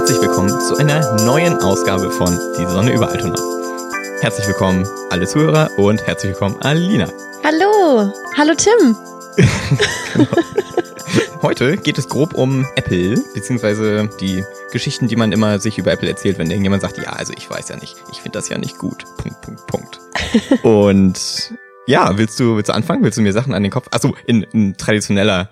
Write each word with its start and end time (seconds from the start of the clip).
herzlich 0.00 0.22
willkommen 0.22 0.48
zu 0.48 0.78
einer 0.78 1.22
neuen 1.26 1.60
Ausgabe 1.60 2.10
von 2.10 2.34
Die 2.58 2.64
Sonne 2.64 2.94
über 2.94 3.10
Altona. 3.10 3.36
Herzlich 4.22 4.46
willkommen 4.46 4.88
alle 5.10 5.26
Zuhörer 5.26 5.68
und 5.76 6.00
herzlich 6.06 6.32
willkommen 6.32 6.56
Alina. 6.62 7.06
Hallo, 7.44 8.10
hallo 8.34 8.54
Tim. 8.54 8.96
Heute 11.42 11.76
geht 11.76 11.98
es 11.98 12.08
grob 12.08 12.32
um 12.32 12.66
Apple, 12.76 13.22
beziehungsweise 13.34 14.08
die 14.18 14.42
Geschichten, 14.72 15.06
die 15.06 15.16
man 15.16 15.32
immer 15.32 15.58
sich 15.58 15.76
über 15.76 15.92
Apple 15.92 16.08
erzählt, 16.08 16.38
wenn 16.38 16.48
irgendjemand 16.48 16.80
sagt, 16.80 16.96
ja, 16.96 17.10
also 17.10 17.34
ich 17.36 17.50
weiß 17.50 17.68
ja 17.68 17.76
nicht, 17.76 17.96
ich 18.10 18.22
finde 18.22 18.38
das 18.38 18.48
ja 18.48 18.56
nicht 18.56 18.78
gut. 18.78 19.04
Punkt, 19.18 19.42
Punkt, 19.42 19.66
Punkt. 19.66 20.00
und 20.62 21.52
ja, 21.86 22.16
willst 22.16 22.40
du, 22.40 22.56
willst 22.56 22.70
du 22.70 22.74
anfangen? 22.74 23.04
Willst 23.04 23.18
du 23.18 23.22
mir 23.22 23.34
Sachen 23.34 23.52
an 23.52 23.62
den 23.62 23.70
Kopf? 23.70 23.88
Achso, 23.90 24.16
in, 24.26 24.44
in 24.44 24.78
traditioneller 24.78 25.50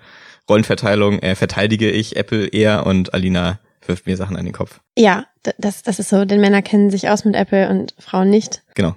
Rollenverteilung 0.49 1.19
äh, 1.19 1.35
verteidige 1.35 1.91
ich 1.91 2.15
Apple 2.15 2.47
eher 2.47 2.87
und 2.87 3.13
Alina 3.13 3.59
wirft 3.89 4.05
mir 4.07 4.15
Sachen 4.15 4.37
an 4.37 4.45
den 4.45 4.53
Kopf. 4.53 4.79
Ja, 4.97 5.25
das, 5.57 5.83
das 5.83 5.99
ist 5.99 6.09
so, 6.09 6.23
denn 6.23 6.39
Männer 6.39 6.61
kennen 6.61 6.89
sich 6.89 7.09
aus 7.09 7.25
mit 7.25 7.35
Apple 7.35 7.67
und 7.69 7.93
Frauen 7.99 8.29
nicht. 8.29 8.63
Genau. 8.75 8.95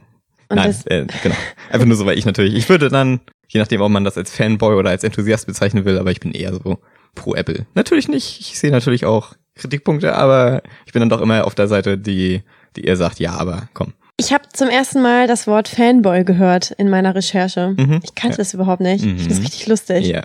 Und 0.49 0.57
Nein, 0.57 0.75
äh, 0.87 1.07
genau. 1.23 1.35
Einfach 1.71 1.87
nur 1.87 1.97
so, 1.97 2.07
weil 2.07 2.17
ich 2.19 2.27
natürlich, 2.27 2.55
ich 2.55 2.69
würde 2.69 2.89
dann, 2.91 3.21
je 3.49 3.59
nachdem, 3.59 3.81
ob 3.81 3.91
man 3.91 4.05
das 4.05 4.17
als 4.17 4.31
Fanboy 4.35 4.77
oder 4.77 4.91
als 4.91 5.03
Enthusiast 5.03 5.47
bezeichnen 5.47 5.85
will, 5.85 5.99
aber 5.99 6.11
ich 6.13 6.21
bin 6.21 6.33
eher 6.33 6.53
so 6.53 6.79
pro 7.15 7.35
Apple. 7.35 7.67
Natürlich 7.75 8.07
nicht. 8.09 8.41
Ich 8.41 8.59
sehe 8.59 8.71
natürlich 8.71 9.05
auch 9.07 9.33
Kritikpunkte, 9.57 10.15
aber 10.15 10.63
ich 10.87 10.93
bin 10.93 11.01
dann 11.01 11.09
doch 11.09 11.21
immer 11.21 11.47
auf 11.47 11.55
der 11.55 11.69
Seite, 11.69 11.99
die, 11.99 12.43
die 12.77 12.85
eher 12.85 12.97
sagt, 12.97 13.19
ja, 13.19 13.33
aber 13.33 13.69
komm. 13.75 13.93
ich 14.19 14.33
habe 14.33 14.45
zum 14.53 14.69
ersten 14.69 15.01
Mal 15.03 15.27
das 15.27 15.47
Wort 15.47 15.69
Fanboy 15.69 16.25
gehört 16.25 16.71
in 16.73 16.89
meiner 16.91 17.15
Recherche. 17.15 17.75
Mhm. 17.77 18.01
Ich 18.03 18.15
kannte 18.15 18.35
Ja. 18.37 18.39
das 18.39 18.55
überhaupt 18.55 18.81
nicht. 18.83 19.05
Ich 19.05 19.11
finde 19.11 19.29
das 19.29 19.39
Mhm. 19.39 19.45
richtig 19.45 19.67
lustig. 19.67 20.07
Ja. 20.07 20.21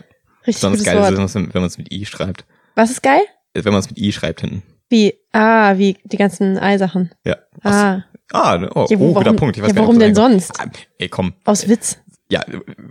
Richtig 0.45 0.61
Besonders 0.61 0.83
geil 0.83 0.95
ist, 0.97 1.01
Wort. 1.03 1.17
man's- 1.17 1.35
wenn 1.35 1.49
man 1.53 1.63
es 1.65 1.77
mit 1.77 1.91
I 1.93 2.05
schreibt. 2.05 2.45
Was 2.75 2.89
ist 2.91 3.03
geil? 3.03 3.21
Wenn 3.65 3.73
man 3.73 3.79
es 3.79 3.89
mit 3.89 3.97
I 3.99 4.11
schreibt 4.11 4.41
hinten. 4.41 4.63
Wie? 4.89 5.13
Ah, 5.33 5.77
wie 5.77 5.97
die 6.03 6.17
ganzen 6.17 6.57
Ei-Sachen. 6.57 7.11
Ja. 7.25 7.37
Ah, 7.63 8.03
ah 8.31 8.55
oh, 8.75 8.85
Ja, 8.89 8.99
wo- 8.99 9.09
oh 9.09 9.13
guter 9.13 9.25
warum- 9.25 9.35
Punkt. 9.35 9.57
Ich 9.57 9.63
weiß 9.63 9.69
ja, 9.69 9.73
nicht, 9.73 9.81
warum 9.81 9.95
ob 9.95 10.01
denn 10.01 10.13
das 10.13 10.23
sonst? 10.23 10.59
Ah, 10.59 10.65
ey, 10.97 11.09
komm. 11.09 11.33
aus 11.45 11.67
Witz. 11.67 11.99
Ja, 12.29 12.43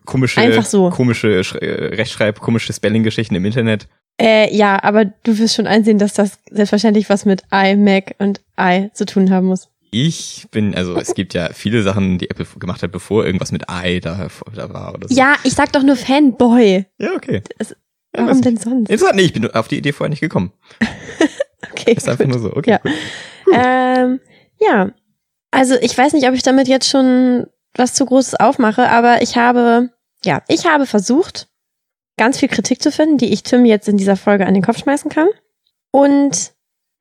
komische, 0.06 0.40
Einfach 0.40 0.64
so. 0.64 0.88
komische 0.90 1.44
Sch 1.44 1.56
äh, 1.56 1.94
Rechtschreib, 1.94 2.40
komische 2.40 2.72
Spelling-Geschichten 2.72 3.34
im 3.34 3.44
Internet. 3.44 3.86
Äh, 4.18 4.54
ja, 4.54 4.82
aber 4.82 5.04
du 5.04 5.38
wirst 5.38 5.56
schon 5.56 5.66
einsehen, 5.66 5.98
dass 5.98 6.14
das 6.14 6.38
selbstverständlich 6.50 7.10
was 7.10 7.26
mit 7.26 7.42
I, 7.52 7.76
Mac 7.76 8.14
und 8.18 8.40
I 8.58 8.88
zu 8.94 9.04
tun 9.04 9.30
haben 9.30 9.46
muss. 9.46 9.68
Ich 9.90 10.46
bin, 10.50 10.74
also 10.74 10.96
es 10.96 11.14
gibt 11.14 11.34
ja 11.34 11.50
viele 11.52 11.82
Sachen, 11.82 12.16
die 12.18 12.30
Apple 12.30 12.46
gemacht 12.58 12.82
hat, 12.82 12.92
bevor 12.92 13.24
irgendwas 13.26 13.52
mit 13.52 13.64
I 13.70 14.00
da, 14.00 14.28
da 14.54 14.72
war 14.72 14.94
oder 14.94 15.08
so. 15.08 15.14
Ja, 15.14 15.36
ich 15.44 15.52
sag 15.52 15.72
doch 15.72 15.82
nur 15.82 15.96
Fanboy. 15.96 16.86
Ja, 16.98 17.12
okay. 17.14 17.42
Ja, 17.60 17.66
Warum 18.16 18.42
denn 18.42 18.56
sonst? 18.56 18.90
Interessant, 18.90 19.16
nee, 19.16 19.22
ich 19.22 19.32
bin 19.32 19.50
auf 19.50 19.68
die 19.68 19.78
Idee 19.78 19.92
vorher 19.92 20.10
nicht 20.10 20.20
gekommen. 20.20 20.52
Okay, 21.72 21.92
Ist 21.92 22.08
einfach 22.08 22.24
gut. 22.24 22.32
nur 22.34 22.40
so, 22.40 22.54
okay. 22.54 22.70
Ja. 22.70 22.80
Cool. 23.46 23.54
Ähm, 23.54 24.20
ja, 24.60 24.90
also 25.50 25.74
ich 25.80 25.96
weiß 25.96 26.12
nicht, 26.12 26.26
ob 26.28 26.34
ich 26.34 26.42
damit 26.42 26.68
jetzt 26.68 26.88
schon 26.88 27.46
was 27.74 27.92
zu 27.94 28.06
Großes 28.06 28.40
aufmache, 28.40 28.88
aber 28.88 29.20
ich 29.20 29.36
habe, 29.36 29.90
ja, 30.24 30.42
ich 30.48 30.66
habe 30.66 30.86
versucht, 30.86 31.48
ganz 32.16 32.38
viel 32.38 32.48
Kritik 32.48 32.82
zu 32.82 32.90
finden, 32.90 33.18
die 33.18 33.32
ich 33.32 33.42
Tim 33.42 33.64
jetzt 33.64 33.88
in 33.88 33.96
dieser 33.96 34.16
Folge 34.16 34.46
an 34.46 34.54
den 34.54 34.62
Kopf 34.62 34.78
schmeißen 34.78 35.10
kann. 35.10 35.28
Und 35.90 36.52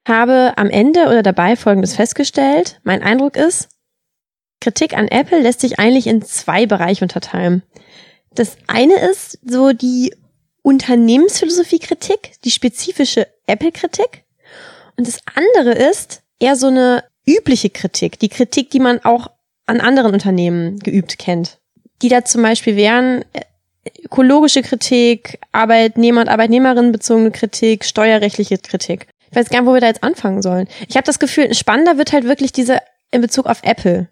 habe 0.07 0.53
am 0.57 0.69
Ende 0.69 1.07
oder 1.07 1.23
dabei 1.23 1.55
Folgendes 1.55 1.95
festgestellt. 1.95 2.79
Mein 2.83 3.01
Eindruck 3.01 3.35
ist, 3.37 3.69
Kritik 4.61 4.95
an 4.95 5.07
Apple 5.07 5.41
lässt 5.41 5.61
sich 5.61 5.79
eigentlich 5.79 6.07
in 6.07 6.21
zwei 6.21 6.65
Bereiche 6.65 7.03
unterteilen. 7.03 7.63
Das 8.33 8.57
eine 8.67 8.95
ist 8.95 9.39
so 9.43 9.73
die 9.73 10.13
Unternehmensphilosophie-Kritik, 10.65 12.41
die 12.43 12.49
spezifische 12.49 13.27
Apple-Kritik. 13.45 14.23
Und 14.97 15.07
das 15.07 15.19
andere 15.35 15.73
ist 15.73 16.23
eher 16.39 16.55
so 16.55 16.67
eine 16.67 17.03
übliche 17.27 17.69
Kritik, 17.69 18.17
die 18.17 18.29
Kritik, 18.29 18.71
die 18.71 18.79
man 18.79 18.99
auch 19.05 19.27
an 19.67 19.79
anderen 19.79 20.13
Unternehmen 20.13 20.79
geübt 20.79 21.19
kennt. 21.19 21.59
Die 22.01 22.09
da 22.09 22.25
zum 22.25 22.41
Beispiel 22.41 22.75
wären 22.75 23.23
äh, 23.33 23.41
ökologische 24.03 24.63
Kritik, 24.63 25.39
Arbeitnehmer- 25.51 26.21
und 26.21 26.29
Arbeitnehmerinnen 26.29 26.91
bezogene 26.91 27.29
Kritik, 27.29 27.85
steuerrechtliche 27.85 28.57
Kritik. 28.57 29.05
Ich 29.29 29.37
weiß 29.37 29.49
gar 29.49 29.61
nicht, 29.61 29.69
wo 29.69 29.73
wir 29.75 29.81
da 29.81 29.87
jetzt 29.87 30.03
anfangen 30.03 30.41
sollen. 30.41 30.67
Ich 30.87 30.95
habe 30.95 31.05
das 31.05 31.19
Gefühl, 31.19 31.53
spannender 31.53 31.99
wird 31.99 32.11
halt 32.11 32.23
wirklich 32.23 32.51
diese 32.51 32.79
in 33.11 33.21
Bezug 33.21 33.45
auf 33.45 33.61
Apple, 33.61 34.07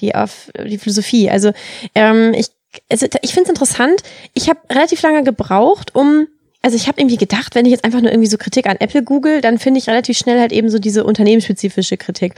die 0.00 0.14
auf 0.14 0.50
die 0.58 0.78
Philosophie. 0.78 1.28
Also 1.28 1.52
ähm, 1.94 2.32
ich, 2.34 2.48
also, 2.90 3.06
ich 3.22 3.32
finde 3.32 3.44
es 3.44 3.48
interessant. 3.48 4.02
Ich 4.34 4.48
habe 4.48 4.60
relativ 4.70 5.02
lange 5.02 5.22
gebraucht, 5.22 5.94
um 5.94 6.28
also 6.60 6.76
ich 6.76 6.88
habe 6.88 7.00
irgendwie 7.00 7.16
gedacht, 7.16 7.54
wenn 7.54 7.66
ich 7.66 7.70
jetzt 7.70 7.84
einfach 7.84 8.00
nur 8.00 8.10
irgendwie 8.10 8.28
so 8.28 8.36
Kritik 8.36 8.66
an 8.66 8.76
Apple 8.80 9.04
google, 9.04 9.40
dann 9.40 9.58
finde 9.58 9.78
ich 9.78 9.88
relativ 9.88 10.18
schnell 10.18 10.40
halt 10.40 10.52
eben 10.52 10.70
so 10.70 10.78
diese 10.78 11.04
unternehmensspezifische 11.04 11.96
Kritik. 11.96 12.34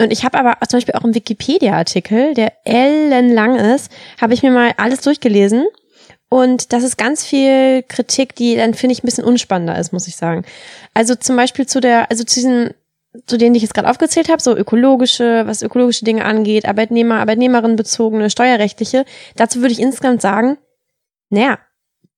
Und 0.00 0.12
ich 0.12 0.24
habe 0.24 0.38
aber 0.38 0.58
zum 0.66 0.78
Beispiel 0.78 0.94
auch 0.94 1.04
im 1.04 1.14
Wikipedia-Artikel, 1.14 2.34
der 2.34 2.52
ellenlang 2.64 3.56
ist, 3.56 3.90
habe 4.20 4.34
ich 4.34 4.42
mir 4.42 4.50
mal 4.50 4.72
alles 4.78 5.00
durchgelesen. 5.02 5.66
Und 6.28 6.72
das 6.72 6.82
ist 6.82 6.98
ganz 6.98 7.24
viel 7.24 7.84
Kritik, 7.84 8.34
die 8.34 8.56
dann 8.56 8.74
finde 8.74 8.94
ich 8.94 9.04
ein 9.04 9.06
bisschen 9.06 9.24
unspannender 9.24 9.78
ist, 9.78 9.92
muss 9.92 10.08
ich 10.08 10.16
sagen. 10.16 10.44
Also 10.92 11.14
zum 11.14 11.36
Beispiel 11.36 11.66
zu 11.66 11.80
der, 11.80 12.10
also 12.10 12.24
zu 12.24 12.34
diesen, 12.34 12.74
zu 13.26 13.36
denen 13.36 13.54
ich 13.54 13.62
jetzt 13.62 13.74
gerade 13.74 13.90
aufgezählt 13.90 14.28
habe, 14.28 14.42
so 14.42 14.56
ökologische, 14.56 15.46
was 15.46 15.62
ökologische 15.62 16.04
Dinge 16.04 16.24
angeht, 16.24 16.66
Arbeitnehmer, 16.66 17.20
Arbeitnehmerinnen 17.20 17.76
bezogene, 17.76 18.30
steuerrechtliche. 18.30 19.04
Dazu 19.36 19.60
würde 19.60 19.72
ich 19.72 19.80
insgesamt 19.80 20.22
sagen, 20.22 20.58
naja, 21.28 21.58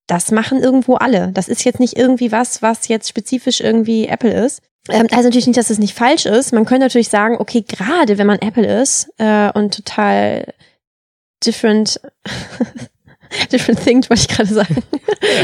das 0.06 0.30
machen 0.30 0.62
irgendwo 0.62 0.94
alle. 0.94 1.30
Das 1.32 1.48
ist 1.48 1.64
jetzt 1.64 1.80
nicht 1.80 1.96
irgendwie 1.96 2.30
was, 2.30 2.62
was 2.62 2.88
jetzt 2.88 3.08
spezifisch 3.08 3.60
irgendwie 3.60 4.06
Apple 4.06 4.32
ist. 4.32 4.62
Ähm, 4.88 5.06
also 5.10 5.24
natürlich 5.24 5.46
nicht, 5.46 5.58
dass 5.58 5.70
es 5.70 5.78
nicht 5.78 5.94
falsch 5.94 6.26
ist. 6.26 6.52
Man 6.52 6.66
könnte 6.66 6.84
natürlich 6.84 7.08
sagen, 7.08 7.36
okay, 7.38 7.64
gerade 7.66 8.18
wenn 8.18 8.26
man 8.26 8.38
Apple 8.38 8.82
ist 8.82 9.08
äh, 9.18 9.50
und 9.52 9.74
total 9.74 10.52
different, 11.44 12.00
different 13.52 13.80
things, 13.82 14.08
wollte 14.10 14.22
ich 14.22 14.28
gerade 14.28 14.52
sagen. 14.52 14.76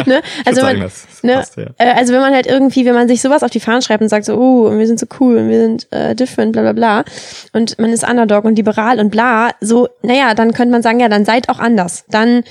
ne? 0.06 0.20
Ich 0.40 0.46
Also 0.46 0.60
sagen, 0.60 0.78
man, 0.78 0.86
das 0.88 1.22
ne, 1.22 1.34
passt, 1.34 1.56
ja. 1.56 1.66
äh, 1.78 1.92
also 1.92 2.12
wenn 2.12 2.20
man 2.20 2.32
halt 2.34 2.46
irgendwie, 2.46 2.84
wenn 2.84 2.94
man 2.94 3.08
sich 3.08 3.20
sowas 3.22 3.42
auf 3.42 3.50
die 3.50 3.60
Fahnen 3.60 3.82
schreibt 3.82 4.02
und 4.02 4.08
sagt 4.08 4.24
so, 4.24 4.36
oh, 4.36 4.70
wir 4.76 4.86
sind 4.86 4.98
so 5.00 5.06
cool 5.20 5.36
und 5.38 5.48
wir 5.48 5.60
sind 5.60 5.86
äh, 5.92 6.14
different, 6.14 6.52
bla 6.52 6.62
bla 6.62 6.72
bla, 6.72 7.04
und 7.52 7.78
man 7.78 7.92
ist 7.92 8.08
Underdog 8.08 8.44
und 8.44 8.56
liberal 8.56 9.00
und 9.00 9.10
bla, 9.10 9.50
so, 9.60 9.88
naja, 10.02 10.34
dann 10.34 10.52
könnte 10.52 10.72
man 10.72 10.82
sagen, 10.82 11.00
ja, 11.00 11.08
dann 11.08 11.24
seid 11.24 11.48
auch 11.48 11.58
anders. 11.58 12.04
Dann, 12.08 12.42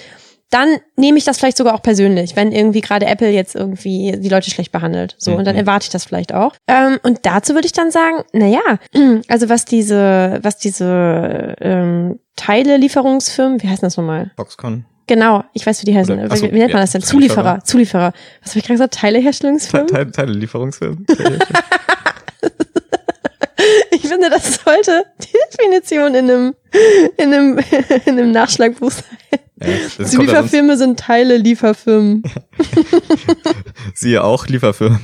dann 0.51 0.77
nehme 0.95 1.17
ich 1.19 1.25
das 1.25 1.37
vielleicht 1.37 1.57
sogar 1.57 1.75
auch 1.75 1.83
persönlich, 1.83 2.35
wenn 2.35 2.51
irgendwie 2.51 2.81
gerade 2.81 3.05
Apple 3.05 3.29
jetzt 3.29 3.53
irgendwie 3.55 4.13
die 4.17 4.29
Leute 4.29 4.49
schlecht 4.49 4.71
behandelt. 4.71 5.15
So, 5.19 5.35
und 5.35 5.45
dann 5.45 5.53
Mhm. 5.55 5.59
erwarte 5.61 5.83
ich 5.83 5.89
das 5.91 6.05
vielleicht 6.05 6.33
auch. 6.33 6.53
Ähm, 6.67 6.97
und 7.03 7.19
dazu 7.23 7.53
würde 7.53 7.67
ich 7.67 7.71
dann 7.71 7.91
sagen, 7.91 8.23
naja, 8.33 8.59
also 9.27 9.47
was 9.49 9.65
diese, 9.65 10.39
was 10.41 10.57
diese 10.57 11.53
ähm, 11.61 12.19
Teile-Lieferungsfirmen, 12.35 13.61
wie 13.61 13.67
heißen 13.67 13.81
das 13.85 13.97
nochmal? 13.97 14.31
Foxconn. 14.37 14.85
Genau, 15.09 15.43
ich 15.53 15.65
weiß, 15.65 15.81
wie 15.81 15.85
die 15.87 15.97
heißen. 15.97 16.19
Oder- 16.19 16.27
ach 16.29 16.37
so, 16.37 16.45
wie, 16.45 16.51
wie 16.53 16.59
nennt 16.59 16.71
man 16.71 16.83
das 16.83 16.91
denn? 16.91 17.01
Zulieferer. 17.01 17.61
Zulieferer. 17.63 18.13
Zulieferer. 18.13 18.13
Was 18.43 18.51
habe 18.51 18.59
ich 18.59 18.65
gerade 18.65 18.73
gesagt? 18.75 18.93
Te 18.93 18.99
Teileherstellungsfirmen? 18.99 19.87
Teile, 19.87 20.11
Teile 20.11 20.33
Lieferungsfirmen. 20.33 21.05
Ich 23.91 24.01
finde, 24.01 24.29
das 24.29 24.61
sollte 24.63 25.03
die 25.21 25.37
Definition 25.57 26.15
in 26.15 26.29
einem, 26.29 26.55
in 27.17 27.33
einem, 27.33 27.59
in 28.05 28.13
einem 28.19 28.31
Nachschlagbuch 28.31 28.91
sein. 28.91 29.39
ja, 29.99 30.05
Zulieferfirmen 30.05 30.77
sind 30.77 30.99
Teile 30.99 31.37
Lieferfirmen. 31.37 32.23
siehe 33.93 34.23
auch 34.23 34.47
Lieferfirmen. 34.47 34.99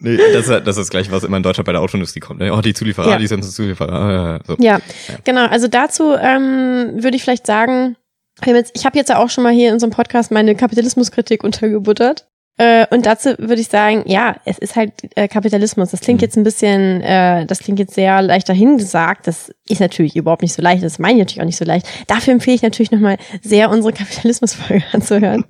Nee, 0.00 0.16
das 0.32 0.48
ist, 0.48 0.50
das 0.50 0.66
ist 0.68 0.76
das 0.78 0.90
gleiche, 0.90 1.12
was 1.12 1.24
immer 1.24 1.36
in 1.36 1.42
Deutschland 1.42 1.66
bei 1.66 1.72
der 1.72 1.80
Autoindustrie 1.80 2.20
kommt. 2.20 2.40
ne? 2.40 2.52
Oh, 2.52 2.60
die 2.60 2.74
Zulieferer, 2.74 3.10
Ja. 3.10 3.18
die 3.18 3.26
sind 3.26 3.42
Zulieferer. 3.44 3.92
Ah, 3.92 4.12
ja, 4.12 4.32
ja, 4.32 4.38
so. 4.46 4.56
Ja, 4.58 4.80
genau. 5.24 5.46
Also 5.46 5.68
dazu 5.68 6.14
ähm, 6.14 7.02
würde 7.02 7.16
ich 7.16 7.22
vielleicht 7.22 7.46
sagen, 7.46 7.96
ich 8.74 8.86
habe 8.86 8.96
jetzt 8.96 9.08
ja 9.10 9.18
auch 9.18 9.28
schon 9.30 9.44
mal 9.44 9.52
hier 9.52 9.68
in 9.68 9.74
unserem 9.74 9.90
Podcast 9.92 10.30
meine 10.30 10.54
Kapitalismuskritik 10.54 11.44
untergebuttert. 11.44 12.26
Äh, 12.56 12.86
und 12.90 13.06
dazu 13.06 13.30
würde 13.38 13.60
ich 13.60 13.68
sagen, 13.68 14.02
ja, 14.06 14.36
es 14.44 14.58
ist 14.58 14.76
halt 14.76 14.92
äh, 15.14 15.28
Kapitalismus. 15.28 15.90
Das 15.92 16.00
klingt 16.00 16.20
Mhm. 16.20 16.24
jetzt 16.24 16.36
ein 16.36 16.44
bisschen, 16.44 17.00
äh, 17.00 17.46
das 17.46 17.60
klingt 17.60 17.78
jetzt 17.78 17.94
sehr 17.94 18.20
leicht 18.22 18.48
dahingesagt. 18.48 19.26
Das 19.26 19.50
ist 19.68 19.80
natürlich 19.80 20.14
überhaupt 20.16 20.42
nicht 20.42 20.52
so 20.54 20.60
leicht. 20.62 20.82
Das 20.82 20.98
meine 20.98 21.14
ich 21.14 21.18
natürlich 21.20 21.40
auch 21.40 21.46
nicht 21.46 21.56
so 21.58 21.64
leicht. 21.64 21.86
Dafür 22.06 22.32
empfehle 22.34 22.56
ich 22.56 22.62
natürlich 22.62 22.90
nochmal 22.90 23.16
sehr 23.42 23.70
unsere 23.70 23.92
Kapitalismusfolge 23.94 24.84
anzuhören. 24.92 25.44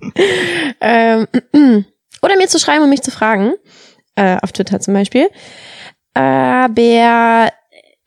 ähm, 0.80 1.26
oder 2.22 2.36
mir 2.36 2.48
zu 2.48 2.58
schreiben 2.58 2.84
und 2.84 2.90
mich 2.90 3.02
zu 3.02 3.10
fragen. 3.10 3.54
Äh, 4.16 4.36
auf 4.42 4.52
Twitter 4.52 4.80
zum 4.80 4.94
Beispiel. 4.94 5.30
Aber 6.14 7.50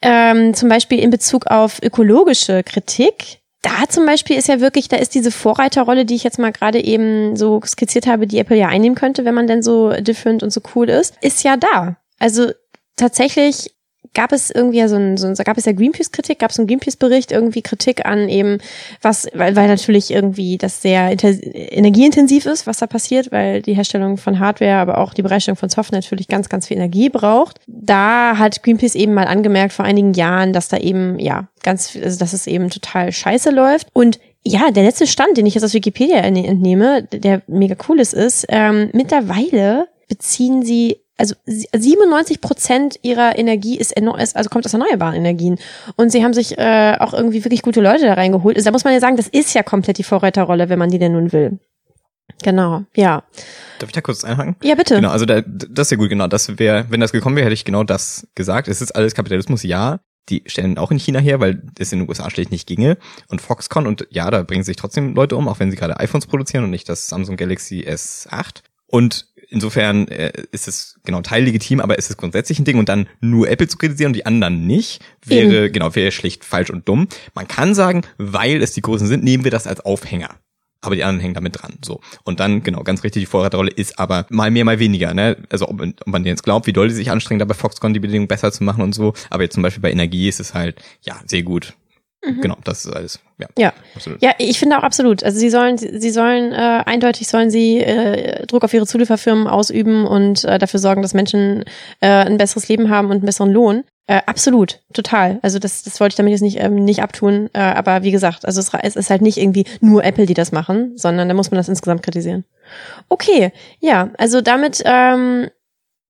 ähm, 0.02 0.54
zum 0.54 0.70
Beispiel 0.70 1.00
in 1.00 1.10
Bezug 1.10 1.48
auf 1.48 1.82
ökologische 1.82 2.64
Kritik, 2.64 3.40
da 3.62 3.88
zum 3.88 4.06
Beispiel 4.06 4.38
ist 4.38 4.50
ja 4.50 4.60
wirklich, 4.60 4.90
da 4.90 4.98
ist 4.98 5.16
diese 5.16 5.32
Vorreiterrolle, 5.32 6.04
die 6.06 6.16
ich 6.16 6.24
jetzt 6.24 6.38
mal 6.38 6.52
gerade 6.52 6.84
eben 6.84 7.38
so 7.38 7.62
skizziert 7.66 8.08
habe, 8.08 8.28
die 8.28 8.38
Apple 8.38 8.58
ja 8.58 8.68
einnehmen 8.68 8.96
könnte, 8.96 9.24
wenn 9.24 9.34
man 9.34 9.48
denn 9.48 9.64
so 9.64 9.92
different 10.02 10.44
und 10.44 10.52
so 10.52 10.62
cool 10.76 10.90
ist, 10.90 11.16
ist 11.22 11.44
ja 11.44 11.56
da. 11.56 11.96
Also 12.20 12.52
tatsächlich 12.98 13.74
gab 14.14 14.32
es 14.32 14.50
irgendwie 14.50 14.80
ja 14.80 14.88
so 14.88 14.96
ein, 14.96 15.18
so 15.18 15.28
ein 15.28 15.36
gab 15.36 15.58
es 15.58 15.66
ja 15.66 15.72
Greenpeace-Kritik, 15.72 16.40
gab 16.40 16.52
es 16.52 16.60
einen 16.60 16.68
Greenpeace-Bericht, 16.68 17.32
irgendwie 17.32 17.62
Kritik 17.62 18.06
an 18.06 18.30
eben, 18.30 18.60
was, 19.02 19.28
weil, 19.34 19.56
weil 19.56 19.68
natürlich 19.68 20.12
irgendwie 20.12 20.58
das 20.58 20.82
sehr 20.82 21.12
energieintensiv 21.12 22.46
ist, 22.46 22.68
was 22.68 22.78
da 22.78 22.88
passiert, 22.88 23.32
weil 23.32 23.62
die 23.62 23.74
Herstellung 23.74 24.18
von 24.18 24.40
Hardware, 24.40 24.78
aber 24.78 24.98
auch 24.98 25.14
die 25.14 25.22
Bereitstellung 25.22 25.58
von 25.58 25.70
Software 25.70 26.00
natürlich 26.00 26.28
ganz, 26.28 26.50
ganz 26.50 26.68
viel 26.68 26.78
Energie 26.78 27.10
braucht. 27.10 27.60
Da 27.68 28.38
hat 28.38 28.64
Greenpeace 28.64 28.96
eben 28.96 29.14
mal 29.14 29.28
angemerkt 29.28 29.74
vor 29.74 29.86
einigen 29.86 30.14
Jahren, 30.14 30.54
dass 30.54 30.68
da 30.68 30.78
eben, 30.78 31.20
ja, 31.20 31.48
ganz, 31.64 31.98
also 32.02 32.20
dass 32.20 32.34
es 32.34 32.48
eben 32.48 32.70
total 32.70 33.12
scheiße 33.12 33.50
läuft. 33.50 33.88
Und 33.94 34.20
ja, 34.46 34.72
der 34.72 34.84
letzte 34.84 35.08
Stand, 35.08 35.38
den 35.38 35.46
ich 35.46 35.56
jetzt 35.56 35.64
aus 35.64 35.74
Wikipedia 35.74 36.18
entnehme, 36.18 37.04
der 37.04 37.42
mega 37.48 37.76
cool 37.88 38.00
ist, 38.00 38.14
ist, 38.14 38.46
ähm, 38.50 38.90
mittlerweile 38.94 39.88
beziehen 40.10 40.64
sie 40.64 41.03
also 41.18 41.36
97 41.46 42.42
Prozent 42.42 43.00
ihrer 43.04 43.38
Energie 43.38 43.78
ist, 43.78 43.96
also 43.96 44.50
kommt 44.50 44.66
aus 44.66 44.74
erneuerbaren 44.74 45.16
Energien. 45.16 45.60
Und 45.96 46.12
sie 46.12 46.24
haben 46.24 46.34
sich 46.34 46.58
äh, 46.58 46.98
auch 47.00 47.14
irgendwie 47.14 47.44
wirklich 47.46 47.62
gute 47.62 47.82
Leute 47.82 48.06
da 48.06 48.14
reingeholt. 48.14 48.56
Also 48.56 48.66
da 48.66 48.72
muss 48.72 48.84
man 48.84 48.94
ja 48.94 49.00
sagen, 49.00 49.18
das 49.18 49.28
ist 49.28 49.54
ja 49.54 49.64
komplett 49.64 49.98
die 49.98 50.04
Vorreiterrolle, 50.04 50.70
wenn 50.70 50.80
man 50.80 50.90
die 50.90 51.00
denn 51.00 51.14
nun 51.14 51.32
will. 51.32 51.60
Genau, 52.42 52.84
ja. 52.96 53.24
Darf 53.80 53.90
ich 53.90 53.94
da 53.94 54.02
kurz 54.02 54.24
einhaken? 54.24 54.56
Ja, 54.64 54.76
bitte. 54.76 54.96
Genau, 54.96 55.12
also 55.12 55.26
da, 55.26 55.42
das 55.42 55.88
ist 55.88 55.92
ja 55.92 55.98
gut, 55.98 56.10
genau. 56.10 56.28
Das 56.28 56.58
wäre, 56.58 56.86
wenn 56.90 57.00
das 57.00 57.12
gekommen 57.12 57.36
wäre, 57.36 57.46
hätte 57.46 57.54
ich 57.54 57.66
genau 57.66 57.84
das 57.84 58.28
gesagt. 58.36 58.68
Es 58.68 58.82
ist 58.82 58.92
alles 58.92 59.14
Kapitalismus, 59.14 59.64
ja. 59.64 60.00
Die 60.30 60.44
stellen 60.46 60.78
auch 60.78 60.90
in 60.90 61.00
China 61.00 61.20
her, 61.20 61.42
weil 61.42 61.62
es 61.78 61.92
in 61.92 62.00
den 62.00 62.10
USA 62.10 62.30
schlecht 62.30 62.50
nicht 62.50 62.66
ginge. 62.66 62.98
Und 63.28 63.42
Foxconn 63.42 63.88
und 63.88 64.08
ja, 64.10 64.32
da 64.32 64.44
bringen 64.44 64.64
sich 64.64 64.78
trotzdem 64.78 65.16
Leute 65.16 65.36
um, 65.36 65.48
auch 65.48 65.60
wenn 65.60 65.70
sie 65.70 65.78
gerade 65.78 66.00
iPhones 66.00 66.28
produzieren 66.28 66.64
und 66.64 66.70
nicht 66.70 66.88
das 66.88 67.08
Samsung 67.08 67.36
Galaxy 67.36 67.86
S8. 67.88 68.62
Und 68.88 69.28
insofern 69.54 70.08
äh, 70.08 70.32
ist 70.52 70.68
es 70.68 71.00
genau 71.06 71.22
teillegitim, 71.22 71.80
aber 71.80 71.98
ist 71.98 72.10
es 72.10 72.18
grundsätzlich 72.18 72.60
ein 72.60 72.66
Ding 72.66 72.78
und 72.78 72.90
dann 72.90 73.08
nur 73.22 73.50
Apple 73.50 73.68
zu 73.68 73.78
kritisieren 73.78 74.10
und 74.10 74.16
die 74.16 74.26
anderen 74.26 74.66
nicht, 74.68 75.02
wäre 75.26 75.66
Eben. 75.66 75.74
genau 75.74 75.96
wäre 75.96 76.12
schlicht 76.12 76.44
falsch 76.44 76.70
und 76.70 76.88
dumm. 76.90 77.08
Man 77.34 77.48
kann 77.48 77.76
sagen, 77.76 78.02
weil 78.18 78.62
es 78.62 78.74
die 78.74 78.82
Großen 78.82 79.08
sind, 79.08 79.24
nehmen 79.24 79.44
wir 79.44 79.52
das 79.52 79.68
als 79.68 79.80
Aufhänger. 79.82 80.30
Aber 80.82 80.96
die 80.96 81.04
anderen 81.04 81.22
hängen 81.22 81.34
damit 81.34 81.62
dran. 81.62 81.76
So. 81.82 82.02
Und 82.26 82.42
dann, 82.42 82.62
genau, 82.62 82.84
ganz 82.84 83.06
richtig, 83.06 83.22
die 83.22 83.28
Vorreiterrolle 83.28 83.72
ist 83.72 84.00
aber 84.00 84.26
mal 84.30 84.52
mehr, 84.52 84.66
mal 84.66 84.80
weniger. 84.80 85.14
Ne? 85.14 85.38
Also 85.50 85.70
ob, 85.70 85.82
ob 85.82 86.08
man 86.08 86.26
jetzt 86.26 86.44
glaubt, 86.44 86.68
wie 86.68 86.74
doll 86.74 86.90
die 86.90 86.94
sich 86.94 87.10
anstrengen, 87.10 87.40
da 87.40 87.46
bei 87.46 87.54
Foxconn 87.54 87.94
die 87.94 88.02
Bedingungen 88.02 88.28
besser 88.28 88.52
zu 88.52 88.66
machen 88.66 88.84
und 88.84 88.94
so. 88.94 89.14
Aber 89.30 89.44
jetzt 89.44 89.54
zum 89.54 89.64
Beispiel 89.64 89.82
bei 89.82 89.92
Energie 89.92 90.28
ist 90.28 90.42
es 90.42 90.54
halt, 90.54 90.84
ja, 91.02 91.16
sehr 91.26 91.44
gut. 91.44 91.74
Mhm. 92.26 92.42
Genau, 92.42 92.58
das 92.64 92.86
ist 92.86 92.94
alles. 92.94 93.20
Ja, 93.38 93.48
ja. 93.58 93.74
Absolut. 93.96 94.22
ja, 94.22 94.32
ich 94.38 94.58
finde 94.60 94.78
auch 94.78 94.84
absolut. 94.84 95.24
Also 95.24 95.38
sie 95.38 95.50
sollen, 95.50 95.78
sie 95.78 96.10
sollen 96.10 96.54
äh, 96.54 96.84
eindeutig 96.86 97.28
sollen 97.28 97.52
sie 97.52 97.80
äh, 97.80 98.46
Druck 98.46 98.64
auf 98.64 98.74
ihre 98.74 98.88
Zulieferfirmen 98.88 99.48
ausüben 99.48 100.08
und 100.08 100.46
äh, 100.46 100.58
dafür 100.58 100.80
sorgen, 100.80 101.02
dass 101.02 101.14
Menschen 101.14 101.66
äh, 102.00 102.08
ein 102.08 102.38
besseres 102.38 102.68
Leben 102.70 102.90
haben 102.90 103.08
und 103.08 103.18
einen 103.18 103.26
besseren 103.26 103.52
Lohn. 103.52 103.84
Äh, 104.08 104.22
absolut, 104.26 104.82
total. 104.94 105.40
Also 105.42 105.60
das, 105.60 105.84
das 105.84 106.00
wollte 106.00 106.14
ich 106.14 106.18
damit 106.18 106.32
jetzt 106.32 106.42
nicht 106.42 106.60
ähm, 106.60 106.76
nicht 106.76 107.02
abtun. 107.02 107.50
Äh, 107.54 107.60
aber 107.60 108.04
wie 108.04 108.12
gesagt, 108.12 108.46
also 108.46 108.60
es, 108.60 108.72
es 108.74 108.96
ist 108.96 109.10
halt 109.10 109.22
nicht 109.22 109.38
irgendwie 109.38 109.66
nur 109.82 110.04
Apple, 110.04 110.26
die 110.26 110.34
das 110.34 110.52
machen, 110.52 110.98
sondern 110.98 111.28
da 111.28 111.34
muss 111.34 111.52
man 111.52 111.58
das 111.58 111.70
insgesamt 111.70 112.04
kritisieren. 112.04 112.46
Okay, 113.10 113.52
ja, 113.80 114.10
also 114.18 114.42
damit 114.42 114.82
ähm, 114.86 115.50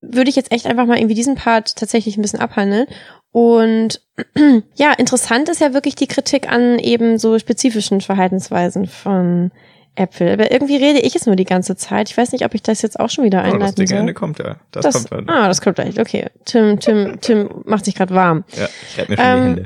würde 0.00 0.28
ich 0.28 0.36
jetzt 0.36 0.52
echt 0.52 0.66
einfach 0.66 0.86
mal 0.86 0.98
irgendwie 0.98 1.14
diesen 1.14 1.34
Part 1.34 1.76
tatsächlich 1.76 2.16
ein 2.16 2.22
bisschen 2.22 2.40
abhandeln 2.40 2.86
und 3.34 4.00
ja, 4.76 4.92
interessant 4.92 5.48
ist 5.48 5.60
ja 5.60 5.74
wirklich 5.74 5.96
die 5.96 6.06
Kritik 6.06 6.48
an 6.48 6.78
eben 6.78 7.18
so 7.18 7.36
spezifischen 7.40 8.00
Verhaltensweisen 8.00 8.86
von 8.86 9.50
Äpfel. 9.96 10.34
Aber 10.34 10.52
irgendwie 10.52 10.76
rede 10.76 11.00
ich 11.00 11.16
es 11.16 11.26
nur 11.26 11.34
die 11.34 11.44
ganze 11.44 11.74
Zeit. 11.74 12.08
Ich 12.08 12.16
weiß 12.16 12.30
nicht, 12.30 12.44
ob 12.44 12.54
ich 12.54 12.62
das 12.62 12.80
jetzt 12.82 13.00
auch 13.00 13.10
schon 13.10 13.24
wieder 13.24 13.42
einleiten 13.42 13.62
oh, 13.62 13.66
das 13.66 13.74
Ding 13.74 13.86
soll. 13.88 13.98
Ende 13.98 14.14
kommt 14.14 14.38
ja. 14.38 14.54
Das, 14.70 14.84
das, 14.84 14.94
kommt 14.94 15.10
dann. 15.10 15.28
Ah, 15.28 15.48
das 15.48 15.60
kommt 15.60 15.74
gleich. 15.74 15.98
Okay. 15.98 16.26
Tim, 16.44 16.78
Tim, 16.78 17.20
Tim 17.20 17.50
macht 17.64 17.86
sich 17.86 17.96
gerade 17.96 18.14
warm. 18.14 18.44
Ja, 18.56 18.68
ich 18.88 18.98
reibe 19.00 19.10
mir 19.10 19.16
schon 19.16 19.26
ähm, 19.26 19.56
die 19.56 19.62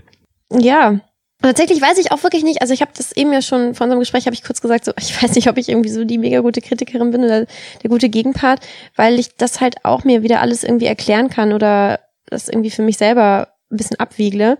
Hände. 0.56 0.66
Ja. 0.66 0.88
Und 0.88 1.02
tatsächlich 1.42 1.82
weiß 1.82 1.98
ich 1.98 2.10
auch 2.10 2.22
wirklich 2.22 2.44
nicht, 2.44 2.62
also 2.62 2.72
ich 2.72 2.80
habe 2.80 2.92
das 2.96 3.12
eben 3.12 3.34
ja 3.34 3.42
schon 3.42 3.74
vor 3.74 3.84
unserem 3.84 4.00
Gespräch, 4.00 4.24
habe 4.24 4.34
ich 4.34 4.44
kurz 4.44 4.62
gesagt, 4.62 4.86
so 4.86 4.92
ich 4.98 5.22
weiß 5.22 5.34
nicht, 5.34 5.50
ob 5.50 5.58
ich 5.58 5.68
irgendwie 5.68 5.90
so 5.90 6.06
die 6.06 6.16
mega 6.16 6.40
gute 6.40 6.62
Kritikerin 6.62 7.10
bin 7.10 7.22
oder 7.22 7.44
der 7.82 7.90
gute 7.90 8.08
Gegenpart, 8.08 8.60
weil 8.96 9.18
ich 9.18 9.36
das 9.36 9.60
halt 9.60 9.84
auch 9.84 10.04
mir 10.04 10.22
wieder 10.22 10.40
alles 10.40 10.64
irgendwie 10.64 10.86
erklären 10.86 11.28
kann 11.28 11.52
oder 11.52 12.00
das 12.30 12.48
irgendwie 12.48 12.70
für 12.70 12.82
mich 12.82 12.96
selber 12.96 13.48
ein 13.70 13.76
bisschen 13.76 13.98
abwiegle. 13.98 14.58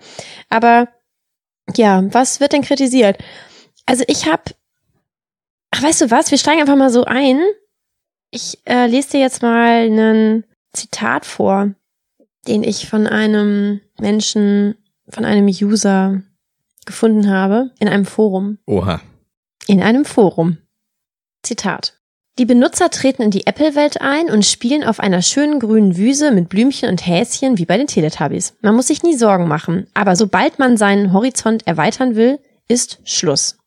Aber 0.49 0.89
ja, 1.77 2.03
was 2.13 2.41
wird 2.41 2.53
denn 2.53 2.63
kritisiert? 2.63 3.19
Also 3.87 4.05
ich 4.07 4.27
habe, 4.27 4.43
ach 5.71 5.83
weißt 5.83 6.03
du 6.03 6.11
was, 6.11 6.31
wir 6.31 6.39
steigen 6.39 6.61
einfach 6.61 6.77
mal 6.77 6.91
so 6.91 7.05
ein. 7.05 7.41
Ich 8.31 8.59
äh, 8.67 8.87
lese 8.87 9.13
dir 9.13 9.21
jetzt 9.21 9.43
mal 9.43 9.87
einen 9.87 10.45
Zitat 10.73 11.25
vor, 11.25 11.75
den 12.47 12.63
ich 12.63 12.89
von 12.89 13.07
einem 13.07 13.81
Menschen, 13.99 14.77
von 15.09 15.25
einem 15.25 15.47
User 15.47 16.23
gefunden 16.85 17.31
habe 17.31 17.71
in 17.79 17.89
einem 17.89 18.05
Forum. 18.05 18.59
Oha. 18.67 19.01
In 19.67 19.83
einem 19.83 20.05
Forum. 20.05 20.59
Zitat. 21.43 21.98
Die 22.39 22.47
Benutzer 22.47 22.89
treten 22.89 23.23
in 23.23 23.33
die 23.33 23.49
Apple-Welt 23.49 24.01
ein 24.01 24.31
und 24.31 24.47
spielen 24.47 24.85
auf 24.85 25.01
einer 25.01 25.23
schönen 25.23 25.59
grünen 25.59 25.97
Wiese 25.97 26.31
mit 26.31 26.49
Blümchen 26.49 26.89
und 26.89 27.05
Häschen 27.05 27.59
wie 27.59 27.65
bei 27.65 27.77
den 27.77 27.89
Teletubbies. 27.89 28.55
Man 28.63 28.77
muss 28.77 28.87
sich 28.87 29.03
nie 29.03 29.17
Sorgen 29.17 29.49
machen, 29.49 29.89
aber 29.93 30.15
sobald 30.15 30.61
man 30.61 30.77
seinen 30.77 31.13
Horizont 31.13 31.67
erweitern 31.67 32.15
will, 32.15 32.39
ist 32.69 33.01
Schluss. 33.03 33.59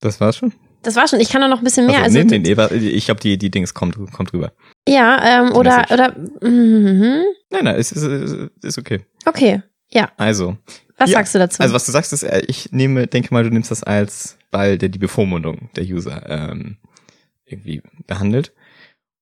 Das 0.00 0.20
war's 0.20 0.36
schon? 0.36 0.52
Das 0.82 0.96
war 0.96 1.08
schon. 1.08 1.18
Ich 1.20 1.30
kann 1.30 1.40
da 1.40 1.48
noch 1.48 1.58
ein 1.58 1.64
bisschen 1.64 1.86
mehr. 1.86 2.02
Also, 2.02 2.18
also 2.18 2.28
nee, 2.28 2.38
nee, 2.40 2.54
nee, 2.54 2.88
ich 2.88 3.06
glaube, 3.06 3.20
die, 3.20 3.38
die 3.38 3.50
Dings 3.50 3.72
kommt, 3.72 3.96
kommt 4.12 4.34
rüber. 4.34 4.52
Ja, 4.86 5.46
ähm, 5.46 5.56
oder, 5.56 5.86
oder, 5.90 6.14
mhm. 6.42 7.24
Nein, 7.50 7.64
nein, 7.64 7.76
ist, 7.76 7.92
ist, 7.92 8.50
ist 8.62 8.78
okay. 8.78 9.00
Okay, 9.24 9.62
ja. 9.88 10.10
Also. 10.18 10.58
Was 10.98 11.10
ja, 11.10 11.18
sagst 11.18 11.34
du 11.34 11.38
dazu? 11.38 11.62
Also, 11.62 11.74
was 11.74 11.86
du 11.86 11.92
sagst, 11.92 12.12
ist, 12.12 12.22
äh, 12.22 12.42
ich 12.46 12.70
nehme, 12.72 13.06
denke 13.06 13.32
mal, 13.32 13.44
du 13.44 13.50
nimmst 13.50 13.70
das 13.70 13.82
als 13.82 14.36
Ball 14.50 14.76
der, 14.76 14.90
die 14.90 14.98
Bevormundung 14.98 15.70
der 15.74 15.84
User. 15.84 16.22
Ähm, 16.28 16.76
irgendwie 17.50 17.82
behandelt. 18.06 18.52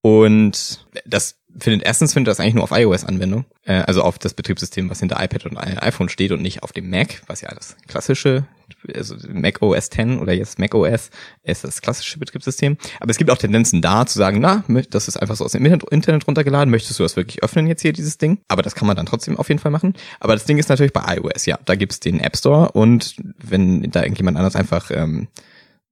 Und 0.02 0.86
das 1.06 1.38
findet 1.58 1.84
erstens 1.84 2.12
findet 2.12 2.30
das 2.30 2.40
eigentlich 2.40 2.54
nur 2.54 2.64
auf 2.64 2.70
iOS 2.72 3.04
Anwendung, 3.04 3.44
äh, 3.64 3.82
also 3.86 4.02
auf 4.02 4.18
das 4.18 4.34
Betriebssystem, 4.34 4.90
was 4.90 5.00
hinter 5.00 5.22
iPad 5.22 5.46
und 5.46 5.56
iPhone 5.58 6.08
steht 6.08 6.30
und 6.32 6.42
nicht 6.42 6.62
auf 6.62 6.72
dem 6.72 6.88
Mac, 6.90 7.22
was 7.26 7.40
ja 7.40 7.52
das 7.54 7.76
klassische, 7.88 8.46
also 8.94 9.16
Mac 9.28 9.60
OS 9.62 9.90
10 9.90 10.18
oder 10.20 10.32
jetzt 10.32 10.58
Mac 10.58 10.74
OS 10.74 11.10
ist 11.42 11.64
das 11.64 11.80
klassische 11.80 12.18
Betriebssystem. 12.18 12.76
Aber 13.00 13.10
es 13.10 13.16
gibt 13.16 13.30
auch 13.30 13.38
Tendenzen 13.38 13.82
da 13.82 14.06
zu 14.06 14.18
sagen, 14.18 14.40
na, 14.40 14.62
das 14.90 15.08
ist 15.08 15.16
einfach 15.16 15.36
so 15.36 15.44
aus 15.44 15.52
dem 15.52 15.64
Internet 15.64 16.26
runtergeladen, 16.26 16.70
möchtest 16.70 16.98
du 16.98 17.02
das 17.02 17.16
wirklich 17.16 17.42
öffnen 17.42 17.66
jetzt 17.66 17.82
hier 17.82 17.92
dieses 17.92 18.18
Ding? 18.18 18.38
Aber 18.48 18.62
das 18.62 18.74
kann 18.74 18.86
man 18.86 18.96
dann 18.96 19.06
trotzdem 19.06 19.36
auf 19.36 19.48
jeden 19.48 19.60
Fall 19.60 19.72
machen. 19.72 19.94
Aber 20.20 20.34
das 20.34 20.44
Ding 20.44 20.58
ist 20.58 20.68
natürlich 20.68 20.92
bei 20.92 21.16
iOS, 21.16 21.46
ja, 21.46 21.58
da 21.64 21.74
gibt's 21.74 21.98
den 21.98 22.20
App 22.20 22.36
Store 22.36 22.72
und 22.72 23.16
wenn 23.38 23.90
da 23.90 24.02
irgendjemand 24.02 24.36
anders 24.36 24.54
einfach 24.54 24.90
ähm, 24.90 25.28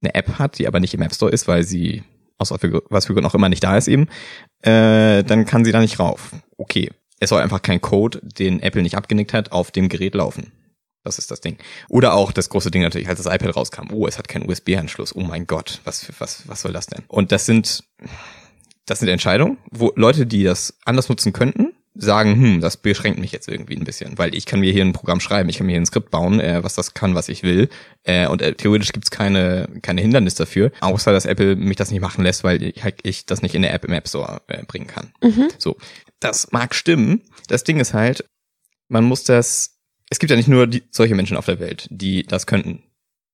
eine 0.01 0.15
App 0.15 0.39
hat, 0.39 0.59
die 0.59 0.67
aber 0.67 0.79
nicht 0.79 0.93
im 0.93 1.01
App 1.01 1.13
Store 1.13 1.31
ist, 1.31 1.47
weil 1.47 1.63
sie 1.63 2.03
aus 2.37 2.51
was 2.51 3.05
für 3.05 3.13
Gründen 3.13 3.29
auch 3.29 3.35
immer 3.35 3.49
nicht 3.49 3.63
da 3.63 3.77
ist 3.77 3.87
eben, 3.87 4.07
äh, 4.61 5.23
dann 5.23 5.45
kann 5.45 5.65
sie 5.65 5.71
da 5.71 5.79
nicht 5.79 5.99
rauf. 5.99 6.31
Okay. 6.57 6.91
Es 7.19 7.29
soll 7.29 7.41
einfach 7.41 7.63
kein 7.63 7.81
Code, 7.81 8.21
den 8.21 8.61
Apple 8.61 8.83
nicht 8.83 8.95
abgenickt 8.95 9.33
hat, 9.33 9.51
auf 9.51 9.71
dem 9.71 9.89
Gerät 9.89 10.13
laufen. 10.13 10.51
Das 11.03 11.17
ist 11.17 11.31
das 11.31 11.41
Ding. 11.41 11.57
Oder 11.89 12.13
auch 12.13 12.31
das 12.31 12.49
große 12.49 12.69
Ding 12.69 12.81
natürlich, 12.81 13.07
als 13.07 13.21
das 13.21 13.33
iPad 13.33 13.55
rauskam. 13.55 13.91
Oh, 13.91 14.07
es 14.07 14.17
hat 14.17 14.27
keinen 14.27 14.47
USB-Anschluss. 14.47 15.15
Oh 15.15 15.21
mein 15.21 15.47
Gott, 15.47 15.81
was, 15.83 16.11
was, 16.19 16.47
was 16.47 16.61
soll 16.61 16.73
das 16.73 16.87
denn? 16.87 17.05
Und 17.07 17.31
das 17.31 17.45
sind, 17.45 17.85
das 18.85 18.99
sind 18.99 19.07
Entscheidungen, 19.07 19.57
wo 19.71 19.91
Leute, 19.95 20.27
die 20.27 20.43
das 20.43 20.77
anders 20.85 21.09
nutzen 21.09 21.33
könnten, 21.33 21.73
sagen, 21.99 22.35
hm, 22.35 22.61
das 22.61 22.77
beschränkt 22.77 23.19
mich 23.19 23.31
jetzt 23.31 23.47
irgendwie 23.47 23.75
ein 23.75 23.83
bisschen, 23.83 24.17
weil 24.17 24.35
ich 24.35 24.45
kann 24.45 24.59
mir 24.59 24.71
hier 24.71 24.85
ein 24.85 24.93
Programm 24.93 25.19
schreiben, 25.19 25.49
ich 25.49 25.57
kann 25.57 25.65
mir 25.65 25.73
hier 25.73 25.81
ein 25.81 25.85
Skript 25.85 26.11
bauen, 26.11 26.39
äh, 26.39 26.63
was 26.63 26.75
das 26.75 26.93
kann, 26.93 27.15
was 27.15 27.29
ich 27.29 27.43
will. 27.43 27.69
Äh, 28.03 28.27
und 28.27 28.41
äh, 28.41 28.53
theoretisch 28.53 28.91
gibt's 28.91 29.11
keine, 29.11 29.67
keine 29.81 30.01
Hindernis 30.01 30.35
dafür, 30.35 30.71
außer 30.79 31.11
dass 31.11 31.25
Apple 31.25 31.55
mich 31.55 31.77
das 31.77 31.91
nicht 31.91 32.01
machen 32.01 32.23
lässt, 32.23 32.43
weil 32.43 32.61
ich, 32.63 32.83
halt, 32.83 32.99
ich 33.03 33.25
das 33.25 33.41
nicht 33.41 33.55
in 33.55 33.61
der 33.61 33.73
App 33.73 33.85
im 33.85 33.93
App 33.93 34.07
Store 34.07 34.41
äh, 34.47 34.63
bringen 34.63 34.87
kann. 34.87 35.11
Mhm. 35.23 35.49
So. 35.57 35.77
Das 36.19 36.51
mag 36.51 36.73
stimmen. 36.73 37.21
Das 37.47 37.63
Ding 37.63 37.79
ist 37.79 37.93
halt, 37.93 38.25
man 38.87 39.03
muss 39.03 39.23
das, 39.23 39.77
es 40.09 40.19
gibt 40.19 40.29
ja 40.31 40.37
nicht 40.37 40.47
nur 40.47 40.67
die, 40.67 40.83
solche 40.91 41.15
Menschen 41.15 41.37
auf 41.37 41.45
der 41.45 41.59
Welt, 41.59 41.87
die 41.89 42.23
das 42.23 42.47
könnten. 42.47 42.83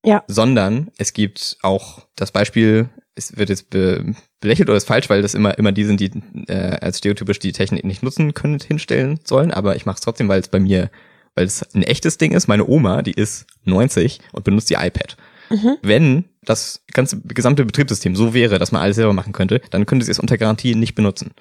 Ja. 0.05 0.24
Sondern 0.27 0.91
es 0.98 1.13
gibt 1.13 1.58
auch 1.62 2.08
das 2.15 2.32
Beispiel 2.32 2.89
es 3.15 3.38
wird 3.38 3.50
jetzt 3.50 3.70
be 3.70 4.15
belächelt 4.39 4.70
oder 4.70 4.77
ist 4.77 4.88
falsch, 4.88 5.10
weil 5.10 5.22
das 5.22 5.34
immer 5.34 5.58
immer 5.58 5.72
die 5.72 5.86
sind, 5.86 6.00
die 6.00 6.12
äh, 6.48 6.77
als 6.82 6.98
stereotypisch 6.98 7.39
die 7.39 7.51
Technik 7.51 7.86
nicht 7.86 8.03
nutzen 8.03 8.34
können, 8.34 8.60
hinstellen 8.60 9.20
sollen. 9.24 9.51
Aber 9.51 9.75
ich 9.75 9.86
mache 9.86 9.96
es 9.96 10.01
trotzdem, 10.01 10.27
weil 10.27 10.41
es 10.41 10.48
bei 10.48 10.60
mir, 10.60 10.89
weil 11.36 11.46
es 11.46 11.63
ein 11.74 11.84
echtes 11.84 12.17
Ding 12.17 12.32
ist. 12.32 12.48
Meine 12.48 12.67
Oma, 12.67 13.01
die 13.01 13.13
ist 13.13 13.46
90 13.65 14.20
und 14.32 14.43
benutzt 14.43 14.70
die 14.70 14.75
iPad. 14.75 15.17
Mhm. 15.50 15.77
Wenn 15.82 16.25
das 16.43 16.84
ganze 16.91 17.22
gesamte 17.22 17.65
Betriebssystem 17.65 18.15
so 18.15 18.34
wäre, 18.34 18.60
dass 18.60 18.72
man 18.72 18.82
alles 18.82 18.96
selber 18.96 19.13
machen 19.13 19.34
könnte, 19.34 19.62
dann 19.70 19.86
könnte 19.86 20.05
sie 20.05 20.12
es 20.12 20.20
unter 20.20 20.38
Garantie 20.38 20.75
nicht 20.75 20.96
benutzen. 20.96 21.32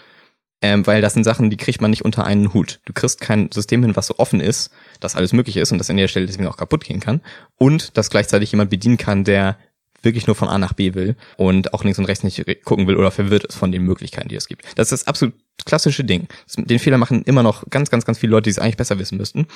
Ähm, 0.65 0.87
weil 0.87 1.03
das 1.03 1.15
sind 1.15 1.25
Sachen, 1.25 1.51
die 1.51 1.57
kriegt 1.57 1.81
man 1.81 1.91
nicht 1.91 2.05
unter 2.05 2.25
einen 2.25 2.55
Hut. 2.55 2.79
Du 2.85 2.93
kriegst 2.93 3.21
kein 3.21 3.51
System 3.51 3.83
hin, 3.83 3.97
was 3.97 4.07
so 4.07 4.15
offen 4.19 4.41
ist, 4.41 4.71
dass 5.01 5.17
alles 5.17 5.33
möglich 5.33 5.57
ist 5.57 5.73
und 5.73 5.79
das 5.79 5.91
an 5.91 5.97
der 5.97 6.07
Stelle 6.07 6.27
deswegen 6.27 6.47
auch 6.47 6.57
kaputt 6.57 6.85
gehen 6.85 7.01
kann. 7.01 7.21
Und 7.57 7.97
dass 7.97 8.11
gleichzeitig 8.11 8.53
jemand 8.53 8.71
bedienen 8.71 8.97
kann, 8.97 9.25
der 9.25 9.59
wirklich 10.03 10.27
nur 10.27 10.37
von 10.37 10.49
A 10.49 10.59
nach 10.59 10.73
B 10.73 10.95
will 10.95 11.17
und 11.37 11.75
auch 11.75 11.85
links 11.85 11.99
und 11.99 12.05
rechts 12.05 12.25
nicht 12.25 12.45
gucken 12.65 12.87
will 12.87 12.97
oder 12.97 13.11
verwirrt 13.11 13.45
ist 13.45 13.57
von 13.57 13.73
den 13.73 13.83
Möglichkeiten, 13.83 14.29
die 14.29 14.37
es 14.37 14.49
gibt. 14.49 14.65
Das 14.77 14.91
ist 14.91 15.03
das 15.03 15.07
absolut 15.07 15.35
klassische 15.65 16.05
Ding. 16.05 16.29
Den 16.57 16.79
Fehler 16.79 16.99
machen 16.99 17.23
immer 17.23 17.43
noch 17.43 17.69
ganz, 17.71 17.91
ganz, 17.91 18.05
ganz 18.05 18.19
viele 18.19 18.33
Leute, 18.33 18.45
die 18.45 18.51
es 18.51 18.59
eigentlich 18.59 18.77
besser 18.77 18.99
wissen 18.99 19.19
müssten. 19.19 19.47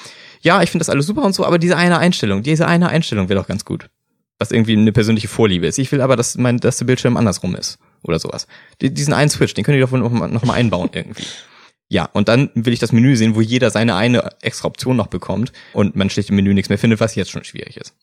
Ja, 0.41 0.62
ich 0.62 0.71
finde 0.71 0.83
das 0.83 0.91
alles 0.91 1.07
super 1.07 1.23
und 1.23 1.35
so, 1.35 1.45
aber 1.45 1.59
diese 1.59 1.76
eine 1.76 1.99
Einstellung, 1.99 2.43
diese 2.43 2.67
eine 2.67 2.88
Einstellung 2.88 3.29
wäre 3.29 3.41
doch 3.41 3.49
ganz 3.49 3.65
gut. 3.65 3.91
Was 4.38 4.50
irgendwie 4.50 4.76
eine 4.76 4.93
persönliche 4.93 5.29
Vorliebe 5.29 5.67
ist. 5.67 5.79
Ich 5.79 5.91
will 5.93 6.03
aber, 6.03 6.15
dass 6.15 6.37
mein, 6.37 6.59
dass 6.59 6.76
der 6.76 6.85
Bildschirm 6.85 7.17
andersrum 7.17 7.55
ist. 7.57 7.79
Oder 8.03 8.19
sowas. 8.19 8.47
diesen 8.81 9.15
einen 9.15 9.31
Switch, 9.31 9.55
den 9.55 9.65
könnt 9.65 9.76
ihr 9.76 9.81
doch 9.85 9.91
noch 9.91 10.11
mal, 10.11 10.29
noch 10.29 10.45
mal 10.45 10.55
einbauen 10.55 10.91
irgendwie. 10.93 11.25
Ja, 11.88 12.05
und 12.12 12.29
dann 12.29 12.50
will 12.55 12.73
ich 12.73 12.81
das 12.81 12.93
Menü 12.93 13.17
sehen, 13.17 13.37
wo 13.37 13.41
jeder 13.41 13.71
seine 13.71 13.95
eine 13.95 14.31
extra 14.43 14.67
Option 14.67 14.97
noch 14.97 15.07
bekommt 15.07 15.53
und 15.73 15.95
man 15.95 16.11
schlicht 16.11 16.31
im 16.31 16.37
Menü 16.37 16.53
nichts 16.53 16.69
mehr 16.69 16.79
findet, 16.79 17.00
was 17.00 17.15
jetzt 17.15 17.31
schon 17.31 17.45
schwierig 17.45 17.76
ist. 17.76 17.95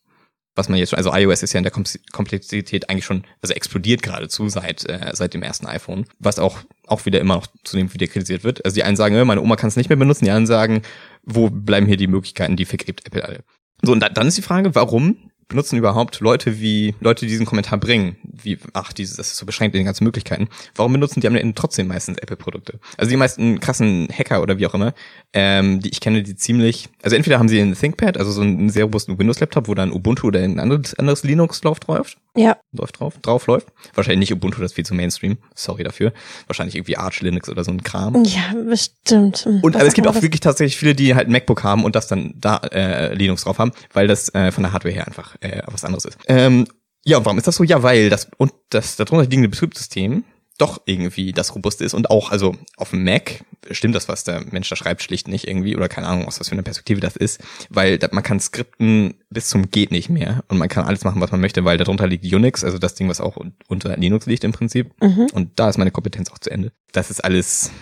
Was 0.56 0.68
man 0.68 0.78
jetzt 0.78 0.90
schon, 0.90 0.98
also 0.98 1.12
iOS 1.12 1.42
ist 1.42 1.52
ja 1.52 1.58
in 1.58 1.64
der 1.64 1.72
Komplexität 2.12 2.88
eigentlich 2.88 3.04
schon, 3.04 3.24
also 3.42 3.54
explodiert 3.54 4.02
geradezu 4.02 4.48
seit, 4.48 4.88
äh, 4.88 5.10
seit 5.12 5.34
dem 5.34 5.42
ersten 5.42 5.66
iPhone, 5.66 6.06
was 6.20 6.38
auch, 6.38 6.58
auch 6.86 7.04
wieder 7.06 7.20
immer 7.20 7.34
noch 7.34 7.48
zunehmend 7.64 7.92
wieder 7.92 8.06
kritisiert 8.06 8.44
wird. 8.44 8.64
Also 8.64 8.76
die 8.76 8.84
einen 8.84 8.96
sagen, 8.96 9.20
meine 9.26 9.40
Oma 9.40 9.56
kann 9.56 9.68
es 9.68 9.76
nicht 9.76 9.88
mehr 9.88 9.96
benutzen, 9.96 10.24
die 10.24 10.30
anderen 10.30 10.46
sagen, 10.46 10.82
wo 11.24 11.50
bleiben 11.50 11.86
hier 11.86 11.96
die 11.96 12.06
Möglichkeiten, 12.06 12.56
die 12.56 12.66
vergräbt 12.66 13.06
Apple 13.06 13.24
alle. 13.24 13.44
So, 13.82 13.92
und 13.92 14.00
dann 14.00 14.28
ist 14.28 14.38
die 14.38 14.42
Frage, 14.42 14.74
warum 14.74 15.30
benutzen 15.48 15.76
überhaupt 15.76 16.20
Leute 16.20 16.60
wie 16.60 16.94
Leute, 17.00 17.26
die 17.26 17.30
diesen 17.30 17.46
Kommentar 17.46 17.78
bringen, 17.78 18.16
wie 18.22 18.58
ach, 18.72 18.92
dieses 18.92 19.16
das 19.16 19.28
ist 19.28 19.36
so 19.36 19.46
beschränkt 19.46 19.74
in 19.74 19.80
den 19.80 19.86
ganzen 19.86 20.04
Möglichkeiten. 20.04 20.48
Warum 20.74 20.92
benutzen 20.92 21.20
die 21.20 21.26
am 21.26 21.36
Ende 21.36 21.54
trotzdem 21.54 21.86
meistens 21.86 22.18
Apple 22.18 22.36
Produkte? 22.36 22.78
Also 22.96 23.10
die 23.10 23.16
meisten 23.16 23.60
krassen 23.60 24.08
Hacker 24.12 24.42
oder 24.42 24.58
wie 24.58 24.66
auch 24.66 24.74
immer, 24.74 24.94
ähm, 25.32 25.80
die 25.80 25.90
ich 25.90 26.00
kenne, 26.00 26.22
die 26.22 26.36
ziemlich, 26.36 26.88
also 27.02 27.16
entweder 27.16 27.38
haben 27.38 27.48
sie 27.48 27.60
ein 27.60 27.74
ThinkPad, 27.74 28.16
also 28.18 28.30
so 28.32 28.42
einen 28.42 28.70
sehr 28.70 28.84
robusten 28.84 29.18
Windows 29.18 29.40
Laptop, 29.40 29.68
wo 29.68 29.74
dann 29.74 29.92
Ubuntu 29.92 30.28
oder 30.28 30.40
ein 30.40 30.58
anderes, 30.58 30.94
anderes 30.94 31.22
Linux 31.24 31.62
läuft 31.62 31.86
läuft. 31.88 32.18
Ja. 32.36 32.56
Läuft 32.72 32.98
drauf, 32.98 33.14
drauf 33.22 33.46
läuft. 33.46 33.68
Wahrscheinlich 33.94 34.30
nicht 34.30 34.32
Ubuntu, 34.32 34.60
das 34.60 34.72
ist 34.72 34.74
viel 34.74 34.84
zu 34.84 34.94
Mainstream. 34.94 35.38
Sorry 35.54 35.84
dafür. 35.84 36.12
Wahrscheinlich 36.46 36.74
irgendwie 36.74 36.96
Arch 36.96 37.20
Linux 37.20 37.48
oder 37.48 37.62
so 37.62 37.70
ein 37.70 37.82
Kram. 37.82 38.24
Ja, 38.24 38.54
bestimmt. 38.68 39.46
Und 39.46 39.76
aber 39.76 39.86
es 39.86 39.94
gibt 39.94 40.08
auch 40.08 40.20
wirklich 40.20 40.40
tatsächlich 40.40 40.76
viele, 40.76 40.94
die 40.94 41.14
halt 41.14 41.28
ein 41.28 41.32
MacBook 41.32 41.62
haben 41.62 41.84
und 41.84 41.94
das 41.94 42.08
dann 42.08 42.34
da 42.36 42.56
äh, 42.72 43.14
Linux 43.14 43.44
drauf 43.44 43.58
haben, 43.58 43.72
weil 43.92 44.08
das 44.08 44.34
äh, 44.34 44.50
von 44.50 44.64
der 44.64 44.72
Hardware 44.72 44.94
her 44.94 45.06
einfach 45.06 45.36
äh, 45.40 45.62
was 45.66 45.84
anderes 45.84 46.06
ist. 46.06 46.18
Ähm, 46.26 46.66
ja, 47.04 47.18
und 47.18 47.24
warum 47.24 47.38
ist 47.38 47.46
das 47.46 47.56
so? 47.56 47.64
Ja, 47.64 47.82
weil 47.82 48.08
das 48.08 48.28
und 48.38 48.52
das 48.70 48.96
darunter 48.96 49.24
liegende 49.24 49.48
Betriebssystem 49.48 50.24
doch 50.58 50.82
irgendwie 50.86 51.32
das 51.32 51.54
robuste 51.54 51.84
ist 51.84 51.94
und 51.94 52.10
auch, 52.10 52.30
also 52.30 52.54
auf 52.76 52.90
dem 52.90 53.02
Mac 53.02 53.44
stimmt 53.70 53.94
das, 53.94 54.08
was 54.08 54.22
der 54.22 54.40
Mensch 54.52 54.68
da 54.68 54.76
schreibt, 54.76 55.02
schlicht 55.02 55.26
nicht 55.26 55.48
irgendwie 55.48 55.76
oder 55.76 55.88
keine 55.88 56.06
Ahnung, 56.06 56.26
aus 56.26 56.38
was 56.38 56.48
für 56.48 56.52
eine 56.52 56.62
Perspektive 56.62 57.00
das 57.00 57.16
ist, 57.16 57.42
weil 57.70 57.98
man 58.12 58.22
kann 58.22 58.38
skripten 58.38 59.14
bis 59.30 59.48
zum 59.48 59.70
geht 59.70 59.90
nicht 59.90 60.10
mehr 60.10 60.44
und 60.48 60.58
man 60.58 60.68
kann 60.68 60.84
alles 60.84 61.02
machen, 61.02 61.20
was 61.20 61.32
man 61.32 61.40
möchte, 61.40 61.64
weil 61.64 61.76
darunter 61.76 62.06
liegt 62.06 62.24
Unix, 62.24 62.62
also 62.62 62.78
das 62.78 62.94
Ding, 62.94 63.08
was 63.08 63.20
auch 63.20 63.36
unter 63.68 63.96
Linux 63.96 64.26
liegt 64.26 64.44
im 64.44 64.52
Prinzip 64.52 64.92
mhm. 65.02 65.26
und 65.32 65.58
da 65.58 65.68
ist 65.68 65.78
meine 65.78 65.90
Kompetenz 65.90 66.30
auch 66.30 66.38
zu 66.38 66.50
Ende. 66.50 66.72
Das 66.92 67.10
ist 67.10 67.24
alles, 67.24 67.72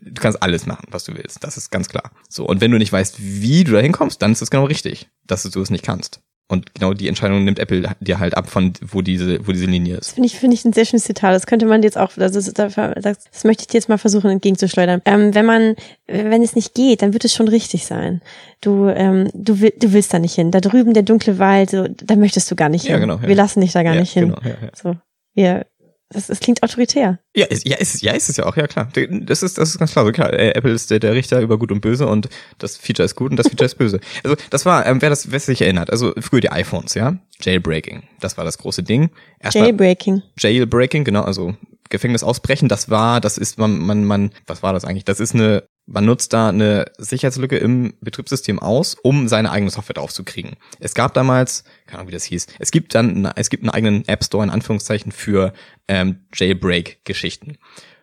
du 0.00 0.20
kannst 0.20 0.42
alles 0.42 0.66
machen, 0.66 0.86
was 0.90 1.04
du 1.04 1.14
willst, 1.14 1.44
das 1.44 1.56
ist 1.56 1.70
ganz 1.70 1.88
klar. 1.88 2.10
So, 2.28 2.44
und 2.44 2.60
wenn 2.60 2.72
du 2.72 2.78
nicht 2.78 2.92
weißt, 2.92 3.16
wie 3.20 3.62
du 3.62 3.72
da 3.72 3.78
hinkommst, 3.78 4.20
dann 4.20 4.32
ist 4.32 4.42
es 4.42 4.50
genau 4.50 4.64
richtig, 4.64 5.08
dass 5.24 5.44
du 5.44 5.60
es 5.60 5.70
nicht 5.70 5.84
kannst. 5.84 6.20
Und 6.48 6.74
genau 6.74 6.94
die 6.94 7.08
Entscheidung 7.08 7.44
nimmt 7.44 7.58
Apple 7.58 7.90
dir 7.98 8.20
halt 8.20 8.36
ab, 8.36 8.48
von 8.48 8.72
wo 8.80 9.02
diese, 9.02 9.44
wo 9.48 9.50
diese 9.50 9.66
Linie 9.66 9.96
ist. 9.96 10.06
Das 10.06 10.12
finde 10.12 10.28
ich, 10.28 10.38
finde 10.38 10.54
ich 10.54 10.64
ein 10.64 10.72
sehr 10.72 10.84
schönes 10.84 11.02
Zitat. 11.02 11.34
Das 11.34 11.46
könnte 11.46 11.66
man 11.66 11.82
jetzt 11.82 11.98
auch, 11.98 12.16
also 12.16 12.52
das, 12.52 12.74
das 13.02 13.44
möchte 13.44 13.62
ich 13.62 13.66
dir 13.66 13.78
jetzt 13.78 13.88
mal 13.88 13.98
versuchen 13.98 14.30
entgegenzuschleudern. 14.30 15.02
Ähm, 15.06 15.34
wenn 15.34 15.44
man, 15.44 15.74
wenn 16.06 16.42
es 16.42 16.54
nicht 16.54 16.74
geht, 16.74 17.02
dann 17.02 17.12
wird 17.12 17.24
es 17.24 17.34
schon 17.34 17.48
richtig 17.48 17.84
sein. 17.84 18.22
Du, 18.60 18.86
ähm, 18.86 19.28
du, 19.34 19.60
will, 19.60 19.72
du 19.76 19.92
willst 19.92 20.14
da 20.14 20.20
nicht 20.20 20.36
hin. 20.36 20.52
Da 20.52 20.60
drüben 20.60 20.94
der 20.94 21.02
dunkle 21.02 21.40
Wald, 21.40 21.70
so, 21.70 21.88
da 21.88 22.14
möchtest 22.14 22.48
du 22.48 22.54
gar 22.54 22.68
nicht 22.68 22.82
hin. 22.82 22.92
Ja, 22.92 22.98
genau, 23.00 23.16
ja. 23.16 23.26
Wir 23.26 23.34
lassen 23.34 23.60
dich 23.60 23.72
da 23.72 23.82
gar 23.82 23.94
ja, 23.94 24.00
nicht 24.00 24.12
hin. 24.12 24.28
Genau, 24.28 24.40
ja, 24.44 24.50
ja. 24.50 24.70
So, 24.72 24.96
wir, 25.34 25.66
das, 26.08 26.28
das 26.28 26.38
klingt 26.38 26.62
autoritär. 26.62 27.18
Ja, 27.34 27.46
ist, 27.46 27.66
ja, 27.66 27.76
ist, 27.76 28.00
ja, 28.00 28.12
ist 28.12 28.28
es 28.28 28.36
ja 28.36 28.46
auch, 28.46 28.56
ja 28.56 28.66
klar. 28.68 28.88
Das 28.94 29.42
ist, 29.42 29.58
das 29.58 29.70
ist 29.70 29.78
ganz 29.78 29.92
klar. 29.92 30.04
So 30.04 30.12
klar, 30.12 30.32
äh, 30.32 30.50
Apple 30.50 30.72
ist 30.72 30.90
der, 30.90 31.00
der 31.00 31.14
Richter 31.14 31.40
über 31.40 31.58
Gut 31.58 31.72
und 31.72 31.80
Böse 31.80 32.06
und 32.06 32.28
das 32.58 32.76
Feature 32.76 33.04
ist 33.04 33.16
gut 33.16 33.32
und 33.32 33.36
das 33.36 33.48
Feature 33.48 33.66
ist 33.66 33.76
böse. 33.76 34.00
Also 34.22 34.36
das 34.50 34.64
war, 34.64 34.86
ähm, 34.86 35.02
wer 35.02 35.10
das 35.10 35.30
wer 35.30 35.40
sich 35.40 35.60
erinnert, 35.62 35.90
also 35.90 36.12
früher 36.18 36.40
die 36.40 36.50
iPhones, 36.50 36.94
ja, 36.94 37.16
Jailbreaking, 37.40 38.04
das 38.20 38.36
war 38.36 38.44
das 38.44 38.58
große 38.58 38.82
Ding. 38.82 39.10
Erst 39.40 39.56
Jailbreaking. 39.56 40.22
Jailbreaking, 40.38 41.04
genau, 41.04 41.22
also 41.22 41.54
Gefängnis 41.90 42.22
ausbrechen, 42.22 42.68
das 42.68 42.88
war, 42.88 43.20
das 43.20 43.38
ist 43.38 43.58
man, 43.58 43.78
man, 43.78 44.04
man, 44.04 44.30
was 44.46 44.62
war 44.62 44.72
das 44.72 44.84
eigentlich? 44.84 45.04
Das 45.04 45.20
ist 45.20 45.34
eine 45.34 45.64
man 45.86 46.04
nutzt 46.04 46.32
da 46.32 46.48
eine 46.48 46.86
Sicherheitslücke 46.98 47.56
im 47.56 47.94
Betriebssystem 48.00 48.58
aus, 48.58 48.96
um 49.02 49.28
seine 49.28 49.50
eigene 49.50 49.70
Software 49.70 49.94
draufzukriegen. 49.94 50.56
Es 50.80 50.94
gab 50.94 51.14
damals, 51.14 51.64
keine 51.86 52.00
Ahnung, 52.00 52.08
wie 52.08 52.14
das 52.14 52.24
hieß, 52.24 52.46
es 52.58 52.70
gibt 52.70 52.94
dann, 52.94 53.24
es 53.36 53.50
gibt 53.50 53.62
einen 53.62 53.70
eigenen 53.70 54.06
App 54.08 54.24
Store 54.24 54.44
in 54.44 54.50
Anführungszeichen 54.50 55.12
für 55.12 55.52
ähm, 55.88 56.20
Jailbreak-Geschichten. 56.34 57.58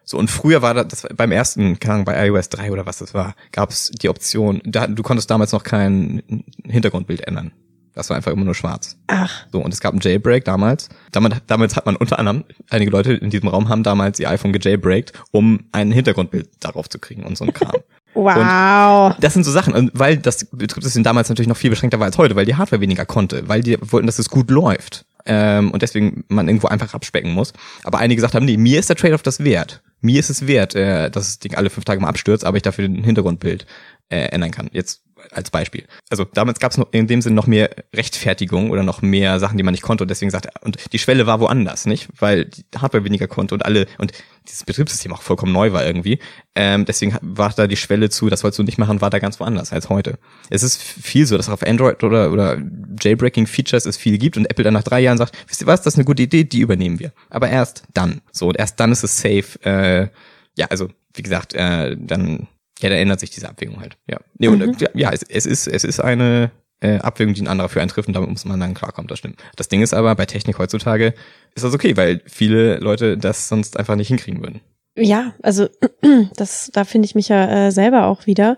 So, 0.06 0.18
und 0.18 0.30
früher 0.30 0.62
war 0.62 0.74
das, 0.74 1.08
beim 1.16 1.32
ersten, 1.32 1.80
keine 1.80 1.94
Ahnung, 1.96 2.06
bei 2.06 2.28
iOS 2.28 2.50
3 2.50 2.72
oder 2.72 2.86
was 2.86 2.98
das 2.98 3.14
war, 3.14 3.36
gab 3.52 3.70
es 3.70 3.92
die 3.92 4.10
Option, 4.10 4.62
da, 4.66 4.88
du 4.88 5.04
konntest 5.04 5.30
damals 5.30 5.52
noch 5.52 5.64
kein 5.64 6.24
Hintergrundbild 6.66 7.22
ändern. 7.22 7.54
Das 7.94 8.10
war 8.10 8.18
einfach 8.18 8.32
immer 8.32 8.46
nur 8.46 8.56
schwarz. 8.56 8.98
Ach. 9.08 9.46
So, 9.52 9.60
und 9.60 9.74
es 9.74 9.80
gab 9.80 9.94
einen 9.94 10.02
Jailbreak 10.02 10.46
damals. 10.46 10.90
Damals, 11.12 11.38
damals 11.48 11.76
hat 11.76 11.86
man 11.86 11.96
unter 11.96 12.18
anderem, 12.18 12.44
einige 12.70 12.92
Leute 12.92 13.14
in 13.14 13.30
diesem 13.30 13.48
Raum 13.50 13.70
haben 13.70 13.84
damals 13.84 14.20
ihr 14.20 14.30
iPhone 14.30 14.52
gejailbreakt, 14.52 15.14
um 15.32 15.66
ein 15.72 15.92
Hintergrundbild 15.92 16.50
darauf 16.60 16.90
zu 16.90 17.00
kriegen 17.00 17.24
und 17.24 17.38
so 17.38 17.46
ein 17.46 17.54
Kram. 17.54 17.76
wow. 18.16 19.14
Und 19.14 19.24
das 19.24 19.34
sind 19.34 19.44
so 19.44 19.52
Sachen, 19.52 19.74
und 19.74 19.92
weil 19.94 20.18
das 20.18 20.46
Betriebssystem 20.46 21.04
damals 21.04 21.30
natürlich 21.30 21.50
noch 21.50 21.58
viel 21.58 21.70
beschränkter 21.70 22.00
war 22.00 22.08
als 22.08 22.18
heute, 22.18 22.36
weil 22.36 22.46
die 22.46 22.56
Hardware 22.56 22.82
weniger 22.82 23.06
konnte, 23.06 23.48
weil 23.48 23.62
die 23.62 23.78
wollten, 23.80 24.08
dass 24.08 24.20
es 24.20 24.30
gut 24.30 24.50
läuft. 24.50 25.06
Ähm, 25.26 25.72
und 25.72 25.82
deswegen 25.82 26.26
man 26.28 26.48
irgendwo 26.48 26.68
einfach 26.68 26.94
abspecken 26.94 27.32
muss. 27.32 27.54
Aber 27.84 28.00
einige 28.00 28.18
gesagt 28.18 28.36
haben, 28.36 28.46
nee, 28.46 28.58
mir 28.58 28.80
ist 28.80 28.90
der 28.90 28.98
Trade-off 28.98 29.24
das 29.24 29.44
wert. 29.44 29.82
Mir 30.02 30.20
ist 30.20 30.30
es 30.30 30.48
wert, 30.48 30.76
äh, 30.76 31.10
dass 31.10 31.28
das 31.28 31.40
Ding 31.40 31.56
alle 31.56 31.70
fünf 31.70 31.86
Tage 31.86 32.02
mal 32.02 32.10
abstürzt, 32.10 32.44
aber 32.44 32.58
ich 32.58 32.64
dafür 32.64 32.88
den 32.88 33.04
Hintergrundbild 33.04 33.66
äh, 34.10 34.26
ändern 34.26 34.52
kann. 34.52 34.70
Jetzt 34.74 35.02
als 35.32 35.52
Beispiel. 35.52 35.86
Also 36.10 36.26
damals 36.26 36.60
gab 36.60 36.72
es 36.72 36.82
in 36.92 37.08
dem 37.08 37.22
Sinn 37.22 37.34
noch 37.34 37.48
mehr 37.48 37.70
Rechtfertigung 37.96 38.70
oder 38.70 38.84
noch 38.84 39.02
mehr 39.02 39.40
Sachen, 39.40 39.58
die 39.58 39.64
man 39.64 39.74
nicht 39.74 39.84
konnte 39.84 40.04
und 40.04 40.10
deswegen 40.10 40.32
sagte, 40.32 40.50
und 40.62 40.78
die 40.92 41.00
Schwelle 41.00 41.28
war 41.28 41.40
woanders, 41.40 41.86
nicht? 41.86 42.10
Weil 42.20 42.46
die 42.46 42.64
Hardware 42.78 43.04
weniger 43.04 43.28
konnte 43.28 43.56
und 43.56 43.66
alle 43.66 43.88
und 43.98 44.12
dieses 44.48 44.64
Betriebssystem 44.64 45.14
auch 45.14 45.22
vollkommen 45.22 45.54
neu 45.54 45.72
war 45.72 45.86
irgendwie. 45.86 46.20
Ähm, 46.56 46.86
deswegen 46.86 47.18
war 47.22 47.52
da 47.56 47.68
die 47.68 47.78
Schwelle 47.78 48.10
zu, 48.10 48.30
das 48.30 48.44
wolltest 48.44 48.60
du 48.60 48.64
nicht 48.64 48.78
machen, 48.78 49.02
war 49.02 49.10
da 49.10 49.20
ganz 49.20 49.40
woanders 49.40 49.72
als 49.72 49.90
heute. 49.90 50.18
Es 50.50 50.64
ist 50.64 50.82
viel 50.82 51.26
so, 51.26 51.38
dass 51.38 51.50
auf 51.50 51.64
Android 51.64 52.04
oder, 52.04 52.32
oder 52.32 52.62
Jailbreaking-Features 53.00 53.86
es 53.86 53.98
viel 53.98 54.18
gibt 54.18 54.38
und 54.38 54.50
Apple 54.50 54.64
dann 54.64 54.74
nach 54.74 54.84
drei 54.84 55.00
Jahren 55.00 55.18
sagt, 55.18 55.38
wisst 55.48 55.62
ihr 55.62 55.68
was, 55.68 55.82
das 55.82 55.94
ist 55.94 55.98
eine 55.98 56.06
gute 56.06 56.24
Idee, 56.24 56.44
die 56.44 56.60
übernehmen 56.60 57.00
wir. 57.00 57.14
Aber 57.30 57.50
erst 57.50 57.84
dann. 57.94 58.22
So, 58.32 58.48
und 58.48 58.58
erst 58.58 58.80
dann 58.80 58.92
ist 58.92 59.04
es 59.04 59.18
safe. 59.18 59.60
Äh, 59.64 60.10
ja, 60.56 60.68
also, 60.70 60.90
wie 61.14 61.24
gesagt, 61.24 61.54
äh, 61.54 61.96
dann 61.98 62.48
ja, 62.84 62.90
da 62.90 62.96
ändert 62.96 63.20
sich 63.20 63.30
diese 63.30 63.50
Abwägung 63.50 63.80
halt. 63.80 63.98
Ja, 64.10 64.20
nee, 64.38 64.50
mhm. 64.50 64.62
und, 64.62 64.82
ja 64.94 65.12
es, 65.12 65.24
es, 65.24 65.46
ist, 65.46 65.68
es 65.68 65.84
ist 65.84 66.00
eine 66.00 66.52
äh, 66.82 67.00
Abwägung, 67.00 67.34
die 67.34 67.42
ein 67.42 67.48
anderer 67.48 67.70
für 67.70 67.80
einen 67.80 67.90
trifft 67.90 68.10
und 68.10 68.14
damit 68.14 68.30
muss 68.30 68.44
man 68.44 68.60
dann 68.60 68.74
klarkommen, 68.74 69.08
das 69.08 69.20
stimmt. 69.20 69.42
Das 69.56 69.70
Ding 69.70 69.82
ist 69.82 69.94
aber, 69.94 70.14
bei 70.16 70.26
Technik 70.26 70.60
heutzutage 70.60 71.14
ist 71.56 71.64
das 71.64 71.74
okay, 71.74 71.96
weil 71.96 72.22
viele 72.26 72.78
Leute 72.78 73.18
das 73.18 73.48
sonst 73.48 73.80
einfach 73.80 73.96
nicht 73.96 74.10
hinkriegen 74.10 74.42
würden. 74.42 74.60
Ja, 74.98 75.34
also 75.42 75.70
das, 76.36 76.70
da 76.74 76.84
finde 76.84 77.06
ich 77.06 77.16
mich 77.16 77.30
ja 77.30 77.68
äh, 77.68 77.72
selber 77.72 78.08
auch 78.08 78.28
wieder. 78.28 78.58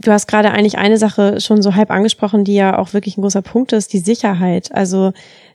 Du 0.00 0.12
hast 0.12 0.28
gerade 0.28 0.50
eigentlich 0.50 0.78
eine 0.78 0.98
Sache 0.98 1.40
schon 1.40 1.62
so 1.62 1.74
halb 1.74 1.90
angesprochen, 1.90 2.44
die 2.44 2.54
ja 2.54 2.78
auch 2.78 2.92
wirklich 2.92 3.16
ein 3.16 3.22
großer 3.22 3.42
Punkt 3.42 3.72
ist, 3.72 3.92
die 3.92 3.98
Sicherheit. 3.98 4.72
Also, 4.72 5.12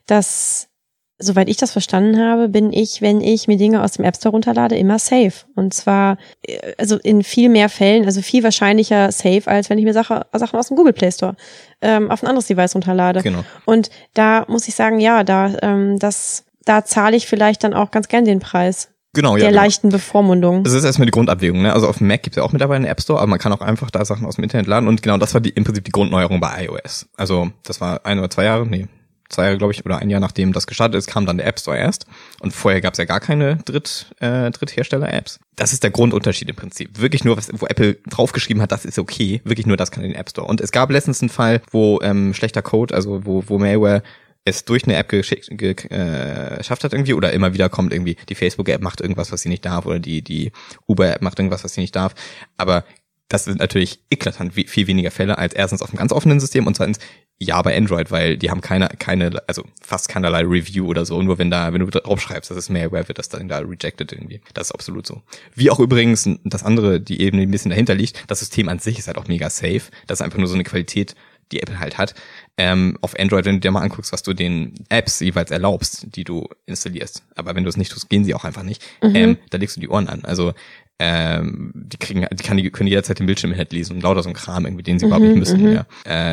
dass 0.07 0.69
soweit 1.17 1.49
ich 1.49 1.57
das 1.57 1.71
verstanden 1.71 2.19
habe, 2.19 2.49
bin 2.49 2.73
ich, 2.73 3.01
wenn 3.01 3.21
ich 3.21 3.47
mir 3.47 3.57
Dinge 3.57 3.83
aus 3.83 3.93
dem 3.93 4.05
App 4.05 4.17
Store 4.17 4.33
runterlade, 4.33 4.75
immer 4.75 4.99
safe. 4.99 5.33
Und 5.55 5.73
zwar, 5.73 6.17
äh, 6.45 6.73
also 6.77 6.97
in 6.97 7.23
viel 7.23 7.49
mehr 7.49 7.69
Fällen, 7.69 8.05
also 8.05 8.21
viel 8.21 8.43
wahrscheinlicher 8.43 9.11
safe, 9.11 9.43
als 9.45 9.69
wenn 9.69 9.77
ich 9.77 9.85
mir 9.85 9.93
Sache, 9.93 10.25
Sachen 10.33 10.59
aus 10.59 10.67
dem 10.67 10.77
Google 10.77 10.93
Play 10.93 11.11
Store 11.11 11.35
ähm, 11.81 12.11
auf 12.11 12.23
ein 12.23 12.27
anderes 12.27 12.47
Device 12.47 12.75
runterlade. 12.75 13.21
Genau. 13.21 13.43
Und 13.65 13.89
da 14.13 14.45
muss 14.47 14.67
ich 14.67 14.75
sagen, 14.75 14.99
ja, 14.99 15.23
da, 15.23 15.51
ähm, 15.61 15.99
das, 15.99 16.45
da 16.65 16.83
zahle 16.83 17.15
ich 17.15 17.27
vielleicht 17.27 17.63
dann 17.63 17.73
auch 17.73 17.91
ganz 17.91 18.07
gern 18.07 18.25
den 18.25 18.39
Preis. 18.39 18.89
Genau, 19.13 19.37
ja. 19.37 19.43
Der 19.43 19.49
genau. 19.51 19.61
leichten 19.61 19.89
Bevormundung. 19.89 20.65
Das 20.65 20.73
ist 20.73 20.83
erstmal 20.83 21.05
die 21.05 21.11
Grundabwägung, 21.11 21.61
ne? 21.61 21.71
Also 21.71 21.87
auf 21.87 21.99
dem 21.99 22.07
Mac 22.07 22.23
gibt 22.23 22.35
es 22.35 22.37
ja 22.37 22.43
auch 22.43 22.51
mittlerweile 22.51 22.77
einen 22.77 22.85
App 22.85 22.99
Store, 22.99 23.19
aber 23.19 23.27
man 23.27 23.39
kann 23.39 23.53
auch 23.53 23.61
einfach 23.61 23.89
da 23.89 24.03
Sachen 24.03 24.25
aus 24.25 24.35
dem 24.35 24.43
Internet 24.43 24.67
laden 24.67 24.89
und 24.89 25.01
genau 25.01 25.17
das 25.17 25.33
war 25.33 25.39
die, 25.39 25.51
im 25.51 25.63
Prinzip 25.63 25.85
die 25.85 25.91
Grundneuerung 25.91 26.41
bei 26.41 26.65
iOS. 26.65 27.07
Also 27.15 27.49
das 27.63 27.79
war 27.79 28.05
ein 28.05 28.19
oder 28.19 28.29
zwei 28.29 28.43
Jahre, 28.43 28.67
nee, 28.67 28.87
zwei 29.29 29.45
Jahre, 29.45 29.57
glaube 29.57 29.73
ich, 29.73 29.85
oder 29.85 29.97
ein 29.97 30.09
Jahr 30.09 30.19
nachdem 30.19 30.53
das 30.53 30.67
gestartet 30.67 30.97
ist, 30.97 31.07
kam 31.07 31.25
dann 31.25 31.37
der 31.37 31.47
App 31.47 31.59
Store 31.59 31.77
erst. 31.77 32.05
Und 32.39 32.51
vorher 32.51 32.81
gab 32.81 32.93
es 32.93 32.97
ja 32.97 33.05
gar 33.05 33.19
keine 33.19 33.57
Dritt, 33.57 34.07
äh, 34.19 34.51
Dritthersteller-Apps. 34.51 35.39
Das 35.55 35.73
ist 35.73 35.83
der 35.83 35.91
Grundunterschied 35.91 36.49
im 36.49 36.55
Prinzip. 36.55 36.99
Wirklich 36.99 37.23
nur, 37.23 37.37
was, 37.37 37.49
wo 37.53 37.65
Apple 37.65 37.97
draufgeschrieben 38.09 38.61
hat, 38.61 38.71
das 38.71 38.85
ist 38.85 38.99
okay. 38.99 39.41
Wirklich 39.43 39.65
nur 39.65 39.77
das 39.77 39.91
kann 39.91 40.03
in 40.03 40.11
den 40.11 40.19
App 40.19 40.29
Store. 40.29 40.47
Und 40.47 40.61
es 40.61 40.71
gab 40.71 40.91
letztens 40.91 41.21
einen 41.21 41.29
Fall, 41.29 41.61
wo 41.71 41.99
ähm, 42.01 42.33
schlechter 42.33 42.61
Code, 42.61 42.93
also 42.93 43.25
wo, 43.25 43.43
wo 43.47 43.57
Malware 43.57 44.03
es 44.45 44.63
durch 44.63 44.83
eine 44.83 44.95
App 44.95 45.09
geschickt, 45.09 45.49
ge, 45.51 45.71
äh, 45.89 46.57
geschafft 46.57 46.83
hat 46.83 46.93
irgendwie 46.93 47.15
oder 47.15 47.33
immer 47.33 47.53
wieder 47.53 47.67
kommt 47.67 47.91
irgendwie 47.91 48.15
die 48.29 48.35
Facebook-App 48.35 48.81
macht 48.81 49.01
irgendwas, 49.01 49.31
was 49.31 49.41
sie 49.41 49.49
nicht 49.49 49.65
darf 49.65 49.87
oder 49.87 49.99
die 49.99 50.21
die 50.21 50.51
Uber-App 50.87 51.23
macht 51.23 51.39
irgendwas, 51.39 51.63
was 51.63 51.73
sie 51.73 51.81
nicht 51.81 51.95
darf. 51.95 52.13
Aber 52.55 52.85
das 53.27 53.45
sind 53.45 53.59
natürlich 53.59 53.99
eklatant 54.09 54.53
viel 54.53 54.87
weniger 54.87 55.11
Fälle 55.11 55.37
als 55.37 55.53
erstens 55.53 55.81
auf 55.81 55.89
einem 55.89 55.97
ganz 55.97 56.11
offenen 56.11 56.39
System 56.39 56.67
und 56.67 56.75
zweitens 56.75 56.99
ja 57.37 57.61
bei 57.61 57.75
Android, 57.75 58.11
weil 58.11 58.37
die 58.37 58.49
haben 58.49 58.61
keine, 58.61 58.87
keine, 58.99 59.41
also 59.47 59.63
fast 59.81 60.07
keinerlei 60.07 60.41
Review 60.41 60.87
oder 60.87 61.05
so. 61.05 61.21
Nur 61.21 61.37
wenn 61.37 61.51
da, 61.51 61.73
wenn 61.73 61.81
du 61.81 61.87
draufschreibst, 61.87 62.49
dass 62.49 62.57
es 62.57 62.69
Malware 62.69 63.07
wird, 63.07 63.17
das 63.17 63.29
dann 63.29 63.49
da 63.49 63.59
rejected 63.59 64.11
irgendwie. 64.11 64.41
Das 64.53 64.67
ist 64.67 64.71
absolut 64.71 65.05
so. 65.05 65.21
Wie 65.53 65.69
auch 65.69 65.79
übrigens 65.79 66.29
das 66.43 66.63
andere, 66.63 67.01
die 67.01 67.19
Ebene, 67.21 67.41
die 67.41 67.47
ein 67.47 67.51
bisschen 67.51 67.71
dahinter 67.71 67.95
liegt, 67.95 68.23
das 68.27 68.39
System 68.39 68.69
an 68.69 68.79
sich 68.79 68.99
ist 68.99 69.07
halt 69.07 69.17
auch 69.17 69.27
mega 69.27 69.49
safe. 69.49 69.83
Das 70.07 70.19
ist 70.19 70.21
einfach 70.21 70.37
nur 70.37 70.47
so 70.47 70.53
eine 70.53 70.63
Qualität, 70.63 71.15
die 71.51 71.61
Apple 71.61 71.79
halt 71.79 71.97
hat. 71.97 72.15
Ähm, 72.57 72.97
auf 73.01 73.19
Android, 73.19 73.45
wenn 73.45 73.55
du 73.55 73.59
dir 73.61 73.71
mal 73.71 73.81
anguckst, 73.81 74.13
was 74.13 74.23
du 74.23 74.33
den 74.33 74.73
Apps 74.89 75.19
jeweils 75.19 75.51
erlaubst, 75.51 76.07
die 76.15 76.23
du 76.23 76.47
installierst. 76.65 77.23
Aber 77.35 77.53
wenn 77.53 77.63
du 77.63 77.69
es 77.69 77.77
nicht 77.77 77.91
tust, 77.91 78.09
gehen 78.09 78.23
sie 78.23 78.33
auch 78.33 78.45
einfach 78.45 78.63
nicht. 78.63 78.83
Mhm. 79.03 79.15
Ähm, 79.15 79.37
da 79.49 79.57
legst 79.57 79.75
du 79.75 79.81
die 79.81 79.89
Ohren 79.89 80.07
an. 80.07 80.23
Also 80.23 80.53
ähm, 80.99 81.71
die 81.75 81.97
kriegen, 81.97 82.25
die, 82.31 82.43
kann, 82.43 82.57
die 82.57 82.69
können 82.69 82.87
jederzeit 82.87 83.19
den 83.19 83.25
Bildschirm 83.25 83.55
halt 83.55 83.73
lesen 83.73 83.97
und 83.97 84.03
lauter 84.03 84.23
so 84.23 84.29
ein 84.29 84.35
Kram 84.35 84.65
irgendwie, 84.65 84.83
den 84.83 84.97
sie 84.97 85.05
mhm, 85.05 85.09
überhaupt 85.09 85.25
nicht 85.25 85.37
müssen. 85.37 85.61
Mhm. 85.61 85.73
Ja. 85.73 85.85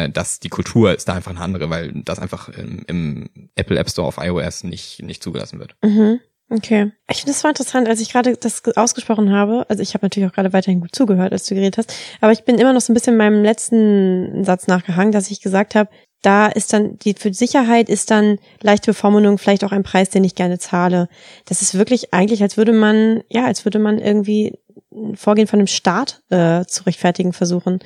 Äh, 0.05 0.11
dass 0.11 0.39
die 0.41 0.49
Kultur 0.49 0.95
ist 0.95 1.09
da 1.09 1.15
einfach 1.15 1.33
eine 1.33 1.41
andere, 1.41 1.69
weil 1.71 1.93
das 2.05 2.19
einfach 2.19 2.49
im, 2.51 2.85
im 2.87 3.29
Apple 3.57 3.79
App 3.79 3.91
Store 3.91 4.07
auf 4.07 4.19
iOS 4.19 4.65
nicht 4.65 5.03
nicht 5.03 5.23
zugelassen 5.23 5.59
wird. 5.59 5.75
Mhm. 5.83 6.21
Okay. 6.53 6.93
Ich 7.11 7.19
finde 7.19 7.33
das 7.33 7.43
war 7.45 7.51
interessant, 7.51 7.89
als 7.89 8.01
ich 8.01 8.13
gerade 8.13 8.37
das 8.37 8.63
ausgesprochen 8.77 9.33
habe. 9.33 9.65
Also 9.71 9.83
ich 9.83 9.95
habe 9.95 10.05
natürlich 10.05 10.29
auch 10.29 10.35
gerade 10.35 10.53
weiterhin 10.53 10.81
gut 10.81 10.95
zugehört, 10.95 11.33
als 11.33 11.47
du 11.47 11.55
geredet 11.55 11.79
hast. 11.79 11.95
Aber 12.21 12.33
ich 12.33 12.45
bin 12.45 12.59
immer 12.59 12.75
noch 12.75 12.83
so 12.83 12.93
ein 12.93 12.95
bisschen 12.95 13.17
meinem 13.17 13.43
letzten 13.43 14.45
Satz 14.45 14.67
nachgehangen, 14.67 15.13
dass 15.13 15.31
ich 15.31 15.41
gesagt 15.41 15.75
habe, 15.75 15.89
da 16.23 16.47
ist 16.47 16.73
dann, 16.73 16.99
die 17.01 17.15
für 17.15 17.35
Sicherheit 17.35 17.89
ist 17.89 18.11
dann 18.11 18.39
leichte 18.61 18.93
Bevormundung 18.93 19.39
vielleicht 19.39 19.65
auch 19.65 19.73
ein 19.73 19.83
Preis, 19.83 20.09
den 20.09 20.25
ich 20.25 20.35
gerne 20.35 20.59
zahle. 20.59 21.09
Das 21.47 21.63
ist 21.63 21.77
wirklich 21.77 22.15
eigentlich, 22.15 22.43
als 22.43 22.57
würde 22.57 22.73
man, 22.73 23.23
ja, 23.29 23.45
als 23.45 23.65
würde 23.65 23.81
man 23.81 23.99
irgendwie 23.99 24.59
ein 24.93 25.17
Vorgehen 25.17 25.49
von 25.49 25.59
einem 25.59 25.67
Staat 25.67 26.23
äh, 26.31 26.65
zu 26.65 26.85
rechtfertigen 26.85 27.33
versuchen. 27.33 27.81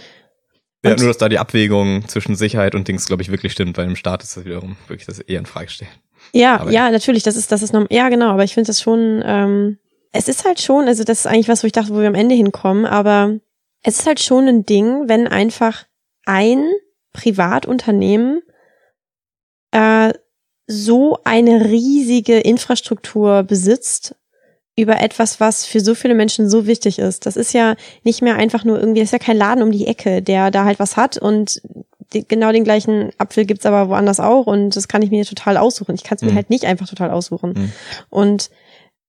Ja, 0.84 0.94
nur, 0.96 1.08
dass 1.08 1.18
da 1.18 1.28
die 1.28 1.38
Abwägung 1.38 2.06
zwischen 2.06 2.36
Sicherheit 2.36 2.74
und 2.74 2.86
Dings, 2.86 3.06
glaube 3.06 3.22
ich, 3.22 3.30
wirklich 3.30 3.52
stimmt, 3.52 3.76
weil 3.76 3.86
im 3.86 3.96
Staat 3.96 4.22
ist 4.22 4.36
das 4.36 4.44
wiederum 4.44 4.76
wirklich 4.86 5.06
das 5.06 5.18
eher 5.18 5.40
in 5.40 5.46
Frage 5.46 5.70
stellen. 5.70 5.90
Ja, 6.32 6.60
aber 6.60 6.70
ja, 6.70 6.90
natürlich, 6.90 7.22
das 7.22 7.36
ist, 7.36 7.50
das 7.50 7.62
ist 7.62 7.72
noch, 7.72 7.86
ja, 7.90 8.08
genau, 8.08 8.30
aber 8.30 8.44
ich 8.44 8.54
finde 8.54 8.68
das 8.68 8.80
schon, 8.80 9.22
ähm, 9.24 9.78
es 10.12 10.28
ist 10.28 10.44
halt 10.44 10.60
schon, 10.60 10.86
also 10.86 11.04
das 11.04 11.20
ist 11.20 11.26
eigentlich 11.26 11.48
was, 11.48 11.62
wo 11.62 11.66
ich 11.66 11.72
dachte, 11.72 11.94
wo 11.94 12.00
wir 12.00 12.08
am 12.08 12.14
Ende 12.14 12.34
hinkommen, 12.34 12.84
aber 12.84 13.38
es 13.82 14.00
ist 14.00 14.06
halt 14.06 14.20
schon 14.20 14.48
ein 14.48 14.66
Ding, 14.66 15.08
wenn 15.08 15.26
einfach 15.26 15.84
ein 16.24 16.68
Privatunternehmen 17.16 18.42
äh, 19.70 20.12
so 20.66 21.18
eine 21.24 21.66
riesige 21.66 22.38
Infrastruktur 22.38 23.42
besitzt 23.42 24.14
über 24.76 25.00
etwas, 25.00 25.40
was 25.40 25.64
für 25.64 25.80
so 25.80 25.94
viele 25.94 26.14
Menschen 26.14 26.50
so 26.50 26.66
wichtig 26.66 26.98
ist. 26.98 27.24
Das 27.24 27.36
ist 27.36 27.54
ja 27.54 27.76
nicht 28.04 28.20
mehr 28.20 28.36
einfach 28.36 28.64
nur 28.64 28.78
irgendwie, 28.78 29.00
das 29.00 29.08
ist 29.08 29.12
ja 29.12 29.18
kein 29.18 29.38
Laden 29.38 29.62
um 29.62 29.72
die 29.72 29.86
Ecke, 29.86 30.20
der 30.20 30.50
da 30.50 30.64
halt 30.64 30.78
was 30.78 30.96
hat 30.96 31.16
und 31.16 31.62
die, 32.12 32.26
genau 32.26 32.52
den 32.52 32.64
gleichen 32.64 33.10
Apfel 33.18 33.46
gibt's 33.46 33.66
aber 33.66 33.88
woanders 33.88 34.20
auch 34.20 34.46
und 34.46 34.76
das 34.76 34.88
kann 34.88 35.02
ich 35.02 35.10
mir 35.10 35.24
total 35.24 35.56
aussuchen. 35.56 35.94
Ich 35.94 36.04
kann 36.04 36.16
es 36.16 36.22
mir 36.22 36.32
mhm. 36.32 36.36
halt 36.36 36.50
nicht 36.50 36.64
einfach 36.64 36.88
total 36.88 37.10
aussuchen. 37.10 37.54
Mhm. 37.56 37.72
Und 38.10 38.50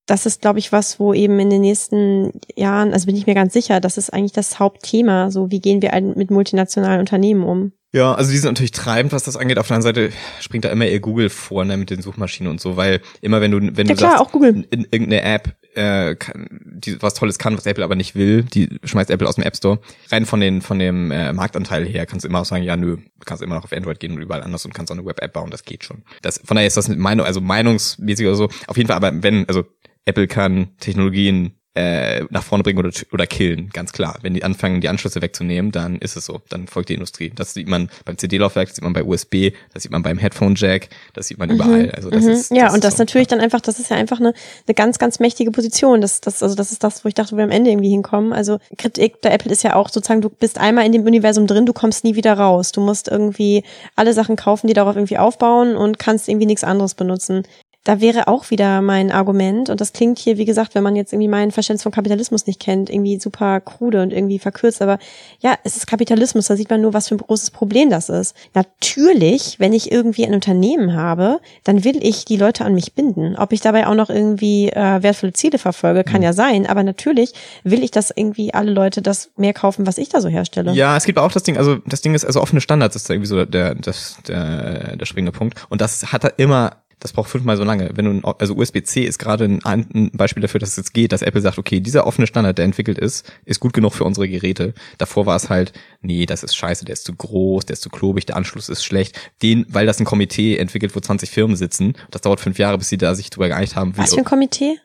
das 0.05 0.25
ist, 0.25 0.41
glaube 0.41 0.59
ich, 0.59 0.71
was, 0.71 0.99
wo 0.99 1.13
eben 1.13 1.37
in 1.39 1.49
den 1.49 1.61
nächsten 1.61 2.31
Jahren, 2.55 2.93
also 2.93 3.07
bin 3.07 3.17
ich 3.17 3.27
mir 3.27 3.35
ganz 3.35 3.51
sicher, 3.51 3.81
das 3.81 3.97
ist 3.97 4.13
eigentlich 4.13 4.31
das 4.31 4.57
Hauptthema. 4.57 5.31
So, 5.31 5.51
wie 5.51 5.59
gehen 5.59 5.81
wir 5.81 5.91
mit 6.15 6.31
multinationalen 6.31 7.01
Unternehmen 7.01 7.43
um? 7.43 7.73
Ja, 7.97 8.13
also 8.13 8.29
die 8.29 8.37
sind 8.37 8.51
natürlich 8.51 8.71
treibend, 8.71 9.11
was 9.11 9.23
das 9.23 9.35
angeht. 9.35 9.57
Auf 9.57 9.67
der 9.67 9.77
anderen 9.77 9.95
Seite 9.95 10.13
springt 10.39 10.65
da 10.65 10.69
immer 10.69 10.85
eher 10.85 10.99
Google 10.99 11.31
vor, 11.31 11.65
ne, 11.65 11.77
mit 11.77 11.89
den 11.89 12.03
Suchmaschinen 12.03 12.51
und 12.51 12.61
so, 12.61 12.77
weil 12.77 13.01
immer 13.21 13.41
wenn 13.41 13.49
du, 13.49 13.59
wenn 13.59 13.87
ja, 13.87 13.95
du 13.95 13.95
klar, 13.95 14.11
sagst, 14.11 14.21
auch 14.21 14.31
Google. 14.31 14.49
In, 14.49 14.63
in 14.65 14.87
irgendeine 14.91 15.23
App, 15.23 15.55
äh, 15.73 16.15
kann, 16.15 16.47
die 16.63 17.01
was 17.01 17.15
Tolles 17.15 17.39
kann, 17.39 17.57
was 17.57 17.65
Apple 17.65 17.83
aber 17.83 17.95
nicht 17.95 18.13
will, 18.13 18.43
die 18.43 18.69
schmeißt 18.83 19.09
Apple 19.09 19.27
aus 19.27 19.35
dem 19.35 19.43
App 19.43 19.55
Store. 19.55 19.79
Rein 20.11 20.27
von 20.27 20.39
den, 20.39 20.61
von 20.61 20.77
dem 20.77 21.09
äh, 21.09 21.33
Marktanteil 21.33 21.85
her 21.87 22.05
kannst 22.05 22.23
du 22.23 22.29
immer 22.29 22.41
auch 22.41 22.45
sagen, 22.45 22.63
ja, 22.63 22.77
nö, 22.77 22.97
kannst 23.25 23.41
immer 23.41 23.55
noch 23.55 23.63
auf 23.63 23.73
Android 23.73 23.99
gehen 23.99 24.13
und 24.13 24.21
überall 24.21 24.43
anders 24.43 24.63
und 24.63 24.75
kannst 24.75 24.91
auch 24.91 24.97
eine 24.97 25.05
Web-App 25.05 25.33
bauen, 25.33 25.49
das 25.49 25.63
geht 25.63 25.83
schon. 25.83 26.03
Das, 26.21 26.39
von 26.45 26.53
daher 26.53 26.67
ist 26.67 26.77
das 26.77 26.87
eine 26.87 26.97
Meinung, 26.97 27.25
also 27.25 27.41
meinungsmäßig 27.41 28.27
oder 28.27 28.35
so. 28.35 28.49
Auf 28.67 28.77
jeden 28.77 28.87
Fall, 28.87 28.97
aber 28.97 29.23
wenn, 29.23 29.49
also 29.49 29.65
Apple 30.05 30.27
kann 30.27 30.77
Technologien 30.79 31.53
äh, 31.77 32.25
nach 32.31 32.41
vorne 32.41 32.63
bringen 32.63 32.79
oder, 32.79 32.89
oder 33.11 33.27
killen, 33.27 33.69
ganz 33.71 33.91
klar. 33.91 34.17
Wenn 34.23 34.33
die 34.33 34.43
anfangen, 34.43 34.81
die 34.81 34.89
Anschlüsse 34.89 35.21
wegzunehmen, 35.21 35.71
dann 35.71 35.97
ist 35.99 36.17
es 36.17 36.25
so. 36.25 36.41
Dann 36.49 36.67
folgt 36.67 36.89
die 36.89 36.95
Industrie. 36.95 37.31
Das 37.35 37.53
sieht 37.53 37.67
man 37.67 37.89
beim 38.03 38.17
CD-Laufwerk, 38.17 38.67
das 38.67 38.77
sieht 38.77 38.83
man 38.83 38.93
bei 38.93 39.03
USB, 39.03 39.51
das 39.75 39.83
sieht 39.83 39.91
man 39.91 40.01
beim 40.01 40.17
Headphone-Jack, 40.17 40.89
das 41.13 41.27
sieht 41.27 41.37
man 41.37 41.49
mhm, 41.49 41.55
überall. 41.55 41.91
Also 41.91 42.09
das 42.09 42.23
mhm. 42.23 42.31
ist, 42.31 42.49
ja, 42.49 42.65
das 42.65 42.73
und 42.73 42.83
das 42.83 42.97
so. 42.97 43.03
natürlich 43.03 43.27
dann 43.27 43.39
einfach, 43.39 43.61
das 43.61 43.79
ist 43.79 43.91
ja 43.91 43.95
einfach 43.95 44.19
eine, 44.19 44.33
eine 44.65 44.73
ganz, 44.73 44.97
ganz 44.97 45.19
mächtige 45.19 45.51
Position. 45.51 46.01
Das, 46.01 46.19
das, 46.19 46.41
also 46.41 46.55
das 46.55 46.71
ist 46.71 46.83
das, 46.83 47.05
wo 47.05 47.09
ich 47.09 47.13
dachte, 47.13 47.37
wir 47.37 47.43
am 47.43 47.51
Ende 47.51 47.69
irgendwie 47.69 47.91
hinkommen. 47.91 48.33
Also 48.33 48.57
Kritik 48.79 49.21
der 49.21 49.33
Apple 49.33 49.51
ist 49.51 49.63
ja 49.63 49.75
auch 49.75 49.89
sozusagen, 49.89 50.21
du 50.21 50.29
bist 50.29 50.57
einmal 50.57 50.83
in 50.83 50.93
dem 50.93 51.03
Universum 51.03 51.45
drin, 51.45 51.67
du 51.67 51.73
kommst 51.73 52.03
nie 52.03 52.15
wieder 52.15 52.33
raus. 52.33 52.71
Du 52.71 52.81
musst 52.81 53.07
irgendwie 53.07 53.63
alle 53.95 54.13
Sachen 54.13 54.35
kaufen, 54.35 54.65
die 54.65 54.73
darauf 54.73 54.95
irgendwie 54.95 55.19
aufbauen 55.19 55.75
und 55.75 55.99
kannst 55.99 56.27
irgendwie 56.27 56.47
nichts 56.47 56.63
anderes 56.63 56.95
benutzen 56.95 57.43
da 57.87 58.01
wäre 58.01 58.27
auch 58.27 58.51
wieder 58.51 58.81
mein 58.81 59.11
Argument, 59.11 59.69
und 59.69 59.79
das 59.79 59.93
klingt 59.93 60.19
hier, 60.19 60.37
wie 60.37 60.43
gesagt, 60.43 60.75
wenn 60.75 60.83
man 60.83 60.97
jetzt 60.97 61.13
irgendwie 61.13 61.29
mein 61.29 61.51
Verständnis 61.51 61.83
von 61.83 61.93
Kapitalismus 61.93 62.45
nicht 62.45 62.59
kennt, 62.59 62.89
irgendwie 62.89 63.17
super 63.17 63.61
krude 63.61 64.01
und 64.01 64.11
irgendwie 64.11 64.39
verkürzt, 64.39 64.81
aber 64.81 64.99
ja, 65.39 65.55
es 65.63 65.77
ist 65.77 65.87
Kapitalismus, 65.87 66.47
da 66.47 66.57
sieht 66.57 66.69
man 66.69 66.81
nur, 66.81 66.93
was 66.93 67.07
für 67.07 67.15
ein 67.15 67.19
großes 67.19 67.51
Problem 67.51 67.89
das 67.89 68.09
ist. 68.09 68.35
Natürlich, 68.53 69.61
wenn 69.61 69.71
ich 69.71 69.89
irgendwie 69.89 70.25
ein 70.25 70.33
Unternehmen 70.33 70.95
habe, 70.95 71.39
dann 71.63 71.85
will 71.85 72.03
ich 72.03 72.25
die 72.25 72.35
Leute 72.35 72.65
an 72.65 72.73
mich 72.73 72.93
binden. 72.93 73.37
Ob 73.37 73.53
ich 73.53 73.61
dabei 73.61 73.87
auch 73.87 73.95
noch 73.95 74.09
irgendwie 74.09 74.67
äh, 74.67 75.01
wertvolle 75.01 75.31
Ziele 75.31 75.57
verfolge, 75.57 76.03
kann 76.03 76.17
mhm. 76.17 76.23
ja 76.23 76.33
sein, 76.33 76.67
aber 76.67 76.83
natürlich 76.83 77.31
will 77.63 77.85
ich, 77.85 77.91
dass 77.91 78.11
irgendwie 78.13 78.53
alle 78.53 78.71
Leute 78.71 79.01
das 79.01 79.29
mehr 79.37 79.53
kaufen, 79.53 79.87
was 79.87 79.97
ich 79.97 80.09
da 80.09 80.19
so 80.19 80.27
herstelle. 80.27 80.73
Ja, 80.73 80.97
es 80.97 81.05
gibt 81.05 81.19
auch 81.19 81.31
das 81.31 81.43
Ding, 81.43 81.55
also 81.55 81.77
das 81.85 82.01
Ding 82.01 82.13
ist, 82.15 82.25
also 82.25 82.41
offene 82.41 82.59
Standards 82.59 82.97
ist 82.97 83.09
irgendwie 83.09 83.27
so 83.27 83.45
der, 83.45 83.75
das, 83.75 84.17
der, 84.27 84.97
der 84.97 85.05
springende 85.05 85.31
Punkt. 85.31 85.57
Und 85.69 85.79
das 85.79 86.11
hat 86.11 86.25
er 86.25 86.37
immer 86.37 86.75
das 86.99 87.13
braucht 87.13 87.29
fünfmal 87.29 87.57
so 87.57 87.63
lange. 87.63 87.91
Wenn 87.93 88.21
du, 88.21 88.27
also 88.27 88.55
USB-C 88.55 89.03
ist 89.03 89.19
gerade 89.19 89.45
ein, 89.45 89.63
ein, 89.63 90.11
Beispiel 90.13 90.41
dafür, 90.41 90.59
dass 90.59 90.71
es 90.71 90.77
jetzt 90.77 90.93
geht, 90.93 91.11
dass 91.11 91.21
Apple 91.21 91.41
sagt, 91.41 91.59
okay, 91.59 91.79
dieser 91.79 92.07
offene 92.07 92.25
Standard, 92.25 92.57
der 92.57 92.65
entwickelt 92.65 92.97
ist, 92.97 93.31
ist 93.45 93.59
gut 93.59 93.73
genug 93.73 93.93
für 93.93 94.03
unsere 94.03 94.27
Geräte. 94.27 94.73
Davor 94.97 95.25
war 95.25 95.35
es 95.35 95.49
halt, 95.49 95.73
nee, 96.01 96.25
das 96.25 96.43
ist 96.43 96.55
scheiße, 96.55 96.85
der 96.85 96.93
ist 96.93 97.05
zu 97.05 97.13
groß, 97.13 97.65
der 97.65 97.73
ist 97.73 97.83
zu 97.83 97.89
klobig, 97.89 98.25
der 98.25 98.35
Anschluss 98.35 98.69
ist 98.69 98.83
schlecht. 98.83 99.19
Den, 99.43 99.65
weil 99.69 99.85
das 99.85 99.99
ein 99.99 100.05
Komitee 100.05 100.57
entwickelt, 100.57 100.95
wo 100.95 100.99
20 100.99 101.29
Firmen 101.29 101.55
sitzen, 101.55 101.93
das 102.09 102.21
dauert 102.21 102.39
fünf 102.39 102.57
Jahre, 102.57 102.77
bis 102.79 102.89
sie 102.89 102.97
da 102.97 103.13
sich 103.13 103.29
drüber 103.29 103.49
geeinigt 103.49 103.75
haben. 103.75 103.95
Was 103.95 104.13
für 104.13 104.19
ein 104.19 104.25
Komitee? 104.25 104.77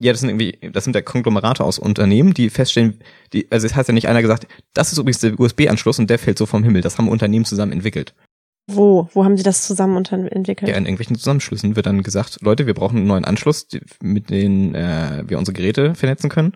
Ja, 0.00 0.12
das 0.12 0.20
sind 0.20 0.28
irgendwie, 0.30 0.58
das 0.72 0.84
sind 0.84 0.92
der 0.92 1.02
Konglomerate 1.02 1.64
aus 1.64 1.78
Unternehmen, 1.78 2.34
die 2.34 2.50
feststellen, 2.50 3.00
die, 3.32 3.50
also 3.50 3.66
es 3.66 3.74
hat 3.74 3.86
ja 3.88 3.94
nicht 3.94 4.08
einer 4.08 4.22
gesagt, 4.22 4.46
das 4.74 4.92
ist 4.92 4.98
übrigens 4.98 5.20
der 5.20 5.38
USB-Anschluss 5.38 5.98
und 5.98 6.10
der 6.10 6.18
fällt 6.18 6.36
so 6.36 6.46
vom 6.46 6.64
Himmel. 6.64 6.82
Das 6.82 6.98
haben 6.98 7.08
Unternehmen 7.08 7.44
zusammen 7.44 7.72
entwickelt. 7.72 8.12
Wo? 8.66 9.08
Wo 9.12 9.24
haben 9.24 9.36
Sie 9.36 9.42
das 9.42 9.66
zusammen 9.66 10.04
entwickelt? 10.04 10.70
Ja, 10.70 10.76
in 10.76 10.86
irgendwelchen 10.86 11.16
Zusammenschlüssen 11.16 11.76
wird 11.76 11.86
dann 11.86 12.02
gesagt, 12.02 12.38
Leute, 12.40 12.66
wir 12.66 12.74
brauchen 12.74 12.98
einen 12.98 13.06
neuen 13.06 13.24
Anschluss, 13.24 13.66
mit 14.00 14.30
dem 14.30 14.74
äh, 14.74 15.28
wir 15.28 15.38
unsere 15.38 15.54
Geräte 15.54 15.94
vernetzen 15.94 16.30
können. 16.30 16.54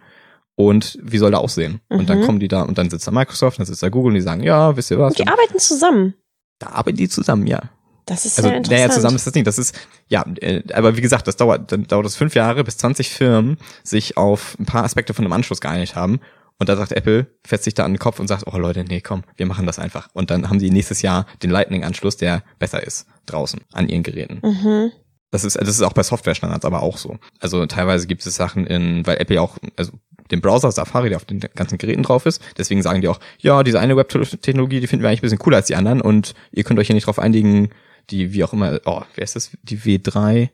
Und 0.55 0.99
wie 1.03 1.19
soll 1.19 1.31
der 1.31 1.41
aussehen? 1.41 1.81
Mhm. 1.89 1.99
Und 1.99 2.09
dann 2.09 2.21
mhm. 2.21 2.27
kommen 2.27 2.41
die 2.41 2.49
da 2.49 2.63
und 2.63 2.79
dann 2.79 2.91
sitzt 2.91 3.07
da 3.07 3.11
Microsoft, 3.11 3.59
dann 3.59 3.67
sitzt 3.67 3.83
da 3.83 3.91
Google 3.91 4.09
und 4.09 4.15
die 4.15 4.23
sagen, 4.23 4.43
ja, 4.43 4.77
wisst 4.77 4.91
ihr 4.91 4.99
was? 4.99 5.11
Und 5.13 5.19
die 5.19 5.29
arbeiten 5.29 5.59
zusammen. 5.59 6.15
Da 6.59 6.69
arbeiten 6.71 6.97
die 6.97 7.09
zusammen, 7.09 7.47
ja. 7.47 7.61
Das 8.07 8.25
ist 8.25 8.39
also, 8.39 8.49
sehr 8.49 8.57
interessant. 8.57 8.81
Naja, 8.81 8.95
zusammen 8.95 9.17
ist 9.17 9.27
das 9.27 9.35
nicht. 9.35 9.47
Das 9.47 9.59
ist, 9.59 9.79
ja, 10.09 10.25
äh, 10.41 10.63
aber 10.73 10.97
wie 10.97 11.03
gesagt, 11.03 11.29
das 11.29 11.37
dauert, 11.37 11.71
dann 11.71 11.87
dauert 11.87 12.07
es 12.07 12.17
fünf 12.17 12.35
Jahre, 12.35 12.65
bis 12.65 12.79
20 12.79 13.11
Firmen 13.11 13.59
sich 13.85 14.17
auf 14.17 14.57
ein 14.59 14.65
paar 14.65 14.85
Aspekte 14.85 15.13
von 15.13 15.25
einem 15.25 15.33
Anschluss 15.33 15.61
geeinigt 15.61 15.95
haben. 15.95 16.21
Und 16.59 16.69
da 16.69 16.77
sagt 16.77 16.93
Apple, 16.93 17.27
fährt 17.47 17.63
sich 17.63 17.75
da 17.75 17.85
an 17.85 17.93
den 17.93 17.99
Kopf 17.99 18.19
und 18.19 18.27
sagt, 18.27 18.45
oh 18.47 18.59
Leute, 18.59 18.85
nee, 18.85 19.01
komm, 19.01 19.23
wir 19.37 19.47
machen 19.47 19.67
das 19.67 19.79
einfach. 19.79 20.09
Und 20.13 20.31
dann 20.31 20.49
haben 20.49 20.59
die 20.59 20.71
nächstes 20.71 21.03
Jahr 21.03 21.27
den 21.43 21.51
Lightning-Anschluss, 21.51 22.17
der 22.17 22.43
besser 22.59 22.83
ist, 22.83 23.07
draußen 23.27 23.61
an 23.73 23.89
ihren 23.89 24.03
Geräten. 24.03 24.41
Mhm. 24.43 24.93
Das 25.31 25.45
ist, 25.45 25.57
das 25.57 25.69
ist 25.69 25.83
auch 25.83 25.93
bei 25.93 26.03
Software-Standards 26.03 26.65
aber 26.65 26.83
auch 26.83 26.97
so. 26.97 27.19
Also 27.39 27.67
teilweise 27.67 28.07
gibt 28.07 28.25
es 28.25 28.35
Sachen 28.35 28.67
in, 28.67 29.07
weil 29.07 29.19
Apple 29.19 29.41
auch, 29.41 29.59
also 29.77 29.93
den 30.31 30.41
Browser 30.41 30.73
Safari, 30.73 31.11
der 31.11 31.17
auf 31.17 31.27
den 31.27 31.41
ganzen 31.41 31.79
Geräten 31.79 32.03
drauf 32.03 32.27
ist. 32.27 32.43
Deswegen 32.57 32.83
sagen 32.83 33.03
die 33.03 33.09
auch, 33.09 33.21
ja, 33.39 33.63
diese 33.63 33.79
eine 33.79 33.97
Web-Technologie, 33.97 34.81
die 34.81 34.87
finden 34.87 35.03
wir 35.03 35.11
eigentlich 35.11 35.21
ein 35.21 35.27
bisschen 35.27 35.39
cooler 35.39 35.59
als 35.59 35.67
die 35.67 35.77
anderen 35.77 36.01
und 36.01 36.35
ihr 36.51 36.65
könnt 36.65 36.81
euch 36.81 36.87
hier 36.87 36.95
nicht 36.95 37.07
drauf 37.07 37.19
einigen, 37.19 37.71
die, 38.11 38.33
wie 38.33 38.43
auch 38.43 38.53
immer, 38.53 38.81
oh, 38.85 39.03
wer 39.15 39.25
ist 39.25 39.37
das? 39.37 39.51
Die 39.63 39.79
W3? 39.79 40.49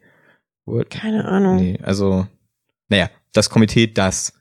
Keine 0.90 1.24
Ahnung. 1.24 1.56
Nee, 1.56 1.78
also, 1.82 2.26
naja, 2.88 3.10
das 3.32 3.50
Komitee, 3.50 3.86
das 3.86 4.32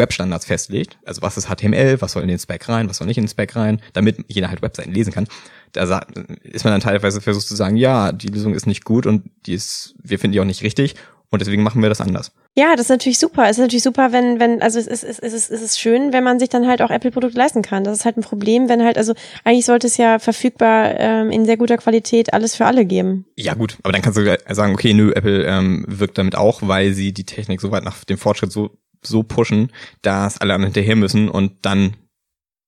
Webstandards 0.00 0.44
festlegt, 0.44 0.98
also 1.04 1.22
was 1.22 1.36
ist 1.36 1.48
HTML, 1.48 2.00
was 2.00 2.12
soll 2.12 2.22
in 2.22 2.28
den 2.28 2.38
Spec 2.38 2.68
rein, 2.68 2.88
was 2.88 2.96
soll 2.96 3.06
nicht 3.06 3.18
in 3.18 3.24
den 3.24 3.28
Spec 3.28 3.54
rein, 3.54 3.80
damit 3.92 4.24
jeder 4.26 4.48
halt 4.48 4.62
Webseiten 4.62 4.92
lesen 4.92 5.12
kann. 5.12 5.28
Da 5.72 6.00
ist 6.42 6.64
man 6.64 6.72
dann 6.72 6.80
teilweise 6.80 7.20
versucht 7.20 7.46
zu 7.46 7.54
sagen, 7.54 7.76
ja, 7.76 8.10
die 8.10 8.28
Lösung 8.28 8.54
ist 8.54 8.66
nicht 8.66 8.84
gut 8.84 9.06
und 9.06 9.30
die 9.46 9.54
ist, 9.54 9.94
wir 10.02 10.18
finden 10.18 10.32
die 10.32 10.40
auch 10.40 10.44
nicht 10.44 10.64
richtig 10.64 10.96
und 11.30 11.40
deswegen 11.40 11.62
machen 11.62 11.80
wir 11.80 11.88
das 11.88 12.00
anders. 12.00 12.32
Ja, 12.56 12.72
das 12.72 12.86
ist 12.86 12.90
natürlich 12.90 13.20
super. 13.20 13.44
Es 13.44 13.52
ist 13.52 13.58
natürlich 13.58 13.84
super, 13.84 14.10
wenn, 14.10 14.40
wenn, 14.40 14.60
also 14.60 14.80
es 14.80 14.88
ist, 14.88 15.04
es 15.04 15.18
ist, 15.20 15.50
es 15.50 15.62
ist 15.62 15.78
schön, 15.78 16.12
wenn 16.12 16.24
man 16.24 16.40
sich 16.40 16.48
dann 16.48 16.66
halt 16.66 16.82
auch 16.82 16.90
Apple-Produkte 16.90 17.38
leisten 17.38 17.62
kann. 17.62 17.84
Das 17.84 17.96
ist 17.96 18.04
halt 18.04 18.16
ein 18.16 18.22
Problem, 18.22 18.68
wenn 18.68 18.82
halt, 18.82 18.98
also 18.98 19.14
eigentlich 19.44 19.64
sollte 19.64 19.86
es 19.86 19.96
ja 19.96 20.18
verfügbar 20.18 20.98
ähm, 20.98 21.30
in 21.30 21.46
sehr 21.46 21.56
guter 21.56 21.76
Qualität 21.76 22.34
alles 22.34 22.56
für 22.56 22.66
alle 22.66 22.84
geben. 22.84 23.26
Ja, 23.36 23.54
gut, 23.54 23.78
aber 23.84 23.92
dann 23.92 24.02
kannst 24.02 24.18
du 24.18 24.38
sagen, 24.48 24.74
okay, 24.74 24.92
nö, 24.92 25.12
Apple 25.12 25.44
ähm, 25.44 25.84
wirkt 25.86 26.18
damit 26.18 26.34
auch, 26.34 26.62
weil 26.62 26.94
sie 26.94 27.12
die 27.12 27.24
Technik 27.24 27.60
so 27.60 27.70
weit 27.70 27.84
nach 27.84 28.04
dem 28.04 28.18
Fortschritt 28.18 28.50
so 28.50 28.79
so 29.04 29.22
pushen, 29.22 29.72
dass 30.02 30.40
alle 30.40 30.54
anderen 30.54 30.72
hinterher 30.72 30.96
müssen 30.96 31.28
und 31.28 31.52
dann 31.62 31.94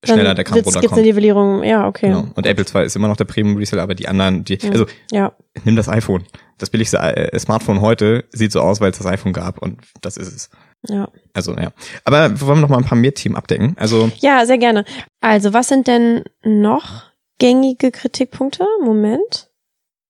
schneller 0.05 0.35
der 0.35 0.45
Kram 0.45 0.57
Jetzt 0.57 0.65
gibt's 0.65 0.77
eine 0.77 0.85
runterkommt. 0.87 1.07
Nivellierung, 1.07 1.63
ja, 1.63 1.87
okay. 1.87 2.09
Genau. 2.09 2.27
Und 2.35 2.47
Apple 2.47 2.65
zwar 2.67 2.83
ist 2.83 2.97
immer 2.97 3.09
noch 3.09 3.17
der 3.17 3.25
Premium 3.25 3.57
Reseller, 3.57 3.83
aber 3.83 3.95
die 3.95 4.09
anderen, 4.09 4.45
die, 4.45 4.59
also 4.71 4.87
Ja. 5.13 5.33
nimm 5.65 5.77
das 5.77 5.89
iPhone. 5.89 6.25
Das 6.59 6.71
billigste 6.71 6.99
äh, 6.99 7.39
Smartphone 7.39 7.81
heute 7.81 8.25
sieht 8.33 8.53
so 8.53 8.61
aus, 8.61 8.81
weil 8.81 8.91
es 8.91 8.99
das 8.99 9.07
iPhone 9.07 9.33
gab 9.33 9.59
und 9.63 9.81
das 10.01 10.17
ist 10.17 10.33
es. 10.35 10.51
Ja. 10.89 11.09
Also, 11.35 11.55
ja. 11.55 11.73
Aber 12.05 12.31
wir 12.31 12.47
wollen 12.47 12.61
noch 12.61 12.69
mal 12.69 12.79
ein 12.79 12.85
paar 12.85 12.99
mehr 12.99 13.15
Themen 13.15 13.37
abdecken. 13.37 13.77
Also, 13.79 14.11
Ja, 14.19 14.45
sehr 14.47 14.59
gerne. 14.59 14.85
Also, 15.21 15.53
was 15.53 15.69
sind 15.69 15.87
denn 15.87 16.25
noch 16.43 17.05
gängige 17.39 17.93
Kritikpunkte? 17.93 18.65
Moment. 18.83 19.51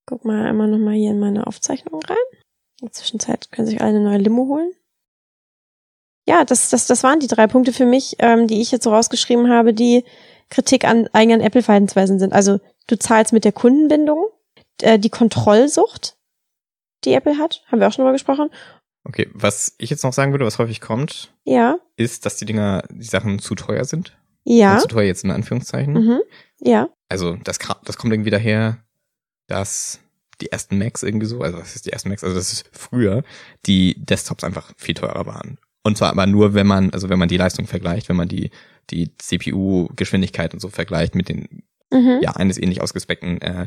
Guck 0.06 0.24
mal 0.24 0.46
einmal 0.46 0.68
nochmal 0.68 0.94
hier 0.94 1.10
in 1.10 1.20
meine 1.20 1.46
Aufzeichnung 1.46 2.00
rein. 2.02 2.16
In 2.80 2.86
der 2.88 2.92
Zwischenzeit 2.92 3.50
können 3.52 3.66
sich 3.68 3.80
alle 3.80 3.90
eine 3.90 4.00
neue 4.00 4.18
Limo 4.18 4.46
holen. 4.46 4.72
Ja, 6.32 6.46
das, 6.46 6.70
das, 6.70 6.86
das 6.86 7.02
waren 7.02 7.20
die 7.20 7.26
drei 7.26 7.46
Punkte 7.46 7.74
für 7.74 7.84
mich, 7.84 8.16
ähm, 8.18 8.46
die 8.46 8.62
ich 8.62 8.70
jetzt 8.72 8.84
so 8.84 8.90
rausgeschrieben 8.90 9.50
habe, 9.50 9.74
die 9.74 10.02
Kritik 10.48 10.86
an 10.86 11.06
eigenen 11.12 11.42
Apple-Verhaltensweisen 11.42 12.18
sind. 12.18 12.32
Also, 12.32 12.58
du 12.86 12.98
zahlst 12.98 13.34
mit 13.34 13.44
der 13.44 13.52
Kundenbindung, 13.52 14.28
äh, 14.80 14.98
die 14.98 15.10
Kontrollsucht, 15.10 16.16
die 17.04 17.12
Apple 17.12 17.36
hat, 17.36 17.62
haben 17.66 17.80
wir 17.80 17.86
auch 17.86 17.92
schon 17.92 18.02
drüber 18.04 18.14
gesprochen. 18.14 18.48
okay, 19.04 19.28
was 19.34 19.74
ich 19.76 19.90
jetzt 19.90 20.04
noch 20.04 20.14
sagen 20.14 20.32
würde, 20.32 20.46
was 20.46 20.58
häufig 20.58 20.80
kommt, 20.80 21.34
Ja, 21.44 21.76
ist, 21.96 22.24
dass 22.24 22.36
die 22.36 22.46
Dinger, 22.46 22.82
die 22.88 23.04
Sachen 23.04 23.38
zu 23.38 23.54
teuer 23.54 23.84
sind. 23.84 24.16
ja, 24.44 24.72
Und 24.76 24.80
zu 24.80 24.88
teuer 24.88 25.04
jetzt 25.04 25.24
in 25.24 25.32
Anführungszeichen. 25.32 25.92
mhm, 25.92 26.20
ja, 26.60 26.88
Also, 27.10 27.36
das, 27.44 27.58
das 27.84 27.98
kommt 27.98 28.14
irgendwie 28.14 28.30
daher, 28.30 28.78
dass 29.48 29.98
die 30.40 30.50
ersten 30.50 30.78
Macs 30.78 31.02
irgendwie 31.02 31.26
so, 31.26 31.42
also 31.42 31.58
was 31.58 31.76
ist 31.76 31.84
die 31.84 31.92
ersten 31.92 32.08
Macs? 32.08 32.24
Also, 32.24 32.36
das 32.36 32.54
ist 32.54 32.70
früher, 32.72 33.22
die 33.66 34.02
Desktops 34.02 34.44
einfach 34.44 34.72
viel 34.78 34.94
teurer 34.94 35.26
waren. 35.26 35.58
Und 35.82 35.98
zwar 35.98 36.10
aber 36.10 36.26
nur, 36.26 36.54
wenn 36.54 36.66
man, 36.66 36.90
also 36.90 37.08
wenn 37.08 37.18
man 37.18 37.28
die 37.28 37.36
Leistung 37.36 37.66
vergleicht, 37.66 38.08
wenn 38.08 38.16
man 38.16 38.28
die, 38.28 38.50
die 38.90 39.10
CPU-Geschwindigkeit 39.16 40.54
und 40.54 40.60
so 40.60 40.68
vergleicht 40.68 41.14
mit 41.14 41.28
den 41.28 41.64
mhm, 41.90 42.18
ja, 42.22 42.32
eines 42.32 42.58
ähnlich 42.58 42.80
ausgespeckten 42.80 43.40
äh, 43.40 43.66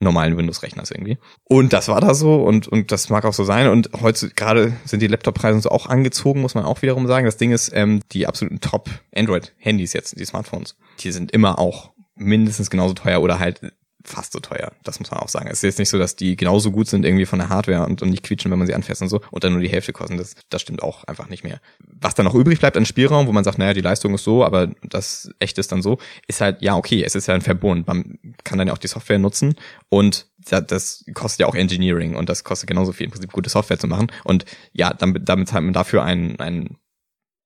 normalen 0.00 0.36
Windows-Rechners 0.36 0.90
irgendwie. 0.90 1.18
Und 1.44 1.72
das 1.72 1.88
war 1.88 2.00
da 2.00 2.14
so 2.14 2.42
und, 2.42 2.68
und 2.68 2.90
das 2.92 3.08
mag 3.08 3.24
auch 3.24 3.32
so 3.32 3.44
sein. 3.44 3.68
Und 3.68 3.90
heute 4.00 4.28
gerade 4.30 4.76
sind 4.84 5.00
die 5.00 5.06
Laptop-Preise 5.06 5.60
so 5.60 5.70
auch 5.70 5.86
angezogen, 5.86 6.40
muss 6.40 6.54
man 6.54 6.64
auch 6.64 6.82
wiederum 6.82 7.06
sagen. 7.06 7.26
Das 7.26 7.36
Ding 7.36 7.52
ist, 7.52 7.72
ähm, 7.74 8.00
die 8.12 8.26
absoluten 8.26 8.60
Top-Android-Handys 8.60 9.92
jetzt, 9.92 10.18
die 10.18 10.24
Smartphones, 10.24 10.76
die 11.00 11.12
sind 11.12 11.30
immer 11.30 11.58
auch 11.58 11.92
mindestens 12.16 12.70
genauso 12.70 12.94
teuer 12.94 13.22
oder 13.22 13.38
halt 13.38 13.72
fast 14.04 14.32
so 14.32 14.40
teuer. 14.40 14.72
Das 14.82 15.00
muss 15.00 15.10
man 15.10 15.20
auch 15.20 15.28
sagen. 15.28 15.48
Es 15.48 15.58
ist 15.58 15.62
jetzt 15.62 15.78
nicht 15.78 15.88
so, 15.88 15.98
dass 15.98 16.14
die 16.16 16.36
genauso 16.36 16.70
gut 16.70 16.88
sind 16.88 17.04
irgendwie 17.04 17.26
von 17.26 17.38
der 17.38 17.48
Hardware 17.48 17.86
und, 17.86 18.02
und 18.02 18.10
nicht 18.10 18.22
quietschen, 18.22 18.50
wenn 18.50 18.58
man 18.58 18.66
sie 18.66 18.74
anfasst 18.74 19.02
und 19.02 19.08
so 19.08 19.20
und 19.30 19.44
dann 19.44 19.52
nur 19.52 19.62
die 19.62 19.68
Hälfte 19.68 19.92
kosten. 19.92 20.18
Das, 20.18 20.34
das 20.50 20.62
stimmt 20.62 20.82
auch 20.82 21.04
einfach 21.04 21.28
nicht 21.28 21.44
mehr. 21.44 21.60
Was 22.00 22.14
dann 22.14 22.26
noch 22.26 22.34
übrig 22.34 22.58
bleibt 22.60 22.76
an 22.76 22.84
Spielraum, 22.86 23.26
wo 23.26 23.32
man 23.32 23.44
sagt, 23.44 23.58
naja, 23.58 23.72
die 23.72 23.80
Leistung 23.80 24.14
ist 24.14 24.24
so, 24.24 24.44
aber 24.44 24.68
das 24.82 25.30
echt 25.38 25.58
ist 25.58 25.72
dann 25.72 25.82
so, 25.82 25.98
ist 26.28 26.40
halt, 26.40 26.60
ja, 26.62 26.76
okay, 26.76 27.02
es 27.02 27.14
ist 27.14 27.26
ja 27.26 27.34
ein 27.34 27.40
Verbund. 27.40 27.86
Man 27.86 28.18
kann 28.44 28.58
dann 28.58 28.68
ja 28.68 28.74
auch 28.74 28.78
die 28.78 28.88
Software 28.88 29.18
nutzen 29.18 29.54
und 29.88 30.26
da- 30.50 30.60
das 30.60 31.04
kostet 31.14 31.40
ja 31.40 31.46
auch 31.46 31.54
Engineering 31.54 32.14
und 32.16 32.28
das 32.28 32.44
kostet 32.44 32.68
genauso 32.68 32.92
viel 32.92 33.06
im 33.06 33.10
Prinzip 33.10 33.32
gute 33.32 33.48
Software 33.50 33.78
zu 33.78 33.86
machen. 33.86 34.08
Und 34.24 34.44
ja, 34.72 34.92
damit, 34.92 35.28
damit 35.28 35.48
zahlt 35.48 35.64
man 35.64 35.72
dafür 35.72 36.04
ein, 36.04 36.38
ein 36.40 36.76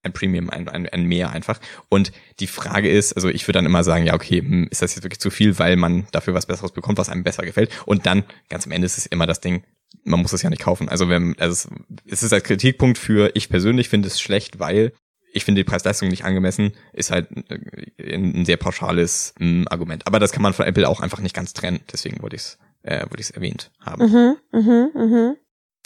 ein 0.03 0.13
Premium, 0.13 0.51
ein, 0.51 0.69
ein, 0.69 0.89
ein 0.89 1.05
Mehr 1.05 1.31
einfach. 1.31 1.61
Und 1.89 2.13
die 2.41 2.47
Frage 2.47 2.91
ist, 2.91 3.15
also 3.15 3.29
ich 3.29 3.47
würde 3.47 3.59
dann 3.59 3.67
immer 3.67 3.85
sagen, 3.85 4.07
ja, 4.07 4.15
okay, 4.15 4.41
hm, 4.41 4.69
ist 4.71 4.83
das 4.83 4.95
jetzt 4.95 5.05
wirklich 5.05 5.21
zu 5.21 5.31
viel, 5.31 5.59
weil 5.59 5.77
man 5.77 6.07
dafür 6.13 6.35
was 6.35 6.47
Besseres 6.47 6.73
bekommt, 6.73 6.99
was 6.99 7.09
einem 7.09 7.25
besser 7.25 7.45
gefällt. 7.45 7.71
Und 7.87 8.07
dann, 8.07 8.25
ganz 8.49 8.67
am 8.67 8.73
Ende 8.73 8.87
ist 8.87 8.99
es 8.99 9.07
immer 9.07 9.27
das 9.27 9.41
Ding, 9.41 9.65
man 10.05 10.21
muss 10.21 10.33
es 10.33 10.43
ja 10.43 10.51
nicht 10.51 10.63
kaufen. 10.63 10.89
Also 10.89 11.09
wenn, 11.09 11.39
also 11.39 11.69
es, 12.07 12.23
ist 12.23 12.33
als 12.33 12.45
Kritikpunkt 12.45 12.99
für, 12.99 13.31
ich 13.35 13.49
persönlich 13.49 13.89
finde 13.89 14.09
es 14.09 14.21
schlecht, 14.21 14.59
weil 14.59 14.93
ich 15.33 15.45
finde 15.45 15.61
die 15.61 15.65
Preis-Leistung 15.65 16.09
nicht 16.09 16.25
angemessen, 16.25 16.73
ist 16.93 17.11
halt 17.11 17.29
äh, 17.99 18.15
ein 18.15 18.45
sehr 18.45 18.57
pauschales 18.57 19.35
mm, 19.39 19.65
Argument. 19.69 20.07
Aber 20.07 20.19
das 20.19 20.33
kann 20.33 20.43
man 20.43 20.55
von 20.55 20.67
Apple 20.67 20.89
auch 20.89 21.01
einfach 21.01 21.21
nicht 21.21 21.35
ganz 21.35 21.53
trennen. 21.53 21.81
Deswegen 21.93 22.23
wollte 22.23 22.37
ich 22.37 22.43
es 22.43 22.59
äh, 22.83 23.03
wollte 23.03 23.21
ich 23.21 23.27
es 23.27 23.31
erwähnt 23.31 23.71
haben. 23.81 24.03
mhm, 24.03 24.37
mhm, 24.53 24.91
mhm. 24.95 25.37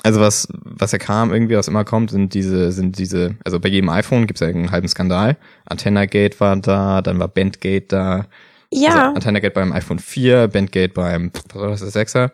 Also 0.04 0.20
was, 0.20 0.48
was 0.52 0.90
ja 0.92 0.98
kam, 0.98 1.32
irgendwie, 1.32 1.56
was 1.56 1.68
immer 1.68 1.84
kommt, 1.84 2.10
sind 2.10 2.34
diese, 2.34 2.72
sind 2.72 2.98
diese, 2.98 3.36
also 3.44 3.60
bei 3.60 3.68
jedem 3.68 3.88
iPhone 3.88 4.26
gibt's 4.26 4.40
ja 4.40 4.48
einen 4.48 4.70
halben 4.72 4.88
Skandal. 4.88 5.36
Antenna-Gate 5.66 6.40
war 6.40 6.56
da, 6.56 7.02
dann 7.02 7.18
war 7.20 7.28
Bandgate 7.28 7.86
da. 7.88 8.26
Ja, 8.72 8.88
Also 9.08 9.14
Antenna-Gate 9.16 9.54
beim 9.54 9.72
iPhone 9.72 9.98
4, 10.00 10.48
Bandgate 10.48 10.92
beim, 10.94 11.30
was 11.52 11.60
war 11.62 11.68
das, 11.70 11.80
das 11.80 11.94
6er. 11.94 12.30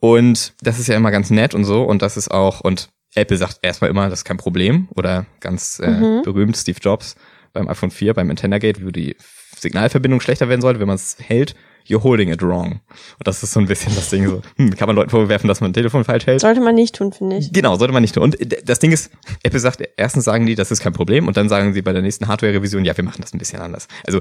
Und 0.00 0.54
das 0.62 0.78
ist 0.78 0.86
ja 0.88 0.96
immer 0.96 1.10
ganz 1.10 1.30
nett 1.30 1.54
und 1.54 1.64
so. 1.64 1.82
Und 1.82 2.02
das 2.02 2.16
ist 2.16 2.30
auch, 2.30 2.60
und 2.60 2.88
Apple 3.14 3.36
sagt 3.36 3.58
erstmal 3.62 3.90
immer, 3.90 4.08
das 4.08 4.20
ist 4.20 4.24
kein 4.24 4.36
Problem. 4.36 4.88
Oder 4.94 5.26
ganz 5.40 5.80
äh, 5.80 5.90
Mhm. 5.90 6.22
berühmt 6.22 6.56
Steve 6.56 6.78
Jobs 6.80 7.16
beim 7.52 7.68
iPhone 7.68 7.90
4, 7.90 8.14
beim 8.14 8.30
Antenna-Gate, 8.30 8.84
wo 8.84 8.90
die 8.90 9.16
Signalverbindung 9.56 10.20
schlechter 10.20 10.48
werden 10.48 10.60
sollte, 10.60 10.80
wenn 10.80 10.86
man 10.86 10.96
es 10.96 11.16
hält. 11.20 11.54
You're 11.88 12.02
holding 12.02 12.30
it 12.30 12.42
wrong. 12.42 12.80
Und 13.18 13.26
das 13.26 13.42
ist 13.42 13.52
so 13.52 13.60
ein 13.60 13.66
bisschen 13.66 13.94
das 13.94 14.10
Ding 14.10 14.28
so, 14.28 14.42
hm, 14.56 14.76
kann 14.76 14.86
man 14.88 14.96
Leuten 14.96 15.10
vorwerfen, 15.10 15.48
dass 15.48 15.60
man 15.60 15.70
ein 15.70 15.74
Telefon 15.74 16.04
falsch 16.04 16.26
hält? 16.26 16.40
sollte 16.40 16.60
man 16.60 16.74
nicht 16.74 16.94
tun, 16.94 17.12
finde 17.12 17.38
ich. 17.38 17.52
Genau, 17.52 17.76
sollte 17.76 17.92
man 17.92 18.02
nicht 18.02 18.14
tun. 18.14 18.22
Und 18.22 18.36
das 18.64 18.78
Ding 18.78 18.92
ist, 18.92 19.10
Apple 19.42 19.60
sagt, 19.60 19.82
erstens 19.96 20.24
sagen 20.24 20.46
die, 20.46 20.54
das 20.54 20.70
ist 20.70 20.80
kein 20.80 20.92
Problem 20.92 21.26
und 21.26 21.36
dann 21.36 21.48
sagen 21.48 21.72
sie 21.72 21.82
bei 21.82 21.92
der 21.92 22.02
nächsten 22.02 22.28
Hardware-Revision, 22.28 22.84
ja, 22.84 22.96
wir 22.96 23.04
machen 23.04 23.22
das 23.22 23.32
ein 23.32 23.38
bisschen 23.38 23.60
anders. 23.60 23.88
Also 24.06 24.20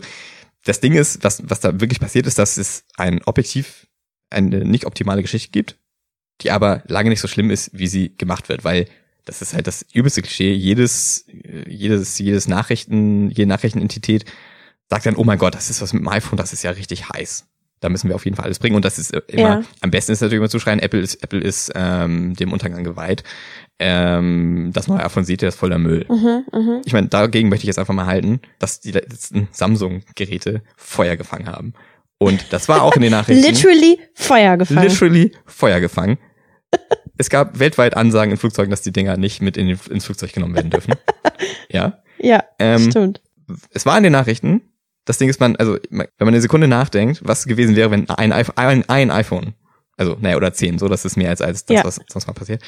das 0.64 0.80
Ding 0.80 0.94
ist, 0.94 1.24
was, 1.24 1.42
was 1.48 1.60
da 1.60 1.80
wirklich 1.80 2.00
passiert 2.00 2.28
ist, 2.28 2.40
dass 2.40 2.58
es 2.58 2.84
ein 2.96 3.22
objektiv 3.26 3.88
eine 4.30 4.66
nicht 4.66 4.86
optimale 4.86 5.22
Geschichte 5.22 5.52
gibt, 5.52 5.78
die 6.42 6.52
aber 6.52 6.84
lange 6.88 7.10
nicht 7.10 7.22
so 7.22 7.28
schlimm 7.28 7.50
ist, 7.50 7.72
wie 7.74 7.88
sie 7.88 8.16
gemacht 8.18 8.50
wird, 8.50 8.64
weil 8.64 8.88
das 9.26 9.42
ist 9.42 9.54
halt 9.54 9.68
das 9.68 9.86
übelste 9.94 10.22
Klischee. 10.22 10.54
Jedes, 10.54 11.26
äh, 11.28 11.70
jedes, 11.70 12.18
jedes 12.20 12.48
Nachrichten, 12.48 13.30
jede 13.30 13.48
Nachrichtenentität 13.48 14.26
sagt 14.90 15.06
dann, 15.06 15.16
oh 15.16 15.24
mein 15.24 15.38
Gott, 15.38 15.56
das 15.56 15.70
ist 15.70 15.82
was 15.82 15.94
mit 15.94 16.02
dem 16.02 16.08
iPhone, 16.08 16.38
das 16.38 16.54
ist 16.54 16.64
ja 16.64 16.72
richtig 16.72 17.10
heiß. 17.10 17.47
Da 17.80 17.90
müssen 17.90 18.08
wir 18.10 18.16
auf 18.16 18.26
jeden 18.26 18.36
Fall 18.36 18.46
alles 18.46 18.60
bringen. 18.60 18.76
Und 18.76 18.86
das 18.86 18.98
ist 18.98 19.14
äh, 19.14 19.22
immer, 19.28 19.42
Ja. 19.60 19.62
am 19.82 19.92
besten 19.92 20.12
ist 20.12 20.22
natürlich 20.22 20.40
immer 20.40 20.50
zu 20.50 20.60
schreien, 20.60 20.80
Apple 20.80 21.00
ist, 21.00 21.24
Apple 21.24 21.42
ist 21.42 21.72
ähm, 21.76 22.36
dem 22.36 22.52
Untergang 22.52 22.84
geweiht. 22.84 23.24
Ähm, 23.80 24.72
das 24.74 24.88
neue 24.88 25.04
iPhone 25.06 25.26
ihr, 25.28 25.38
das 25.38 25.54
ist 25.56 25.60
voller 25.60 25.78
Müll. 25.78 26.06
Mhm, 26.10 26.46
mhm. 26.52 26.82
Ich 26.86 26.94
meine, 26.94 27.08
dagegen 27.08 27.50
möchte 27.50 27.64
ich 27.64 27.68
jetzt 27.68 27.78
einfach 27.80 27.94
mal 27.94 28.08
halten, 28.08 28.42
dass 28.60 28.80
die 28.80 28.92
letzten 28.92 29.48
Samsung-Geräte 29.52 30.62
Feuer 30.76 31.16
gefangen 31.16 31.48
haben. 31.48 31.74
Und 32.18 32.52
das 32.52 32.68
war 32.68 32.82
auch 32.82 32.96
in 32.96 33.04
den 33.04 33.12
Nachrichten. 33.12 33.44
Literally 33.44 34.00
Feuer 34.16 34.58
gefangen. 34.58 34.82
Literally 34.90 35.32
Feuer 35.46 35.80
gefangen. 35.80 36.18
es 37.18 37.30
gab 37.30 37.60
weltweit 37.60 37.96
Ansagen 37.96 38.32
in 38.32 38.38
Flugzeugen, 38.38 38.72
dass 38.72 38.82
die 38.82 38.92
Dinger 38.92 39.18
nicht 39.18 39.42
mit 39.42 39.56
in 39.56 39.68
den, 39.68 39.80
ins 39.92 40.06
Flugzeug 40.06 40.34
genommen 40.34 40.56
werden 40.56 40.72
dürfen. 40.72 40.96
ja. 41.70 42.02
ja, 42.18 42.44
Ähm, 42.58 42.90
stimmt. 42.90 43.22
es 43.72 43.86
war 43.86 43.96
in 43.98 44.04
den 44.04 44.14
Nachrichten. 44.14 44.62
Das 45.08 45.18
Ding 45.18 45.30
ist, 45.30 45.40
man, 45.40 45.56
also, 45.56 45.78
wenn 45.90 46.08
man 46.20 46.28
eine 46.28 46.42
Sekunde 46.42 46.68
nachdenkt, 46.68 47.22
was 47.24 47.46
gewesen 47.46 47.76
wäre, 47.78 47.90
wenn 47.92 48.10
ein, 48.10 48.34
iPhone- 48.34 48.58
ein, 48.58 48.90
ein 48.90 49.10
iPhone, 49.10 49.54
also, 49.96 50.18
naja, 50.20 50.36
oder 50.36 50.52
zehn, 50.54 50.78
so, 50.78 50.90
das 50.90 51.06
ist 51.06 51.16
mehr 51.16 51.30
als, 51.30 51.42
als 51.42 51.66
das, 51.66 51.78
Ja. 51.78 51.84
was 51.86 52.00
sonst 52.12 52.28
mal 52.28 52.34
passiert, 52.34 52.62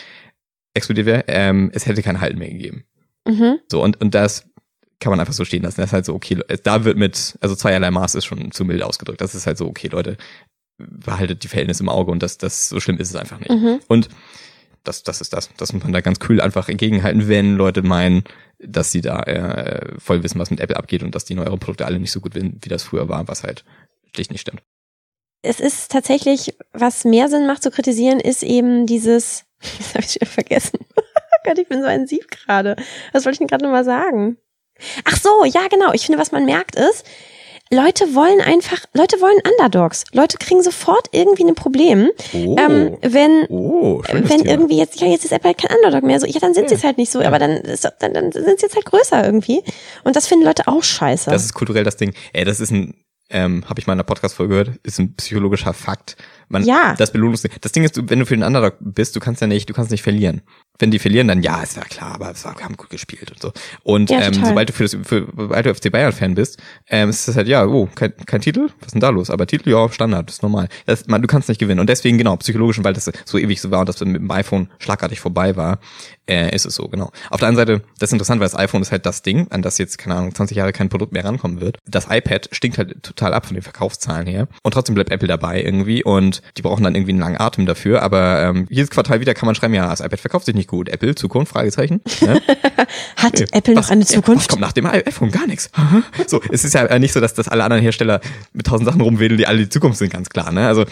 explodiert 0.73 1.05
wäre, 1.05 1.25
ähm, 1.27 1.69
es 1.73 1.85
hätte 1.85 2.01
keinen 2.01 2.21
Halt 2.21 2.37
mehr 2.37 2.49
gegeben. 2.49 2.85
Mhm. 3.27 3.59
So, 3.69 3.83
und, 3.83 3.99
und 3.99 4.15
das 4.15 4.45
kann 5.01 5.11
man 5.11 5.19
einfach 5.19 5.33
so 5.33 5.43
stehen 5.43 5.63
lassen. 5.63 5.81
Das 5.81 5.89
ist 5.89 5.93
halt 5.93 6.05
so, 6.05 6.13
okay, 6.15 6.39
da 6.63 6.85
wird 6.85 6.97
mit, 6.97 7.37
also 7.41 7.55
zweierlei 7.55 7.91
Maß 7.91 8.15
ist 8.15 8.25
schon 8.25 8.51
zu 8.51 8.63
mild 8.63 8.83
ausgedrückt. 8.83 9.19
Das 9.21 9.35
ist 9.35 9.45
halt 9.45 9.57
so, 9.57 9.67
okay, 9.67 9.87
Leute, 9.87 10.15
behaltet 10.77 11.43
die 11.43 11.49
Verhältnisse 11.49 11.83
im 11.83 11.89
Auge 11.89 12.11
und 12.11 12.23
das, 12.23 12.37
das, 12.37 12.69
so 12.69 12.79
schlimm 12.79 12.97
ist 12.99 13.09
es 13.09 13.15
einfach 13.15 13.39
nicht. 13.39 13.49
Mhm. 13.51 13.79
Und 13.87 14.07
das, 14.83 15.03
das 15.03 15.21
ist 15.21 15.33
das. 15.33 15.49
Das 15.57 15.73
muss 15.73 15.83
man 15.83 15.93
da 15.93 16.01
ganz 16.01 16.19
kühl 16.19 16.41
einfach 16.41 16.69
entgegenhalten, 16.69 17.27
wenn 17.27 17.55
Leute 17.55 17.81
meinen, 17.81 18.23
dass 18.59 18.91
sie 18.91 19.01
da 19.01 19.21
äh, 19.23 19.99
voll 19.99 20.23
wissen, 20.23 20.39
was 20.39 20.51
mit 20.51 20.59
Apple 20.59 20.77
abgeht 20.77 21.03
und 21.03 21.15
dass 21.15 21.25
die 21.25 21.35
neueren 21.35 21.59
Produkte 21.59 21.85
alle 21.85 21.99
nicht 21.99 22.11
so 22.11 22.21
gut 22.21 22.33
sind, 22.33 22.63
wie 22.63 22.69
das 22.69 22.83
früher 22.83 23.09
war, 23.09 23.27
was 23.27 23.43
halt 23.43 23.63
schlicht 24.13 24.31
nicht 24.31 24.41
stimmt. 24.41 24.61
Es 25.41 25.59
ist 25.59 25.91
tatsächlich, 25.91 26.55
was 26.73 27.05
mehr 27.05 27.29
Sinn 27.29 27.47
macht 27.47 27.63
zu 27.63 27.71
kritisieren, 27.71 28.19
ist 28.19 28.43
eben 28.43 28.85
dieses, 28.85 29.45
das 29.77 29.93
habe 29.93 30.03
ich 30.03 30.13
schon 30.13 30.27
vergessen. 30.27 30.79
Gott, 31.43 31.57
ich 31.57 31.67
bin 31.67 31.81
so 31.81 31.87
ein 31.87 32.07
Sieb 32.07 32.29
gerade. 32.29 32.75
Was 33.13 33.25
wollte 33.25 33.35
ich 33.35 33.39
denn 33.39 33.47
gerade 33.47 33.63
nochmal 33.63 33.85
sagen? 33.85 34.37
Ach 35.05 35.17
so, 35.17 35.45
ja, 35.45 35.67
genau. 35.69 35.93
Ich 35.93 36.05
finde, 36.05 36.19
was 36.19 36.31
man 36.31 36.45
merkt 36.45 36.75
ist, 36.75 37.05
Leute 37.71 38.15
wollen 38.15 38.41
einfach, 38.41 38.79
Leute 38.93 39.21
wollen 39.21 39.39
Underdogs. 39.51 40.05
Leute 40.11 40.37
kriegen 40.39 40.63
sofort 40.63 41.07
irgendwie 41.11 41.43
ein 41.45 41.53
Problem, 41.53 42.09
Oh, 42.33 42.55
ähm, 42.59 42.97
wenn 43.01 43.45
oh, 43.49 44.01
wenn 44.11 44.25
Thema. 44.27 44.45
irgendwie 44.45 44.77
jetzt, 44.77 44.99
ja, 44.99 45.07
jetzt 45.07 45.23
ist 45.25 45.31
Apple 45.31 45.53
kein 45.53 45.75
Underdog 45.77 46.03
mehr, 46.03 46.19
so, 46.19 46.25
ja, 46.25 46.39
dann 46.39 46.55
sind 46.55 46.63
Ja. 46.63 46.69
sie 46.69 46.75
es 46.75 46.83
halt 46.83 46.97
nicht 46.97 47.11
so, 47.11 47.21
aber 47.21 47.37
dann, 47.37 47.51
ist, 47.57 47.87
dann, 47.99 48.13
dann 48.13 48.31
sind 48.31 48.59
sie 48.59 48.65
jetzt 48.65 48.75
halt 48.75 48.85
größer 48.85 49.23
irgendwie. 49.23 49.61
Und 50.03 50.15
das 50.15 50.25
finden 50.27 50.45
Leute 50.45 50.67
auch 50.67 50.81
scheiße. 50.83 51.29
Das 51.29 51.43
ist 51.45 51.53
kulturell 51.53 51.83
das 51.83 51.95
Ding. 51.97 52.13
Ey, 52.33 52.43
das 52.43 52.59
ist 52.59 52.71
ein, 52.71 52.95
ähm, 53.29 53.63
habe 53.69 53.79
ich 53.79 53.85
mal 53.85 53.93
in 53.93 53.99
einer 53.99 54.03
Podcast-Folge 54.03 54.49
gehört, 54.65 54.79
ist 54.81 54.97
ein 54.99 55.13
psychologischer 55.15 55.73
Fakt. 55.73 56.17
Man, 56.49 56.63
Ja. 56.65 56.95
Das 56.97 57.11
Belohnungsding. 57.11 57.51
Das 57.61 57.71
Ding 57.71 57.83
ist, 57.83 57.95
du, 57.95 58.01
wenn 58.07 58.19
du 58.19 58.25
für 58.25 58.35
den 58.35 58.43
Underdog 58.43 58.75
bist, 58.79 59.15
du 59.15 59.19
kannst 59.19 59.39
ja 59.41 59.47
nicht, 59.47 59.69
du 59.69 59.73
kannst 59.73 59.91
nicht 59.91 60.01
verlieren. 60.03 60.41
Wenn 60.81 60.91
die 60.91 60.99
verlieren, 60.99 61.27
dann 61.27 61.43
ja, 61.43 61.61
es 61.61 61.75
war 61.75 61.83
klar, 61.83 62.15
aber 62.15 62.31
es 62.31 62.45
war, 62.45 62.57
wir 62.57 62.63
haben 62.63 62.77
gut 62.77 62.89
gespielt 62.89 63.31
und 63.31 63.41
so. 63.41 63.51
Und 63.83 64.09
Ja, 64.09 64.21
ähm, 64.21 64.33
sobald 64.33 64.69
du 64.69 64.73
für 64.73 64.83
das, 64.83 64.97
für, 65.03 65.27
sobald 65.35 65.65
du 65.65 65.75
FC 65.75 65.91
Bayern-Fan 65.91 66.35
bist, 66.35 66.57
ähm, 66.89 67.09
ist 67.09 67.27
es 67.27 67.35
halt, 67.35 67.47
ja, 67.49 67.65
oh, 67.65 67.87
kein, 67.93 68.13
kein 68.25 68.39
Titel? 68.41 68.69
Was 68.79 68.87
ist 68.87 68.93
denn 68.93 69.01
da 69.01 69.09
los? 69.09 69.29
Aber 69.29 69.45
Titel, 69.45 69.69
ja, 69.71 69.89
Standard, 69.89 70.29
ist 70.29 70.41
normal. 70.41 70.69
Das, 70.85 71.05
man, 71.07 71.21
du 71.21 71.27
kannst 71.27 71.49
nicht 71.49 71.59
gewinnen. 71.59 71.81
Und 71.81 71.89
deswegen, 71.89 72.17
genau, 72.17 72.35
psychologisch, 72.37 72.79
weil 72.81 72.93
das 72.93 73.11
so 73.25 73.37
ewig 73.37 73.59
so 73.61 73.71
war 73.71 73.81
und 73.81 73.89
das 73.89 73.99
mit 73.99 74.15
dem 74.15 74.31
iPhone 74.31 74.69
schlagartig 74.79 75.19
vorbei 75.19 75.55
war, 75.55 75.79
Äh, 76.29 76.55
ist 76.55 76.67
es 76.67 76.75
so, 76.75 76.87
genau. 76.87 77.11
Auf 77.31 77.39
der 77.39 77.47
anderen 77.49 77.67
Seite, 77.67 77.83
das 77.97 78.09
ist 78.09 78.13
interessant, 78.13 78.39
weil 78.39 78.45
das 78.47 78.55
iPhone 78.55 78.83
ist 78.83 78.91
halt 78.91 79.03
das 79.07 79.23
Ding, 79.23 79.47
an 79.49 79.63
das 79.63 79.79
jetzt, 79.79 79.97
keine 79.97 80.13
Ahnung, 80.15 80.35
20 80.35 80.55
Jahre 80.57 80.71
kein 80.73 80.87
Produkt 80.87 81.11
mehr 81.11 81.25
rankommen 81.25 81.59
wird. 81.59 81.79
Das 81.87 82.05
iPad 82.07 82.49
stinkt 82.51 82.77
halt 82.77 83.01
total 83.01 83.33
ab 83.33 83.47
von 83.47 83.55
den 83.55 83.63
Verkaufszahlen 83.63 84.27
her. 84.27 84.47
Und 84.61 84.73
trotzdem 84.75 84.93
bleibt 84.93 85.11
Apple 85.11 85.27
dabei 85.27 85.63
irgendwie 85.63 86.03
und 86.03 86.38
die 86.57 86.61
brauchen 86.61 86.83
dann 86.83 86.95
irgendwie 86.95 87.11
einen 87.11 87.19
langen 87.19 87.39
Atem 87.39 87.65
dafür. 87.65 88.01
Aber 88.01 88.41
ähm, 88.43 88.67
jedes 88.69 88.89
Quartal 88.89 89.21
wieder 89.21 89.33
kann 89.33 89.45
man 89.45 89.55
schreiben, 89.55 89.73
ja, 89.73 89.89
das 89.89 89.99
iPad 89.99 90.19
verkauft 90.19 90.45
sich 90.45 90.55
nicht 90.55 90.67
gut. 90.67 90.89
Apple, 90.89 91.15
Zukunft, 91.15 91.51
Fragezeichen. 91.51 92.01
Ne? 92.21 92.41
Hat 93.15 93.33
okay. 93.33 93.47
Apple 93.51 93.75
noch 93.75 93.89
eine 93.89 94.05
Zukunft? 94.05 94.41
Was 94.41 94.47
kommt 94.47 94.61
nach 94.61 94.73
dem 94.73 94.85
iPhone? 94.85 95.31
Gar 95.31 95.47
nichts. 95.47 95.69
so, 96.27 96.41
es 96.51 96.63
ist 96.63 96.73
ja 96.73 96.99
nicht 96.99 97.13
so, 97.13 97.19
dass, 97.19 97.33
dass 97.33 97.47
alle 97.47 97.63
anderen 97.63 97.81
Hersteller 97.83 98.21
mit 98.53 98.67
tausend 98.67 98.87
Sachen 98.87 99.01
rumwedeln, 99.01 99.37
die 99.37 99.47
alle 99.47 99.59
die 99.59 99.69
Zukunft 99.69 99.99
sind, 99.99 100.11
ganz 100.11 100.29
klar. 100.29 100.51
Ne? 100.51 100.67
Also 100.67 100.85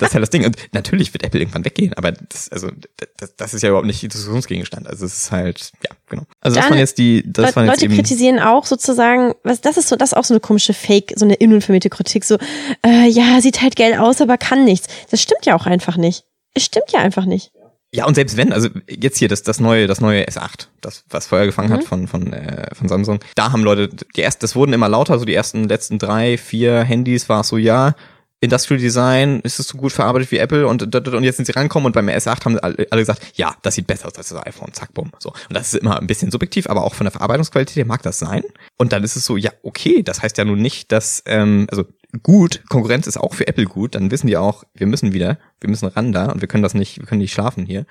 das 0.00 0.08
ist 0.08 0.14
ja 0.14 0.20
das 0.20 0.30
Ding. 0.30 0.44
Und 0.44 0.56
natürlich 0.72 1.12
wird 1.12 1.24
Apple 1.24 1.40
irgendwann 1.40 1.64
weggehen, 1.64 1.92
aber 1.94 2.12
das, 2.12 2.48
also, 2.50 2.70
das, 3.16 3.36
das 3.36 3.54
ist 3.54 3.62
ja 3.62 3.68
überhaupt 3.68 3.86
nicht 3.86 4.02
Diskussionsgegenstand. 4.02 4.86
Also 4.86 5.04
es 5.04 5.14
ist 5.14 5.32
halt, 5.32 5.72
ja, 5.84 5.94
genau. 6.08 6.22
Also 6.40 6.54
Dann, 6.54 6.62
das 6.62 6.70
waren 6.70 6.78
jetzt 6.78 6.98
die, 6.98 7.22
das 7.26 7.54
waren 7.56 7.66
Leute 7.66 7.80
jetzt 7.80 7.84
eben, 7.84 7.94
kritisieren 7.94 8.38
auch 8.38 8.64
sozusagen, 8.64 9.34
was 9.42 9.60
das 9.60 9.76
ist 9.76 9.88
so, 9.88 9.96
das 9.96 10.12
ist 10.12 10.16
auch 10.16 10.24
so 10.24 10.34
eine 10.34 10.40
komische 10.40 10.72
Fake, 10.72 11.12
so 11.16 11.24
eine 11.24 11.36
unvermielte 11.36 11.90
Kritik, 11.90 12.24
so, 12.24 12.38
äh, 12.84 13.08
ja, 13.08 13.40
sieht 13.40 13.60
halt 13.60 13.76
geil 13.76 13.94
aus, 13.98 14.20
aber 14.20 14.38
kann 14.38 14.64
nichts. 14.70 14.88
Das 15.10 15.20
stimmt 15.20 15.44
ja 15.46 15.54
auch 15.56 15.66
einfach 15.66 15.96
nicht. 15.96 16.24
Es 16.54 16.64
stimmt 16.64 16.92
ja 16.92 17.00
einfach 17.00 17.26
nicht. 17.26 17.52
Ja, 17.92 18.06
und 18.06 18.14
selbst 18.14 18.36
wenn, 18.36 18.52
also 18.52 18.68
jetzt 18.88 19.18
hier 19.18 19.28
das, 19.28 19.42
das 19.42 19.58
neue, 19.58 19.88
das 19.88 20.00
neue 20.00 20.24
S8, 20.24 20.68
das, 20.80 21.04
was 21.10 21.26
Feuer 21.26 21.46
gefangen 21.46 21.70
Mhm. 21.70 21.74
hat 21.74 21.84
von, 21.84 22.06
von, 22.06 22.32
äh, 22.32 22.72
von 22.72 22.88
Samsung, 22.88 23.18
da 23.34 23.50
haben 23.50 23.64
Leute, 23.64 23.88
die 23.88 24.20
erst, 24.20 24.44
das 24.44 24.54
wurden 24.54 24.72
immer 24.72 24.88
lauter, 24.88 25.18
so 25.18 25.24
die 25.24 25.34
ersten 25.34 25.64
letzten 25.68 25.98
drei, 25.98 26.38
vier 26.38 26.82
Handys 26.84 27.28
war 27.28 27.40
es 27.40 27.48
so, 27.48 27.56
ja, 27.56 27.96
Industrial 28.42 28.80
Design, 28.80 29.40
ist 29.40 29.60
es 29.60 29.68
so 29.68 29.76
gut 29.76 29.92
verarbeitet 29.92 30.30
wie 30.30 30.38
Apple 30.38 30.66
und, 30.66 30.94
und 30.94 31.24
jetzt 31.24 31.36
sind 31.36 31.44
sie 31.44 31.52
rankommen 31.52 31.86
und 31.86 31.92
beim 31.92 32.08
S8 32.08 32.44
haben 32.46 32.58
alle, 32.58 32.86
gesagt, 32.90 33.32
ja, 33.34 33.54
das 33.60 33.74
sieht 33.74 33.86
besser 33.86 34.08
aus 34.08 34.16
als 34.16 34.30
das 34.30 34.46
iPhone, 34.46 34.72
zack, 34.72 34.94
bumm. 34.94 35.12
So. 35.18 35.30
Und 35.30 35.54
das 35.54 35.74
ist 35.74 35.82
immer 35.82 36.00
ein 36.00 36.06
bisschen 36.06 36.30
subjektiv, 36.30 36.68
aber 36.68 36.82
auch 36.82 36.94
von 36.94 37.04
der 37.04 37.12
Verarbeitungsqualität 37.12 37.86
mag 37.86 38.02
das 38.02 38.18
sein. 38.18 38.42
Und 38.78 38.92
dann 38.92 39.04
ist 39.04 39.16
es 39.16 39.26
so, 39.26 39.36
ja, 39.36 39.50
okay, 39.62 40.02
das 40.02 40.22
heißt 40.22 40.38
ja 40.38 40.46
nun 40.46 40.62
nicht, 40.62 40.90
dass, 40.90 41.22
ähm, 41.26 41.66
also 41.70 41.84
gut, 42.22 42.62
Konkurrenz 42.70 43.06
ist 43.06 43.18
auch 43.18 43.34
für 43.34 43.46
Apple 43.46 43.66
gut, 43.66 43.94
dann 43.94 44.10
wissen 44.10 44.26
die 44.26 44.38
auch, 44.38 44.64
wir 44.72 44.86
müssen 44.86 45.12
wieder, 45.12 45.38
wir 45.60 45.68
müssen 45.68 45.86
ran 45.88 46.12
da 46.12 46.32
und 46.32 46.40
wir 46.40 46.48
können 46.48 46.62
das 46.62 46.72
nicht, 46.72 46.98
wir 46.98 47.06
können 47.06 47.20
nicht 47.20 47.34
schlafen 47.34 47.66
hier. 47.66 47.84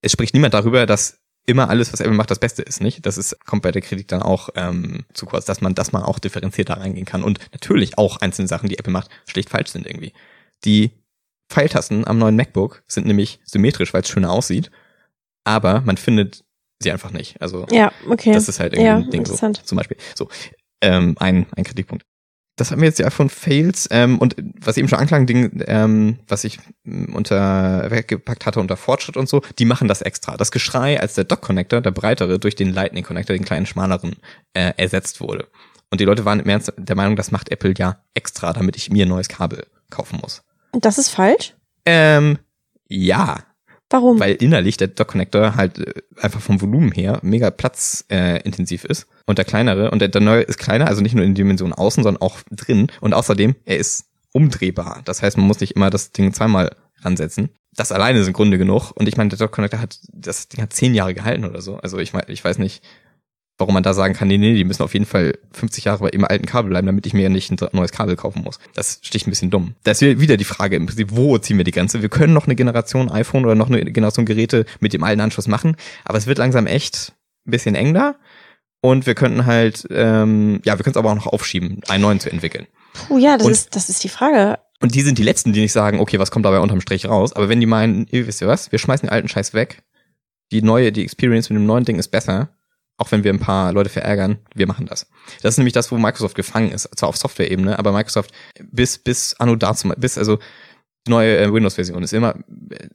Es 0.00 0.10
spricht 0.10 0.34
niemand 0.34 0.52
darüber, 0.52 0.84
dass 0.84 1.21
immer 1.46 1.68
alles, 1.68 1.92
was 1.92 2.00
Apple 2.00 2.14
macht, 2.14 2.30
das 2.30 2.38
Beste 2.38 2.62
ist, 2.62 2.80
nicht? 2.80 3.04
Das 3.04 3.18
ist, 3.18 3.44
kommt 3.46 3.62
bei 3.62 3.72
der 3.72 3.82
Kritik 3.82 4.08
dann 4.08 4.22
auch 4.22 4.50
ähm, 4.54 5.04
zu 5.12 5.26
kurz, 5.26 5.44
dass 5.44 5.60
man, 5.60 5.74
dass 5.74 5.92
man 5.92 6.02
auch 6.02 6.18
differenziert 6.18 6.68
da 6.68 6.74
reingehen 6.74 7.06
kann 7.06 7.24
und 7.24 7.38
natürlich 7.52 7.98
auch 7.98 8.18
einzelne 8.18 8.48
Sachen, 8.48 8.68
die 8.68 8.78
Apple 8.78 8.92
macht, 8.92 9.10
schlicht 9.26 9.50
falsch 9.50 9.70
sind 9.70 9.86
irgendwie. 9.86 10.12
Die 10.64 10.92
Pfeiltasten 11.48 12.06
am 12.06 12.18
neuen 12.18 12.36
MacBook 12.36 12.82
sind 12.86 13.06
nämlich 13.06 13.40
symmetrisch, 13.44 13.92
weil 13.92 14.02
es 14.02 14.08
schöner 14.08 14.30
aussieht, 14.30 14.70
aber 15.44 15.80
man 15.80 15.96
findet 15.96 16.44
sie 16.78 16.92
einfach 16.92 17.10
nicht. 17.10 17.40
Also 17.40 17.66
Ja, 17.70 17.92
okay. 18.08 18.32
das 18.32 18.48
ist 18.48 18.60
halt 18.60 18.72
irgendwie 18.72 18.86
ja, 18.86 18.96
ein 18.96 19.10
Ding 19.10 19.24
so, 19.24 19.32
interessant. 19.32 19.66
zum 19.66 19.76
Beispiel. 19.76 19.96
So, 20.14 20.28
ähm, 20.80 21.16
ein, 21.18 21.46
ein 21.56 21.64
Kritikpunkt. 21.64 22.04
Das 22.56 22.70
haben 22.70 22.80
wir 22.80 22.88
jetzt 22.88 22.98
die 22.98 23.04
iPhone 23.04 23.30
Fails 23.30 23.88
ähm, 23.90 24.18
und 24.18 24.36
was 24.60 24.76
eben 24.76 24.88
schon 24.88 24.98
anklang, 24.98 25.26
Ding, 25.26 25.62
ähm, 25.66 26.18
was 26.28 26.44
ich 26.44 26.58
ähm, 26.84 27.14
unter 27.14 27.90
weggepackt 27.90 28.44
hatte 28.44 28.60
unter 28.60 28.76
Fortschritt 28.76 29.16
und 29.16 29.28
so, 29.28 29.40
die 29.58 29.64
machen 29.64 29.88
das 29.88 30.02
extra. 30.02 30.36
Das 30.36 30.52
Geschrei, 30.52 31.00
als 31.00 31.14
der 31.14 31.24
Dock 31.24 31.40
Connector, 31.40 31.80
der 31.80 31.92
breitere, 31.92 32.38
durch 32.38 32.54
den 32.54 32.72
Lightning 32.72 33.04
Connector, 33.04 33.34
den 33.34 33.44
kleinen 33.44 33.66
schmaleren, 33.66 34.16
äh, 34.52 34.72
ersetzt 34.76 35.20
wurde. 35.20 35.48
Und 35.90 36.00
die 36.00 36.04
Leute 36.04 36.24
waren 36.24 36.40
im 36.40 36.48
Ernst 36.48 36.72
der 36.76 36.96
Meinung, 36.96 37.16
das 37.16 37.30
macht 37.30 37.50
Apple 37.50 37.74
ja 37.76 37.98
extra, 38.14 38.52
damit 38.52 38.76
ich 38.76 38.90
mir 38.90 39.06
ein 39.06 39.10
neues 39.10 39.28
Kabel 39.28 39.66
kaufen 39.90 40.18
muss. 40.22 40.42
Und 40.72 40.84
das 40.84 40.98
ist 40.98 41.10
falsch? 41.10 41.54
Ähm, 41.84 42.38
ja, 42.88 43.44
Warum? 43.92 44.18
weil 44.20 44.34
innerlich 44.34 44.76
der 44.76 44.88
Dock 44.88 45.08
Connector 45.08 45.54
halt 45.56 45.78
äh, 45.78 45.94
einfach 46.20 46.40
vom 46.40 46.60
Volumen 46.60 46.92
her 46.92 47.20
mega 47.22 47.50
platzintensiv 47.50 48.84
äh, 48.84 48.88
ist 48.88 49.06
und 49.26 49.38
der 49.38 49.44
kleinere 49.44 49.90
und 49.90 50.00
der, 50.00 50.08
der 50.08 50.20
neue 50.20 50.42
ist 50.42 50.58
kleiner, 50.58 50.88
also 50.88 51.02
nicht 51.02 51.14
nur 51.14 51.24
in 51.24 51.34
Dimension 51.34 51.72
außen, 51.72 52.02
sondern 52.02 52.22
auch 52.22 52.38
drin 52.50 52.88
und 53.00 53.14
außerdem 53.14 53.54
er 53.64 53.76
ist 53.76 54.06
umdrehbar. 54.32 55.02
Das 55.04 55.22
heißt, 55.22 55.36
man 55.36 55.46
muss 55.46 55.60
nicht 55.60 55.76
immer 55.76 55.90
das 55.90 56.12
Ding 56.12 56.32
zweimal 56.32 56.74
ransetzen. 57.02 57.50
Das 57.74 57.92
alleine 57.92 58.18
ist 58.18 58.26
im 58.26 58.32
Grunde 58.32 58.58
genug 58.58 58.92
und 58.92 59.08
ich 59.08 59.16
meine, 59.16 59.30
der 59.30 59.38
Dock 59.38 59.52
Connector 59.52 59.80
hat 59.80 59.98
das 60.12 60.48
Ding 60.48 60.62
hat 60.62 60.72
zehn 60.72 60.94
Jahre 60.94 61.14
gehalten 61.14 61.44
oder 61.44 61.62
so. 61.62 61.76
Also 61.76 61.98
ich 61.98 62.12
meine, 62.12 62.28
ich 62.28 62.44
weiß 62.44 62.58
nicht, 62.58 62.82
warum 63.62 63.74
man 63.74 63.82
da 63.82 63.94
sagen 63.94 64.12
kann, 64.14 64.28
nee, 64.28 64.36
nee, 64.38 64.54
die 64.54 64.64
müssen 64.64 64.82
auf 64.82 64.92
jeden 64.92 65.06
Fall 65.06 65.38
50 65.52 65.84
Jahre 65.84 66.00
bei 66.00 66.10
ihrem 66.10 66.24
alten 66.24 66.44
Kabel 66.46 66.68
bleiben, 66.70 66.86
damit 66.86 67.06
ich 67.06 67.14
mir 67.14 67.30
nicht 67.30 67.50
ein 67.50 67.56
neues 67.72 67.92
Kabel 67.92 68.16
kaufen 68.16 68.42
muss. 68.42 68.58
Das 68.74 68.98
sticht 69.02 69.26
ein 69.26 69.30
bisschen 69.30 69.50
dumm. 69.50 69.74
Da 69.84 69.92
ist 69.92 70.02
wieder 70.02 70.36
die 70.36 70.44
Frage 70.44 70.76
im 70.76 70.86
Prinzip, 70.86 71.08
wo 71.12 71.38
ziehen 71.38 71.56
wir 71.56 71.64
die 71.64 71.70
Grenze? 71.70 72.02
Wir 72.02 72.08
können 72.10 72.34
noch 72.34 72.46
eine 72.46 72.56
Generation 72.56 73.10
iPhone 73.10 73.44
oder 73.44 73.54
noch 73.54 73.68
eine 73.70 73.82
Generation 73.84 74.26
Geräte 74.26 74.66
mit 74.80 74.92
dem 74.92 75.02
alten 75.04 75.20
Anschluss 75.22 75.48
machen, 75.48 75.76
aber 76.04 76.18
es 76.18 76.26
wird 76.26 76.38
langsam 76.38 76.66
echt 76.66 77.12
ein 77.46 77.50
bisschen 77.52 77.74
eng 77.74 77.94
da. 77.94 78.16
Und 78.82 79.06
wir 79.06 79.14
könnten 79.14 79.46
halt, 79.46 79.86
ähm, 79.90 80.60
ja, 80.64 80.76
wir 80.76 80.82
können 80.82 80.92
es 80.94 80.96
aber 80.96 81.10
auch 81.10 81.14
noch 81.14 81.28
aufschieben, 81.28 81.80
einen 81.88 82.02
neuen 82.02 82.18
zu 82.20 82.30
entwickeln. 82.30 82.66
Puh, 82.94 83.16
ja, 83.16 83.36
das 83.36 83.46
Und- 83.46 83.52
ist, 83.52 83.76
das 83.76 83.88
ist 83.88 84.02
die 84.02 84.08
Frage. 84.08 84.58
Und 84.80 84.96
die 84.96 85.02
sind 85.02 85.18
die 85.18 85.22
Letzten, 85.22 85.52
die 85.52 85.60
nicht 85.60 85.70
sagen, 85.72 86.00
okay, 86.00 86.18
was 86.18 86.32
kommt 86.32 86.44
dabei 86.44 86.58
unterm 86.58 86.80
Strich 86.80 87.06
raus? 87.06 87.32
Aber 87.32 87.48
wenn 87.48 87.60
die 87.60 87.66
meinen, 87.66 88.08
ihr 88.10 88.26
wisst 88.26 88.40
ihr 88.40 88.48
was, 88.48 88.72
wir 88.72 88.80
schmeißen 88.80 89.06
den 89.06 89.12
alten 89.12 89.28
Scheiß 89.28 89.54
weg, 89.54 89.84
die 90.50 90.60
neue, 90.62 90.90
die 90.90 91.04
Experience 91.04 91.48
mit 91.48 91.56
dem 91.60 91.66
neuen 91.66 91.84
Ding 91.84 92.00
ist 92.00 92.08
besser, 92.08 92.48
auch 93.02 93.10
wenn 93.10 93.24
wir 93.24 93.32
ein 93.32 93.40
paar 93.40 93.72
Leute 93.72 93.90
verärgern, 93.90 94.38
wir 94.54 94.68
machen 94.68 94.86
das. 94.86 95.08
Das 95.42 95.54
ist 95.54 95.58
nämlich 95.58 95.72
das, 95.72 95.90
wo 95.90 95.98
Microsoft 95.98 96.36
gefangen 96.36 96.70
ist, 96.70 96.88
zwar 96.96 97.08
auf 97.08 97.16
Software-Ebene, 97.16 97.78
aber 97.78 97.90
Microsoft 97.92 98.32
bis, 98.70 98.96
bis 98.96 99.34
anno 99.40 99.56
dazu, 99.56 99.88
bis, 99.96 100.16
also 100.16 100.38
neue 101.08 101.36
äh, 101.36 101.52
Windows-Version 101.52 102.02
ist 102.04 102.12
immer, 102.12 102.36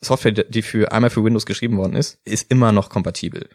Software, 0.02 0.32
die 0.32 0.62
für 0.62 0.94
einmal 0.94 1.10
für 1.10 1.26
Windows 1.26 1.46
geschrieben 1.46 1.76
worden 1.78 1.96
ist, 1.96 2.20
ist 2.24 2.50
immer 2.50 2.72
noch 2.72 2.90
kompatibel. 2.90 3.50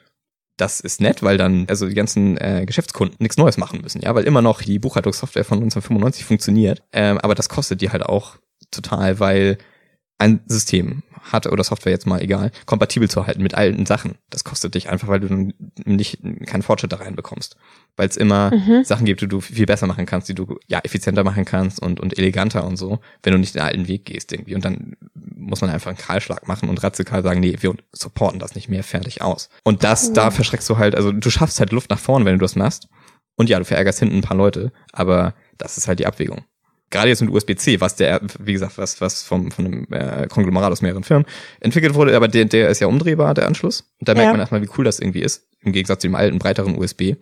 Das 0.58 0.80
ist 0.80 1.00
nett, 1.00 1.22
weil 1.22 1.38
dann 1.38 1.64
also 1.70 1.88
die 1.88 1.94
ganzen 1.94 2.36
äh, 2.36 2.64
Geschäftskunden 2.66 3.16
nichts 3.18 3.38
Neues 3.38 3.56
machen 3.56 3.80
müssen, 3.80 4.02
ja, 4.02 4.14
weil 4.14 4.24
immer 4.24 4.42
noch 4.42 4.60
die 4.60 4.78
Buchhaltungssoftware 4.78 5.44
von 5.44 5.56
1995 5.56 6.26
funktioniert. 6.26 6.82
Ähm, 6.92 7.16
aber 7.16 7.34
das 7.34 7.48
kostet 7.48 7.80
die 7.80 7.88
halt 7.88 8.02
auch 8.02 8.36
total, 8.70 9.18
weil 9.18 9.56
ein 10.22 10.40
System 10.46 11.02
hat 11.30 11.46
oder 11.46 11.62
Software 11.62 11.92
jetzt 11.92 12.06
mal 12.06 12.20
egal, 12.20 12.50
kompatibel 12.66 13.08
zu 13.08 13.26
halten 13.26 13.42
mit 13.42 13.54
alten 13.54 13.86
Sachen. 13.86 14.16
Das 14.30 14.42
kostet 14.42 14.74
dich 14.74 14.88
einfach, 14.90 15.06
weil 15.08 15.20
du 15.20 15.52
nicht 15.84 16.18
keinen 16.46 16.62
Fortschritt 16.62 16.92
da 16.92 16.96
reinbekommst. 16.96 17.56
Weil 17.96 18.08
es 18.08 18.16
immer 18.16 18.50
Mhm. 18.52 18.82
Sachen 18.84 19.06
gibt, 19.06 19.20
die 19.20 19.28
du 19.28 19.40
viel 19.40 19.66
besser 19.66 19.86
machen 19.86 20.04
kannst, 20.04 20.28
die 20.28 20.34
du 20.34 20.58
ja 20.66 20.80
effizienter 20.82 21.22
machen 21.22 21.44
kannst 21.44 21.80
und, 21.80 22.00
und 22.00 22.18
eleganter 22.18 22.64
und 22.64 22.76
so, 22.76 22.98
wenn 23.22 23.32
du 23.32 23.38
nicht 23.38 23.54
den 23.54 23.62
alten 23.62 23.86
Weg 23.86 24.04
gehst 24.04 24.32
irgendwie. 24.32 24.54
Und 24.56 24.64
dann 24.64 24.96
muss 25.14 25.60
man 25.60 25.70
einfach 25.70 25.90
einen 25.90 25.98
Kahlschlag 25.98 26.48
machen 26.48 26.68
und 26.68 26.82
radikal 26.82 27.22
sagen, 27.22 27.40
nee, 27.40 27.56
wir 27.60 27.74
supporten 27.92 28.40
das 28.40 28.54
nicht 28.56 28.68
mehr, 28.68 28.82
fertig 28.82 29.22
aus. 29.22 29.48
Und 29.62 29.84
das, 29.84 30.12
da 30.12 30.30
verschreckst 30.32 30.68
du 30.68 30.78
halt, 30.78 30.96
also 30.96 31.12
du 31.12 31.30
schaffst 31.30 31.60
halt 31.60 31.70
Luft 31.72 31.90
nach 31.90 32.00
vorn, 32.00 32.24
wenn 32.24 32.38
du 32.38 32.42
das 32.44 32.56
machst. 32.56 32.88
Und 33.36 33.48
ja, 33.48 33.58
du 33.58 33.64
verärgerst 33.64 34.00
hinten 34.00 34.16
ein 34.16 34.22
paar 34.22 34.36
Leute, 34.36 34.72
aber 34.92 35.34
das 35.56 35.78
ist 35.78 35.88
halt 35.88 35.98
die 36.00 36.06
Abwägung. 36.06 36.44
Gerade 36.92 37.08
jetzt 37.08 37.20
mit 37.22 37.32
USB-C, 37.32 37.80
was 37.80 37.96
der, 37.96 38.20
wie 38.38 38.52
gesagt, 38.52 38.78
was, 38.78 39.00
was 39.00 39.22
vom, 39.24 39.50
von 39.50 39.66
einem 39.66 39.86
äh, 39.90 40.28
Konglomerat 40.28 40.70
aus 40.70 40.82
mehreren 40.82 41.02
Firmen 41.02 41.26
entwickelt 41.58 41.94
wurde, 41.94 42.14
aber 42.14 42.28
der, 42.28 42.44
der 42.44 42.68
ist 42.68 42.80
ja 42.80 42.86
umdrehbar, 42.86 43.34
der 43.34 43.48
Anschluss. 43.48 43.80
Und 43.98 44.08
da 44.08 44.14
merkt 44.14 44.26
Ja. 44.26 44.30
man 44.32 44.40
erstmal, 44.40 44.62
wie 44.62 44.68
cool 44.78 44.84
das 44.84 45.00
irgendwie 45.00 45.22
ist, 45.22 45.48
im 45.62 45.72
Gegensatz 45.72 46.02
zu 46.02 46.06
dem 46.08 46.14
alten, 46.14 46.38
breiteren 46.38 46.78
USB, 46.78 47.14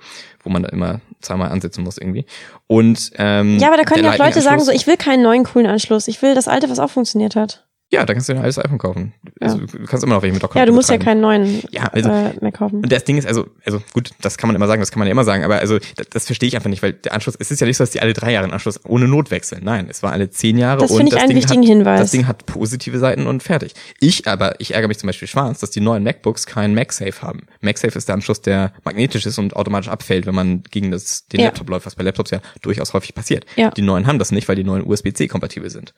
wo 0.42 0.50
man 0.50 0.64
da 0.64 0.68
immer 0.70 1.00
zweimal 1.22 1.50
ansetzen 1.50 1.84
muss 1.84 1.96
irgendwie. 1.96 2.26
Und 2.66 3.12
ähm, 3.16 3.58
Ja, 3.58 3.68
aber 3.68 3.76
da 3.78 3.84
können 3.84 4.04
ja 4.04 4.12
auch 4.12 4.18
Leute 4.18 4.42
sagen, 4.42 4.60
so, 4.60 4.72
ich 4.72 4.86
will 4.86 4.96
keinen 4.96 5.22
neuen 5.22 5.44
coolen 5.44 5.66
Anschluss. 5.66 6.08
Ich 6.08 6.20
will 6.20 6.34
das 6.34 6.48
alte, 6.48 6.68
was 6.68 6.78
auch 6.78 6.90
funktioniert 6.90 7.36
hat. 7.36 7.64
Ja, 7.92 8.06
da 8.06 8.12
kannst 8.14 8.28
du 8.28 8.32
dir 8.34 8.38
ein 8.38 8.44
altes 8.44 8.58
iPhone 8.64 8.78
kaufen. 8.78 9.12
Also, 9.40 9.58
du 9.58 9.66
kannst 9.84 10.04
immer 10.04 10.14
noch 10.14 10.22
welche 10.22 10.32
mit 10.34 10.42
Dock 10.42 10.54
Ja, 10.54 10.64
du 10.64 10.72
musst 10.72 10.90
ja 10.90 10.96
keinen 10.98 11.20
neuen 11.20 11.60
Ja, 11.70 11.86
also- 11.86 12.08
äh, 12.08 12.34
mehr 12.40 12.52
kaufen. 12.52 12.76
Und 12.76 12.92
das 12.92 13.02
Ding 13.02 13.18
ist, 13.18 13.26
also, 13.26 13.48
also 13.64 13.82
gut, 13.92 14.10
das 14.20 14.38
kann 14.38 14.46
man 14.46 14.54
immer 14.54 14.68
sagen, 14.68 14.80
das 14.80 14.92
kann 14.92 15.00
man 15.00 15.08
ja 15.08 15.12
immer 15.12 15.24
sagen, 15.24 15.42
aber 15.42 15.58
also 15.58 15.78
das, 15.96 16.08
das 16.08 16.26
verstehe 16.26 16.46
ich 16.48 16.54
einfach 16.54 16.70
nicht, 16.70 16.84
weil 16.84 16.92
der 16.92 17.14
Anschluss, 17.14 17.34
es 17.36 17.50
ist 17.50 17.60
ja 17.60 17.66
nicht 17.66 17.76
so, 17.78 17.82
dass 17.82 17.90
die 17.90 18.00
alle 18.00 18.12
drei 18.12 18.30
Jahre 18.32 18.44
einen 18.44 18.52
Anschluss 18.52 18.78
ohne 18.84 19.08
Not 19.08 19.32
wechseln. 19.32 19.62
Nein, 19.64 19.88
es 19.90 20.04
war 20.04 20.12
alle 20.12 20.30
zehn 20.30 20.56
Jahre 20.56 20.82
Das 20.82 20.92
und 20.92 20.98
finde 20.98 21.08
ich 21.10 21.14
das 21.14 21.22
einen 21.22 21.28
Ding 21.30 21.36
wichtigen 21.38 21.62
hat, 21.62 21.68
Hinweis. 21.68 22.00
Das 22.00 22.10
Ding 22.12 22.26
hat 22.28 22.46
positive 22.46 22.98
Seiten 23.00 23.26
und 23.26 23.42
fertig. 23.42 23.74
Ich 23.98 24.28
aber, 24.28 24.54
ich 24.60 24.72
ärgere 24.74 24.86
mich 24.88 24.98
zum 24.98 25.08
Beispiel 25.08 25.26
schwarz, 25.26 25.58
dass 25.58 25.70
die 25.70 25.80
neuen 25.80 26.04
MacBooks 26.04 26.46
keinen 26.46 26.74
MagSafe 26.76 27.22
haben. 27.22 27.40
MagSafe 27.60 27.98
ist 27.98 28.06
der 28.06 28.14
Anschluss, 28.14 28.40
der 28.40 28.72
magnetisch 28.84 29.26
ist 29.26 29.36
und 29.38 29.56
automatisch 29.56 29.88
abfällt, 29.88 30.26
wenn 30.26 30.34
man 30.36 30.62
gegen 30.70 30.92
das, 30.92 31.26
den 31.26 31.40
Ja. 31.40 31.46
Laptop 31.46 31.68
läuft, 31.68 31.86
was 31.86 31.96
bei 31.96 32.04
Laptops 32.04 32.30
ja 32.30 32.40
durchaus 32.62 32.92
häufig 32.94 33.14
passiert. 33.16 33.46
Ja. 33.56 33.70
Die 33.72 33.82
neuen 33.82 34.06
haben 34.06 34.20
das 34.20 34.30
nicht, 34.30 34.48
weil 34.48 34.54
die 34.54 34.64
neuen 34.64 34.86
USB-C 34.86 35.26
kompatibel 35.26 35.70
sind. 35.70 35.92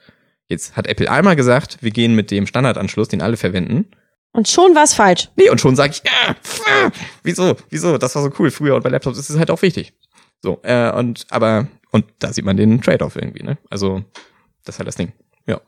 Jetzt 0.49 0.77
hat 0.77 0.87
Apple 0.87 1.11
einmal 1.11 1.37
gesagt, 1.37 1.79
wir 1.81 1.91
gehen 1.91 2.15
mit 2.15 2.31
dem 2.31 2.47
Standardanschluss, 2.47 3.09
den 3.09 3.23
alle 3.23 3.37
verwenden. 3.37 3.91
Und 4.33 4.49
schon 4.49 4.75
war 4.75 4.85
es 4.85 4.95
falsch. 4.95 5.31
Nee, 5.37 5.51
und 5.51 5.61
schon 5.61 5.77
sage 5.77 5.93
ich, 5.93 6.03
ja, 6.05 6.37
ah, 6.67 6.91
wieso, 7.23 7.57
wieso, 7.69 7.99
das 7.99 8.15
war 8.15 8.23
so 8.23 8.31
cool 8.39 8.51
früher 8.51 8.75
und 8.75 8.83
bei 8.83 8.89
Laptops 8.89 9.19
ist 9.19 9.31
es 9.31 9.39
halt 9.39 9.51
auch 9.51 9.63
wichtig. 9.63 9.93
So, 10.41 10.61
äh, 10.63 10.91
und, 10.93 11.27
aber, 11.31 11.69
und 11.91 12.07
da 12.19 12.33
sieht 12.33 12.45
man 12.45 12.57
den 12.57 12.81
Trade-off 12.81 13.17
irgendwie, 13.17 13.43
ne? 13.43 13.59
Also, 13.71 14.05
das 14.65 14.77
ist 14.77 14.79
halt 14.79 14.89
das 14.89 14.97
Ding. 14.97 15.13
Ja. 15.47 15.61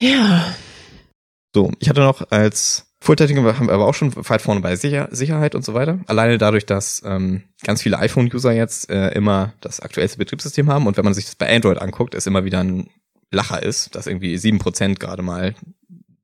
Ja. 0.00 0.54
So, 1.54 1.72
ich 1.78 1.88
hatte 1.88 2.00
noch 2.00 2.30
als 2.30 2.94
Vortätigen 3.04 3.44
haben 3.44 3.66
wir 3.66 3.74
aber 3.74 3.86
auch 3.86 3.94
schon 3.94 4.14
weit 4.16 4.40
vorne 4.40 4.62
bei 4.62 4.76
Sicher 4.76 5.08
Sicherheit 5.10 5.54
und 5.54 5.62
so 5.62 5.74
weiter. 5.74 5.98
Alleine 6.06 6.38
dadurch, 6.38 6.64
dass 6.64 7.02
ähm, 7.04 7.42
ganz 7.62 7.82
viele 7.82 7.98
iPhone-User 7.98 8.52
jetzt 8.52 8.88
äh, 8.88 9.10
immer 9.10 9.52
das 9.60 9.80
aktuellste 9.80 10.16
Betriebssystem 10.16 10.70
haben 10.70 10.86
und 10.86 10.96
wenn 10.96 11.04
man 11.04 11.12
sich 11.12 11.26
das 11.26 11.34
bei 11.34 11.54
Android 11.54 11.82
anguckt, 11.82 12.14
es 12.14 12.26
immer 12.26 12.44
wieder 12.44 12.60
ein 12.60 12.88
Lacher 13.34 13.62
ist, 13.62 13.94
dass 13.94 14.06
irgendwie 14.06 14.38
sieben 14.38 14.58
Prozent 14.58 15.00
gerade 15.00 15.22
mal 15.22 15.54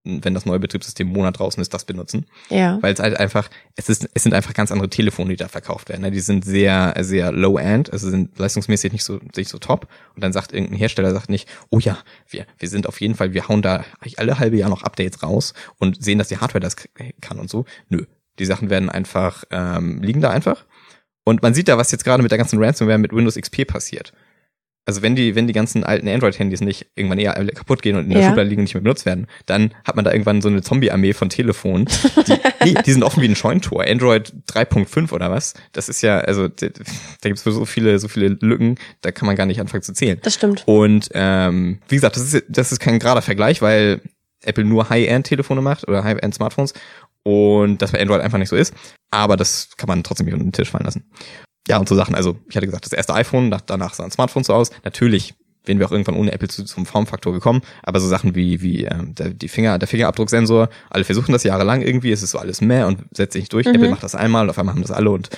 wenn 0.03 0.35
das 0.35 0.46
neue 0.46 0.59
Betriebssystem 0.59 1.09
einen 1.09 1.16
Monat 1.16 1.38
draußen 1.38 1.61
ist, 1.61 1.75
das 1.75 1.85
benutzen. 1.85 2.27
Ja. 2.49 2.79
Weil 2.81 2.94
es 2.94 3.01
halt 3.01 3.18
einfach, 3.18 3.51
es 3.77 3.88
ist, 3.88 4.09
es 4.14 4.23
sind 4.23 4.33
einfach 4.33 4.55
ganz 4.55 4.73
andere 4.73 4.88
Telefone, 4.88 5.31
die 5.31 5.37
da 5.37 5.49
verkauft 5.49 5.88
werden. 5.88 6.03
Ne? 6.03 6.11
Die 6.11 6.20
sind 6.20 6.44
sehr, 6.44 6.94
sehr 7.01 7.33
low-end, 7.33 7.92
also 7.92 8.09
sind 8.09 8.38
leistungsmäßig 8.38 8.92
nicht 8.92 9.05
so, 9.05 9.20
nicht 9.37 9.51
so 9.51 9.59
top. 9.59 9.88
Und 10.14 10.25
dann 10.25 10.33
sagt 10.33 10.53
irgendein 10.53 10.79
Hersteller 10.79 11.12
sagt 11.12 11.29
nicht, 11.29 11.49
oh 11.68 11.79
ja, 11.79 11.99
wir, 12.29 12.46
wir 12.59 12.68
sind 12.68 12.87
auf 12.87 13.01
jeden 13.01 13.14
Fall, 13.14 13.35
wir 13.35 13.49
hauen 13.49 13.62
da 13.62 13.85
alle 14.16 14.38
halbe 14.38 14.57
Jahr 14.57 14.70
noch 14.70 14.83
Updates 14.83 15.23
raus 15.23 15.53
und 15.79 16.03
sehen, 16.03 16.18
dass 16.18 16.29
die 16.29 16.38
Hardware 16.38 16.61
das 16.61 16.77
kann 17.20 17.38
und 17.38 17.51
so. 17.51 17.66
Nö. 17.88 18.05
Die 18.38 18.46
Sachen 18.46 18.70
werden 18.70 18.88
einfach, 18.88 19.44
ähm, 19.51 20.03
liegen 20.03 20.23
da 20.23 20.31
einfach. 20.31 20.64
Und 21.25 21.42
man 21.42 21.53
sieht 21.53 21.68
da, 21.68 21.77
was 21.77 21.90
jetzt 21.92 22.05
gerade 22.05 22.23
mit 22.23 22.31
der 22.31 22.38
ganzen 22.38 22.62
Ransomware 22.62 22.96
mit 22.96 23.12
Windows 23.12 23.35
XP 23.37 23.66
passiert. 23.66 24.14
Also 24.87 25.03
wenn 25.03 25.14
die, 25.14 25.35
wenn 25.37 25.47
die 25.47 25.53
ganzen 25.53 25.85
alten 25.85 26.09
Android-Handys 26.09 26.62
nicht 26.62 26.87
irgendwann 26.97 27.19
eher 27.19 27.35
kaputt 27.55 27.83
gehen 27.83 27.97
und 27.97 28.05
in 28.05 28.11
der 28.11 28.21
Ja. 28.23 28.29
Schublade 28.29 28.49
liegen 28.49 28.61
und 28.61 28.64
nicht 28.64 28.75
mehr 28.75 28.83
benutzt 28.83 29.07
werden, 29.07 29.27
dann 29.47 29.73
hat 29.85 29.95
man 29.95 30.05
da 30.05 30.11
irgendwann 30.11 30.40
so 30.43 30.49
eine 30.49 30.62
Zombie-Armee 30.62 31.12
von 31.12 31.29
Telefonen. 31.29 31.87
Die, 32.27 32.35
nee, 32.64 32.75
die 32.85 32.93
sind 32.93 33.03
offen 33.05 33.23
wie 33.23 33.29
ein 33.29 33.37
Scheuntor. 33.37 33.85
Android 33.85 34.33
3.5 34.51 35.12
oder 35.12 35.31
was? 35.31 35.55
Das 35.73 35.88
ist 35.88 36.03
ja, 36.03 36.19
also 36.19 36.49
da 36.49 36.66
gibt's 37.23 37.45
so 37.45 37.64
viele, 37.66 37.99
so 37.99 38.09
viele 38.09 38.37
Lücken, 38.40 38.77
da 39.03 39.12
kann 39.12 39.27
man 39.27 39.37
gar 39.37 39.47
nicht 39.47 39.61
anfangen 39.61 39.83
zu 39.83 39.93
zählen. 39.93 40.19
Das 40.23 40.35
stimmt. 40.35 40.62
Und 40.66 41.09
ähm, 41.14 41.79
wie 41.88 41.97
gesagt, 41.97 42.16
das 42.16 42.35
ist, 42.35 42.45
das 42.49 42.73
ist 42.73 42.81
kein 42.81 42.99
gerader 42.99 43.23
Vergleich, 43.23 43.62
weil 43.62 44.01
Apple 44.43 44.64
nur 44.64 44.88
High-End-Telefone 44.88 45.61
macht 45.61 45.87
oder 45.87 46.03
High-End-Smartphones 46.05 46.73
und 47.23 47.83
das 47.83 47.93
bei 47.93 48.01
Android 48.01 48.23
einfach 48.23 48.38
nicht 48.38 48.49
so 48.49 48.57
ist. 48.57 48.75
Aber 49.11 49.37
das 49.37 49.69
kann 49.77 49.88
man 49.88 50.03
trotzdem 50.03 50.25
nicht 50.27 50.35
unter 50.35 50.47
den 50.47 50.53
Tisch 50.53 50.71
fallen 50.71 50.85
lassen. 50.87 51.05
Ja, 51.68 51.79
und 51.79 51.88
so 51.88 51.94
Sachen, 51.94 52.14
also 52.14 52.37
ich 52.49 52.57
hatte 52.57 52.66
gesagt, 52.66 52.87
das 52.87 52.92
erste 52.92 53.14
iPhone, 53.14 53.49
nach- 53.49 53.61
danach 53.61 53.94
sah 53.94 54.05
ein 54.05 54.11
Smartphone 54.11 54.44
so 54.44 54.55
aus. 54.55 54.70
Natürlich 54.85 55.35
wären 55.64 55.79
wir 55.79 55.87
auch 55.87 55.92
irgendwann 55.92 56.16
ohne 56.16 56.33
Apple 56.33 56.49
zu, 56.49 56.64
zum 56.64 56.87
Formfaktor 56.87 57.33
gekommen, 57.35 57.61
aber 57.83 58.01
so 58.01 58.09
Sachen 58.09 58.35
wie, 58.35 58.62
wie 58.62 58.85
ähm, 58.85 59.14
der, 59.14 59.29
die 59.31 59.49
Finger, 59.49 59.79
der 59.79 59.87
Fingerabdrucksensor, 59.88 60.70
alle 60.88 61.05
versuchen 61.05 61.33
das 61.33 61.44
jahrelang 61.44 61.83
irgendwie, 61.83 62.11
es 62.12 62.23
ist 62.23 62.31
so 62.31 62.38
alles 62.38 62.61
mehr 62.62 62.87
und 62.87 63.05
setzt 63.14 63.35
sich 63.35 63.42
nicht 63.42 63.53
durch. 63.53 63.66
Mhm. 63.66 63.75
Apple 63.75 63.90
macht 63.90 64.03
das 64.03 64.14
einmal, 64.14 64.49
auf 64.49 64.59
einmal 64.59 64.75
haben 64.75 64.83
das 64.83 64.90
alle 64.90 65.11
und 65.11 65.29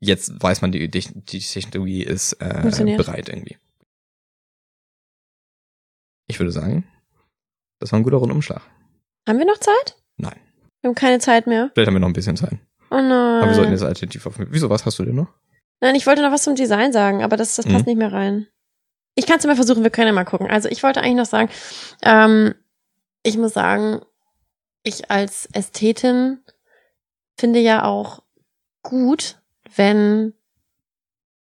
jetzt 0.00 0.42
weiß 0.42 0.62
man, 0.62 0.72
die, 0.72 0.90
die, 0.90 1.00
die 1.14 1.38
Technologie 1.38 2.02
ist 2.02 2.32
äh, 2.34 2.96
bereit 2.96 3.28
irgendwie. 3.28 3.56
Ich 6.26 6.38
würde 6.38 6.52
sagen, 6.52 6.84
das 7.80 7.92
war 7.92 7.98
ein 8.00 8.02
guter 8.02 8.16
Rundumschlag. 8.18 8.62
Haben 9.28 9.38
wir 9.38 9.46
noch 9.46 9.58
Zeit? 9.58 9.96
Nein. 10.16 10.36
Wir 10.82 10.88
haben 10.88 10.94
keine 10.94 11.18
Zeit 11.20 11.46
mehr. 11.46 11.70
Vielleicht 11.72 11.86
haben 11.86 11.94
wir 11.94 12.00
noch 12.00 12.08
ein 12.08 12.12
bisschen 12.12 12.36
Zeit. 12.36 12.58
Oh 12.90 12.96
nein. 12.96 13.12
Aber 13.42 13.46
wir 13.48 13.54
sollten 13.54 13.72
jetzt 13.72 13.82
alternativ 13.82 14.26
auf. 14.26 14.34
Wieso, 14.38 14.68
was 14.70 14.84
hast 14.84 14.98
du 14.98 15.04
denn 15.04 15.14
noch? 15.14 15.28
Nein, 15.80 15.94
ich 15.94 16.06
wollte 16.06 16.22
noch 16.22 16.32
was 16.32 16.42
zum 16.42 16.54
Design 16.54 16.92
sagen, 16.92 17.22
aber 17.22 17.36
das, 17.36 17.54
das 17.56 17.66
passt 17.66 17.86
Mhm. 17.86 17.90
nicht 17.90 17.98
mehr 17.98 18.12
rein. 18.12 18.46
Ich 19.14 19.26
kann 19.26 19.38
es 19.38 19.46
mal 19.46 19.56
versuchen, 19.56 19.82
wir 19.82 19.90
können 19.90 20.08
ja 20.08 20.12
mal 20.12 20.24
gucken. 20.24 20.48
Also 20.50 20.68
ich 20.68 20.82
wollte 20.82 21.00
eigentlich 21.00 21.16
noch 21.16 21.26
sagen, 21.26 21.50
ähm, 22.02 22.54
ich 23.22 23.36
muss 23.36 23.52
sagen, 23.54 24.00
ich 24.82 25.10
als 25.10 25.48
Ästhetin 25.52 26.38
finde 27.36 27.58
ja 27.60 27.84
auch 27.84 28.22
gut, 28.82 29.38
wenn 29.76 30.34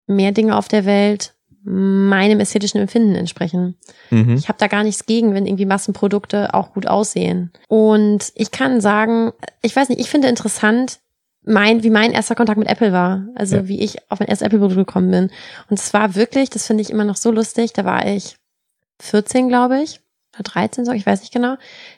mehr 0.07 0.33
Dinge 0.33 0.57
auf 0.57 0.69
der 0.69 0.85
Welt 0.85 1.35
meinem 1.67 2.41
ästhetischen 2.41 2.79
Empfinden 2.81 3.15
entsprechen. 3.15 3.79
Mhm. 4.11 4.35
Ich 4.37 4.49
habe 4.49 4.59
da 4.59 4.67
gar 4.67 4.85
nichts 4.85 5.07
gegen, 5.07 5.33
wenn 5.33 5.47
irgendwie 5.47 5.65
Massenprodukte 5.65 6.53
auch 6.53 6.75
gut 6.75 6.87
aussehen. 6.87 7.51
Und 7.69 8.33
ich 8.35 8.51
kann 8.51 8.83
sagen, 8.83 9.33
ich 9.63 9.75
weiß 9.75 9.89
nicht, 9.89 10.01
ich 10.01 10.11
finde 10.11 10.29
interessant, 10.29 11.01
mein, 11.45 11.83
wie 11.83 11.91
mein 11.91 12.13
erster 12.13 12.35
Kontakt 12.35 12.59
mit 12.59 12.69
Apple 12.69 12.93
war. 12.93 13.27
Also 13.35 13.57
Ja. 13.57 13.69
wie 13.69 13.81
ich 13.81 14.11
auf 14.11 14.21
mein 14.21 14.29
erstes 14.29 14.47
Apple-Produkt 14.47 14.77
gekommen 14.87 15.11
bin. 15.11 15.31
Und 15.71 15.79
es 15.79 15.93
war 15.95 16.15
wirklich, 16.15 16.51
das 16.51 16.67
finde 16.67 16.83
ich 16.83 16.91
immer 16.91 17.05
noch 17.05 17.17
so 17.17 17.31
lustig, 17.31 17.73
da 17.73 17.85
war 17.85 18.07
ich 18.07 18.37
14, 19.01 19.49
glaube 19.49 19.83
ich. 19.83 20.01
Oder 20.35 20.45
13, 20.45 20.85
so, 20.85 20.93
ich 20.93 21.07
weiß 21.07 21.21
nicht 21.21 21.33
genau. 21.33 21.57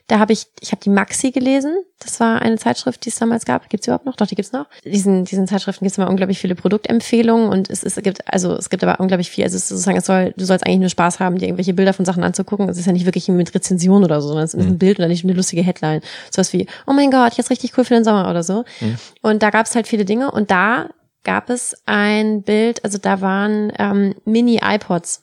Da 0.09 0.18
habe 0.18 0.33
ich, 0.33 0.46
ich 0.61 0.72
habe 0.72 0.83
die 0.83 0.90
Maxi 0.90 1.31
gelesen. 1.31 1.75
Das 1.99 2.20
war 2.20 2.42
eine 2.42 2.57
Zeitschrift, 2.57 3.05
die 3.05 3.09
es 3.09 3.16
damals 3.16 3.44
gab. 3.44 3.68
Gibt's 3.70 3.87
überhaupt 3.87 4.07
noch? 4.07 4.16
Doch, 4.16 4.27
die 4.27 4.35
gibt's 4.35 4.53
noch. 4.53 4.66
Diesen, 4.85 5.25
diesen 5.25 5.46
Zeitschriften 5.46 5.85
gibt's 5.85 5.99
immer 5.99 6.09
unglaublich 6.11 6.38
viele 6.38 6.55
Produktempfehlungen 6.55 7.49
und 7.49 7.70
es, 7.70 7.83
es 7.83 7.96
gibt, 7.96 8.20
also 8.33 8.55
es 8.55 8.70
gibt 8.70 8.85
aber 8.85 9.01
unglaublich 9.01 9.31
viel. 9.31 9.44
Also 9.44 9.57
es 9.57 9.64
ist 9.64 9.68
sozusagen, 9.70 9.96
es 9.96 10.07
soll, 10.07 10.35
du 10.37 10.44
sollst 10.44 10.66
eigentlich 10.66 10.81
nur 10.81 10.88
Spaß 10.90 11.20
haben, 11.20 11.38
dir 11.38 11.46
irgendwelche 11.46 11.75
Bilder 11.75 11.92
von 11.92 12.05
Sachen 12.05 12.22
anzugucken. 12.22 12.68
Es 12.68 12.79
ist 12.79 12.87
ja 12.87 12.92
nicht 12.92 13.07
wirklich 13.07 13.29
mit 13.29 13.55
Rezension 13.55 14.05
oder 14.05 14.20
so, 14.20 14.29
sondern 14.29 14.44
es 14.44 14.55
ist 14.55 14.62
ein 14.64 14.72
Mhm. 14.72 14.79
Bild 14.79 14.99
oder 14.99 15.09
nicht 15.09 15.25
eine 15.25 15.33
lustige 15.33 15.62
Headline. 15.62 16.03
Sowas 16.31 16.53
wie, 16.53 16.66
oh 16.87 16.92
mein 16.92 17.11
Gott, 17.11 17.35
jetzt 17.35 17.51
richtig 17.51 17.77
cool 17.79 17.85
für 17.85 17.94
den 17.94 18.05
Sommer 18.05 18.29
oder 18.31 18.42
so. 18.42 18.64
Mhm. 18.81 18.96
Und 19.22 19.42
da 19.42 19.51
gab's 19.51 19.75
halt 19.75 19.87
viele 19.88 20.05
Dinge 20.05 20.31
und 20.31 20.51
da 20.51 20.88
gab 21.25 21.51
es 21.51 21.75
ein 21.87 22.42
Bild, 22.42 22.85
also 22.85 22.99
da 22.99 23.20
waren 23.20 23.72
ähm, 23.81 24.14
Mini-iPods 24.25 25.22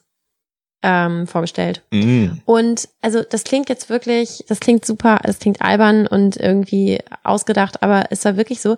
ähm, 0.84 1.26
vorgestellt. 1.26 1.82
Mhm. 1.90 2.42
Und 2.44 2.88
also 3.00 3.22
das 3.22 3.42
klingt 3.42 3.68
jetzt 3.68 3.88
wirklich, 3.88 4.44
das 4.46 4.60
klingt 4.60 4.84
super, 4.84 5.18
das 5.24 5.38
klingt 5.40 5.62
albern 5.62 6.06
und 6.06 6.36
irgendwie 6.36 7.00
ausgedacht, 7.24 7.82
aber 7.82 8.04
es 8.10 8.24
war 8.24 8.36
wirklich 8.36 8.60
so. 8.60 8.76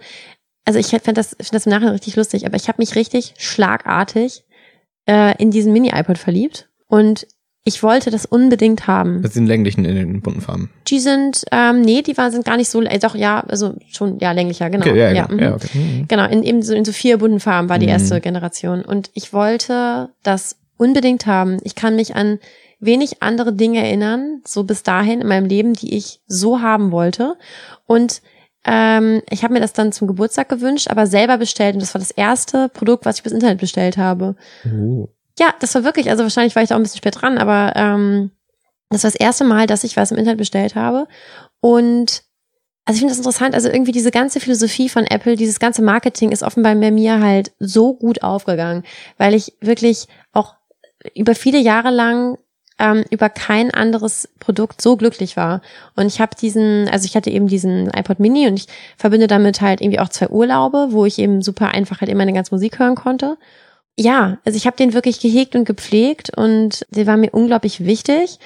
Also 0.64 0.79
ich 0.79 0.88
fand 0.88 1.19
das, 1.19 1.37
find 1.38 1.53
das 1.55 1.66
im 1.66 1.71
Nachhinein 1.71 1.92
richtig 1.92 2.16
lustig, 2.16 2.47
aber 2.47 2.57
ich 2.57 2.69
habe 2.69 2.81
mich 2.81 2.95
richtig 2.97 3.35
schlagartig 3.38 4.45
äh, 5.09 5.35
in 5.40 5.51
diesen 5.51 5.73
Mini-iPod 5.73 6.19
verliebt 6.19 6.69
und 6.88 7.27
ich 7.69 7.83
wollte 7.83 8.12
das 8.12 8.27
unbedingt 8.27 8.87
haben. 8.87 9.23
Das 9.23 9.35
sind 9.35 9.47
länglichen 9.47 9.85
in 9.85 9.97
den 9.97 10.21
bunten 10.23 10.40
Farben. 10.40 10.71
Die 10.87 11.01
sind, 11.01 11.45
ähm, 11.51 11.83
nee, 11.83 12.01
die 12.03 12.16
waren 12.16 12.31
sind 12.31 12.45
gar 12.45 12.57
nicht 12.57 12.69
so, 12.69 12.81
äh, 12.83 13.01
doch 13.01 13.16
ja, 13.16 13.40
also 13.40 13.75
schon 13.90 14.21
ja 14.21 14.31
länglicher, 14.31 14.71
genau. 14.71 14.87
Okay, 14.87 14.97
ja, 14.97 15.11
ja, 15.11 15.29
mhm. 15.29 15.38
ja, 15.40 15.55
okay. 15.55 15.69
Mhm. 15.77 16.07
Genau, 16.07 16.29
in 16.29 16.45
eben 16.45 16.62
so, 16.62 16.75
in 16.75 16.85
so 16.85 16.92
vier 16.92 17.19
bunten 17.19 17.40
Farben 17.40 17.69
war 17.69 17.81
die 17.81 17.87
Mhm. 17.87 17.92
erste 17.92 18.21
Generation. 18.21 18.83
Und 18.83 19.11
ich 19.14 19.33
wollte 19.33 20.11
das 20.23 20.57
unbedingt 20.77 21.27
haben. 21.27 21.59
Ich 21.62 21.75
kann 21.75 21.97
mich 21.97 22.15
an 22.17 22.39
wenig 22.79 23.23
andere 23.23 23.53
Dinge 23.53 23.85
erinnern, 23.85 24.43
so 24.45 24.65
bis 24.65 24.83
dahin 24.83 25.21
in 25.21 25.29
meinem 25.29 25.47
Leben, 25.47 25.73
die 25.73 25.97
ich 25.97 26.21
so 26.27 26.61
haben 26.61 26.93
wollte. 26.93 27.37
Und 27.87 28.23
ähm, 28.65 29.23
ich 29.31 29.45
habe 29.45 29.55
mir 29.55 29.61
das 29.61 29.73
dann 29.73 29.93
zum 29.93 30.09
Geburtstag 30.09 30.49
gewünscht, 30.49 30.89
aber 30.91 31.07
selber 31.07 31.39
bestellt. 31.39 31.75
Und 31.75 31.81
das 31.81 31.95
war 31.95 32.01
das 32.01 32.11
erste 32.11 32.69
Produkt, 32.69 33.05
was 33.05 33.17
ich 33.17 33.23
bis 33.23 33.33
Internet 33.33 33.59
bestellt 33.59 33.97
habe. 33.97 34.37
Oh. 34.65 35.09
Ja, 35.39 35.55
das 35.61 35.75
war 35.75 35.85
wirklich, 35.85 36.11
also 36.11 36.23
wahrscheinlich 36.23 36.57
war 36.57 36.62
ich 36.62 36.69
da 36.69 36.75
auch 36.75 36.81
ein 36.81 36.83
bisschen 36.83 36.99
spät 36.99 37.21
dran, 37.21 37.39
aber 37.39 37.73
ähm, 37.77 38.31
das 38.91 39.05
war 39.05 39.11
das 39.11 39.21
erste 39.21 39.45
Mal, 39.45 39.67
dass 39.67 39.85
ich 39.85 39.97
was 39.97 40.11
im 40.11 40.19
Internet 40.19 40.39
bestellt 40.39 40.75
habe. 40.75 41.07
Und 41.61 42.25
also 42.85 42.97
ich 42.97 43.01
finde 43.01 43.12
das 43.12 43.19
interessant, 43.19 43.55
also 43.55 43.69
irgendwie 43.69 43.93
diese 43.93 44.12
ganze 44.12 44.39
Philosophie 44.39 44.89
von 44.89 45.05
Apple, 45.07 45.37
dieses 45.37 45.59
ganze 45.59 45.83
Marketing 45.83 46.31
ist 46.31 46.45
offenbar 46.45 46.75
bei 46.77 46.91
mir 46.93 47.21
halt 47.21 47.53
so 47.59 47.95
gut 47.95 48.23
aufgegangen, 48.23 48.85
weil 49.19 49.35
ich 49.35 49.55
wirklich 49.61 50.07
auch 50.33 50.55
über 51.14 51.35
viele 51.35 51.59
Jahre 51.59 51.90
lang 51.90 52.38
ähm, 52.79 53.05
über 53.11 53.29
kein 53.29 53.71
anderes 53.73 54.29
Produkt 54.38 54.83
so 54.83 54.97
glücklich 54.97 55.37
war. 55.37 55.62
Und 55.95 56.07
ich 56.07 56.21
habe 56.21 56.37
diesen, 56.38 56.88
also 56.88 57.07
ich 57.07 57.16
hatte 57.16 57.31
eben 57.31 57.49
diesen 57.49 57.88
iPod 57.88 58.21
Mini 58.21 58.47
und 58.47 58.59
ich 58.59 58.66
verbinde 58.99 59.27
damit 59.27 59.61
halt 59.61 59.81
irgendwie 59.81 60.01
auch 60.01 60.11
zwei 60.11 60.29
Urlaube, 60.29 60.88
wo 60.90 61.07
ich 61.07 61.19
eben 61.19 61.42
super 61.42 61.69
einfach 61.73 62.01
halt 62.01 62.11
immer 62.11 62.23
eine 62.23 62.35
ganze 62.35 62.55
Musik 62.55 62.79
hören 62.79 62.95
konnte. 62.95 63.38
Ja, 63.99 64.38
also 64.45 64.57
ich 64.57 64.66
habe 64.66 64.77
den 64.77 64.92
wirklich 64.92 65.21
gehegt 65.21 65.57
und 65.57 65.64
gepflegt 65.64 66.37
und 66.37 66.85
der 66.90 67.07
war 67.07 67.16
mir 67.16 67.31
unglaublich 67.31 67.87
wichtig. 67.87 68.38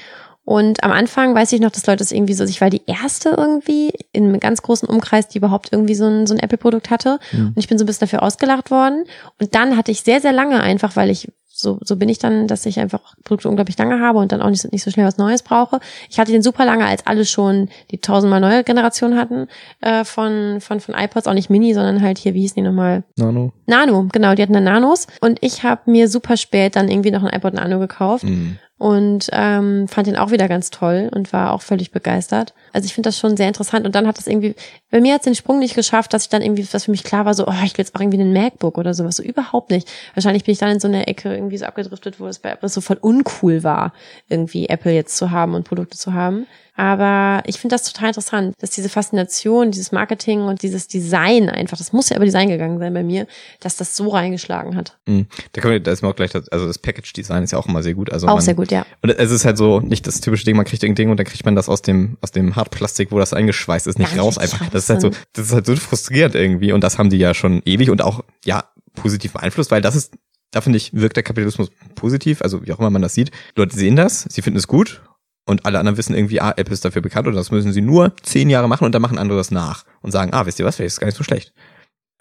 Und 0.45 0.83
am 0.83 0.93
Anfang 0.93 1.35
weiß 1.35 1.53
ich 1.53 1.61
noch, 1.61 1.71
dass 1.71 1.87
Leute 1.87 1.99
das 1.99 2.13
irgendwie 2.13 2.35
so, 2.35 2.45
ich 2.45 2.61
war 2.61 2.71
die 2.71 2.83
erste 2.87 3.31
irgendwie 3.31 3.93
in 4.13 4.25
einem 4.25 4.41
ganz 4.41 4.63
großen 4.63 4.89
Umkreis, 4.89 5.29
die 5.29 5.39
überhaupt 5.39 5.69
irgendwie 5.73 5.95
so 5.95 6.07
ein, 6.07 6.27
so 6.27 6.35
ein 6.35 6.41
Apple-Produkt 6.41 6.91
hatte. 6.91 7.19
Mhm. 7.33 7.49
Und 7.49 7.59
ich 7.59 7.69
bin 7.69 7.79
so 7.79 7.85
ein 7.85 7.87
bisschen 7.87 8.07
dafür 8.07 8.23
ausgelacht 8.23 8.71
worden. 8.71 9.05
Und 9.41 9.55
dann 9.55 9.77
hatte 9.77 9.93
ich 9.93 10.03
sehr, 10.03 10.21
sehr 10.21 10.33
lange 10.33 10.61
einfach, 10.61 10.97
weil 10.97 11.11
ich 11.11 11.31
so, 11.61 11.79
so 11.85 11.97
bin 11.97 12.09
ich 12.09 12.19
dann, 12.19 12.47
dass 12.47 12.67
ich 12.67 12.79
einfach 12.81 13.01
Produkte 13.25 13.49
unglaublich 13.49 13.77
lange 13.79 14.01
habe 14.01 14.19
und 14.19 14.33
dann 14.33 14.43
auch 14.43 14.51
nicht, 14.51 14.63
so- 14.63 14.69
nicht 14.73 14.83
so 14.83 14.91
schnell 14.91 15.07
was 15.07 15.17
Neues 15.19 15.43
brauche. 15.43 15.81
Ich 16.09 16.19
hatte 16.19 16.33
den 16.33 16.43
super 16.43 16.65
lange, 16.65 16.85
als 16.87 17.07
alle 17.07 17.25
schon 17.25 17.69
die 17.91 17.99
tausendmal 17.99 18.41
neue 18.41 18.65
Generation 18.65 19.17
hatten 19.17 19.47
äh, 19.81 20.05
von, 20.05 20.61
von, 20.61 20.81
von 20.81 20.95
iPods, 20.95 21.27
auch 21.27 21.35
nicht 21.35 21.51
Mini, 21.51 21.75
sondern 21.75 22.03
halt 22.03 22.19
hier, 22.19 22.35
wie 22.35 22.41
hießen 22.41 22.57
die 22.57 22.63
nochmal? 22.69 23.05
Nano. 23.17 23.53
Nano, 23.67 24.07
genau, 24.13 24.35
die 24.35 24.43
hatten 24.43 24.53
dann 24.55 24.65
Nanos. 24.65 25.07
Und 25.21 25.39
ich 25.43 25.63
habe 25.63 25.91
mir 25.91 26.09
super 26.09 26.37
spät 26.37 26.77
dann 26.77 26.89
irgendwie 26.89 27.11
noch 27.11 27.23
ein 27.23 27.33
iPod 27.33 27.55
Nano 27.55 27.79
gekauft 27.79 28.25
Mhm. 28.25 28.59
Und 28.81 29.29
ähm, 29.33 29.89
fand 29.89 30.07
den 30.07 30.17
auch 30.17 30.31
wieder 30.31 30.49
ganz 30.49 30.71
toll 30.71 31.11
und 31.15 31.35
war 31.35 31.53
auch 31.53 31.61
völlig 31.61 31.91
begeistert. 31.91 32.55
Also 32.73 32.87
ich 32.87 32.95
finde 32.95 33.09
das 33.09 33.19
schon 33.19 33.37
sehr 33.37 33.47
interessant 33.47 33.85
und 33.85 33.95
dann 33.95 34.07
hat 34.07 34.17
das 34.17 34.27
irgendwie, 34.27 34.55
bei 34.91 35.03
mir 35.03 35.13
hat 35.13 35.21
es 35.21 35.27
den 35.27 35.35
Sprung 35.35 35.59
nicht 35.59 35.75
geschafft, 35.75 36.15
dass 36.15 36.23
ich 36.23 36.29
dann 36.31 36.41
irgendwie, 36.41 36.67
was 36.73 36.87
für 36.87 36.91
mich 36.91 37.05
klar 37.05 37.27
war, 37.27 37.35
so, 37.35 37.47
oh, 37.47 37.53
ich 37.63 37.77
will 37.77 37.85
jetzt 37.85 37.95
auch 37.95 38.01
irgendwie 38.01 38.19
einen 38.19 38.33
MacBook 38.33 38.79
oder 38.79 38.95
sowas, 38.95 39.17
so 39.17 39.23
überhaupt 39.23 39.69
nicht. 39.69 39.87
Wahrscheinlich 40.15 40.45
bin 40.45 40.53
ich 40.53 40.59
dann 40.59 40.71
in 40.71 40.81
so 40.81 40.89
einer 40.89 41.09
Ecke 41.09 41.35
irgendwie 41.35 41.59
so 41.59 41.67
abgedriftet, 41.67 42.21
wo 42.21 42.27
es 42.27 42.39
bei 42.39 42.53
Apple 42.53 42.71
so 42.71 42.81
voll 42.81 42.97
uncool 42.99 43.63
war, 43.65 43.93
irgendwie 44.31 44.71
Apple 44.71 44.93
jetzt 44.93 45.15
zu 45.15 45.31
haben 45.31 45.55
und 45.55 45.69
Produkte 45.69 45.99
zu 45.99 46.15
haben. 46.15 46.47
Aber 46.81 47.43
ich 47.45 47.59
finde 47.59 47.75
das 47.75 47.83
total 47.83 48.09
interessant, 48.09 48.55
dass 48.59 48.71
diese 48.71 48.89
Faszination, 48.89 49.71
dieses 49.71 49.93
Marketing 49.93 50.41
und 50.41 50.63
dieses 50.63 50.89
Design 50.89 51.51
einfach, 51.51 51.77
das 51.77 51.93
muss 51.93 52.09
ja 52.09 52.17
über 52.17 52.25
Design 52.25 52.49
gegangen 52.49 52.79
sein 52.79 52.95
bei 52.95 53.03
mir, 53.03 53.27
dass 53.61 53.77
das 53.77 53.95
so 53.97 54.09
reingeschlagen 54.09 54.77
hat. 54.77 54.99
Mhm. 55.07 55.27
Da 55.53 55.61
können 55.61 55.75
wir, 55.75 55.81
da 55.81 55.93
ist 55.93 56.01
mir 56.01 56.09
auch 56.09 56.17
gleich, 56.17 56.31
das, 56.31 56.49
also 56.49 56.67
das 56.67 56.79
Package-Design 56.79 57.43
ist 57.45 57.51
ja 57.51 57.59
auch 57.59 57.67
immer 57.67 57.83
sehr 57.83 57.93
gut. 57.93 58.11
Also 58.11 58.29
auch 58.29 58.37
man, 58.37 58.43
sehr 58.43 58.55
gut, 58.55 58.71
ja. 58.71 58.87
Und 59.03 59.11
es 59.11 59.31
ist 59.31 59.45
halt 59.45 59.59
so 59.59 59.81
nicht 59.81 60.07
das 60.07 60.23
typische 60.23 60.47
Ding, 60.47 60.57
man 60.57 60.65
kriegt 60.65 60.83
irgendein 60.83 61.03
Ding 61.03 61.11
und 61.11 61.19
dann 61.19 61.27
kriegt 61.27 61.45
man 61.45 61.55
das 61.55 61.69
aus 61.69 61.83
dem, 61.83 62.17
aus 62.23 62.31
dem 62.31 62.57
Hartplastik, 62.57 63.13
wo 63.13 63.19
das 63.19 63.35
eingeschweißt 63.35 63.87
ist, 63.87 63.99
nicht 63.99 64.17
Gar 64.17 64.25
raus 64.25 64.39
einfach. 64.39 64.67
Das 64.71 64.85
ist 64.85 64.89
halt 64.89 65.03
so, 65.03 65.11
das 65.35 65.49
ist 65.49 65.53
halt 65.53 65.67
so 65.67 65.77
frustrierend 65.77 66.35
irgendwie 66.35 66.73
und 66.73 66.83
das 66.83 66.97
haben 66.97 67.11
die 67.11 67.19
ja 67.19 67.35
schon 67.35 67.61
ewig 67.67 67.91
und 67.91 68.01
auch, 68.01 68.25
ja, 68.43 68.65
positiv 68.95 69.35
beeinflusst, 69.35 69.71
weil 69.71 69.83
das 69.83 69.97
ist, 69.97 70.15
da 70.51 70.63
finde 70.63 70.79
ich, 70.79 70.95
wirkt 70.95 71.17
der 71.17 71.25
Kapitalismus 71.25 71.69
positiv, 71.95 72.41
also 72.41 72.65
wie 72.65 72.73
auch 72.73 72.79
immer 72.79 72.89
man 72.89 73.03
das 73.03 73.13
sieht. 73.13 73.33
Leute 73.55 73.77
sehen 73.77 73.97
das, 73.97 74.25
sie 74.31 74.41
finden 74.41 74.59
es 74.59 74.67
gut 74.67 75.03
Und 75.51 75.67
alle 75.67 75.81
anderen 75.81 75.99
wissen 75.99 76.15
irgendwie, 76.15 76.41
ah, 76.41 76.55
Apple 76.57 76.73
ist 76.73 76.85
dafür 76.85 77.03
bekannt 77.03 77.27
und 77.27 77.35
das 77.35 77.51
müssen 77.51 77.73
sie 77.73 77.81
nur 77.81 78.15
zehn 78.23 78.49
Jahre 78.51 78.69
machen 78.69 78.85
und 78.85 78.95
dann 78.95 79.03
machen 79.03 79.19
andere 79.19 79.37
das 79.37 79.51
nach 79.51 79.85
und 80.01 80.13
sagen, 80.13 80.33
ah, 80.33 80.47
wisst 80.47 80.61
ihr 80.61 80.65
was, 80.65 80.77
vielleicht 80.77 80.93
ist 80.93 81.01
gar 81.01 81.09
nicht 81.09 81.17
so 81.17 81.25
schlecht. 81.25 81.53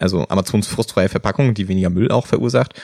Also 0.00 0.26
Amazons 0.28 0.66
frustfreie 0.66 1.08
Verpackung, 1.08 1.54
die 1.54 1.68
weniger 1.68 1.90
Müll 1.90 2.10
auch 2.10 2.26
verursacht, 2.26 2.74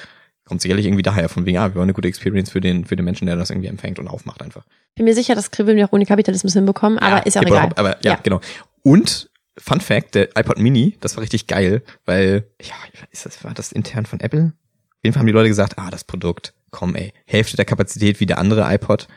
kommt 0.44 0.60
sicherlich 0.60 0.86
irgendwie 0.86 1.02
daher 1.02 1.28
von 1.28 1.46
wegen, 1.46 1.58
ah, 1.58 1.70
wir 1.70 1.74
wollen 1.74 1.86
eine 1.86 1.94
gute 1.94 2.06
Experience 2.06 2.52
für 2.52 2.60
den, 2.60 2.84
für 2.84 2.94
den 2.94 3.04
Menschen, 3.04 3.26
der 3.26 3.34
das 3.34 3.50
irgendwie 3.50 3.66
empfängt 3.66 3.98
und 3.98 4.06
aufmacht 4.06 4.40
einfach. 4.40 4.64
Bin 4.94 5.04
mir 5.04 5.16
sicher, 5.16 5.34
das 5.34 5.50
kribbeln 5.50 5.76
wir 5.76 5.86
auch 5.86 5.92
ohne 5.92 6.06
Kapitalismus 6.06 6.52
hinbekommen, 6.52 7.00
aber 7.00 7.16
ja, 7.16 7.22
ist 7.24 7.34
ja 7.34 7.42
auch 7.42 7.46
egal. 7.46 7.70
Aber 7.74 7.96
ja, 8.04 8.12
ja, 8.12 8.20
genau. 8.22 8.40
Und 8.82 9.28
Fun 9.58 9.80
Fact, 9.80 10.14
der 10.14 10.28
iPod 10.36 10.60
Mini, 10.60 10.96
das 11.00 11.16
war 11.16 11.22
richtig 11.22 11.48
geil, 11.48 11.82
weil, 12.04 12.46
ja, 12.62 12.76
ist 13.10 13.26
das, 13.26 13.42
war 13.42 13.52
das 13.52 13.72
intern 13.72 14.06
von 14.06 14.20
Apple? 14.20 14.52
Auf 14.52 14.98
jeden 15.02 15.12
Fall 15.12 15.22
haben 15.22 15.26
die 15.26 15.32
Leute 15.32 15.48
gesagt, 15.48 15.76
ah, 15.76 15.90
das 15.90 16.04
Produkt, 16.04 16.54
komm 16.70 16.94
ey, 16.94 17.12
Hälfte 17.24 17.56
der 17.56 17.64
Kapazität 17.64 18.20
wie 18.20 18.26
der 18.26 18.38
andere 18.38 18.72
iPod. 18.72 19.08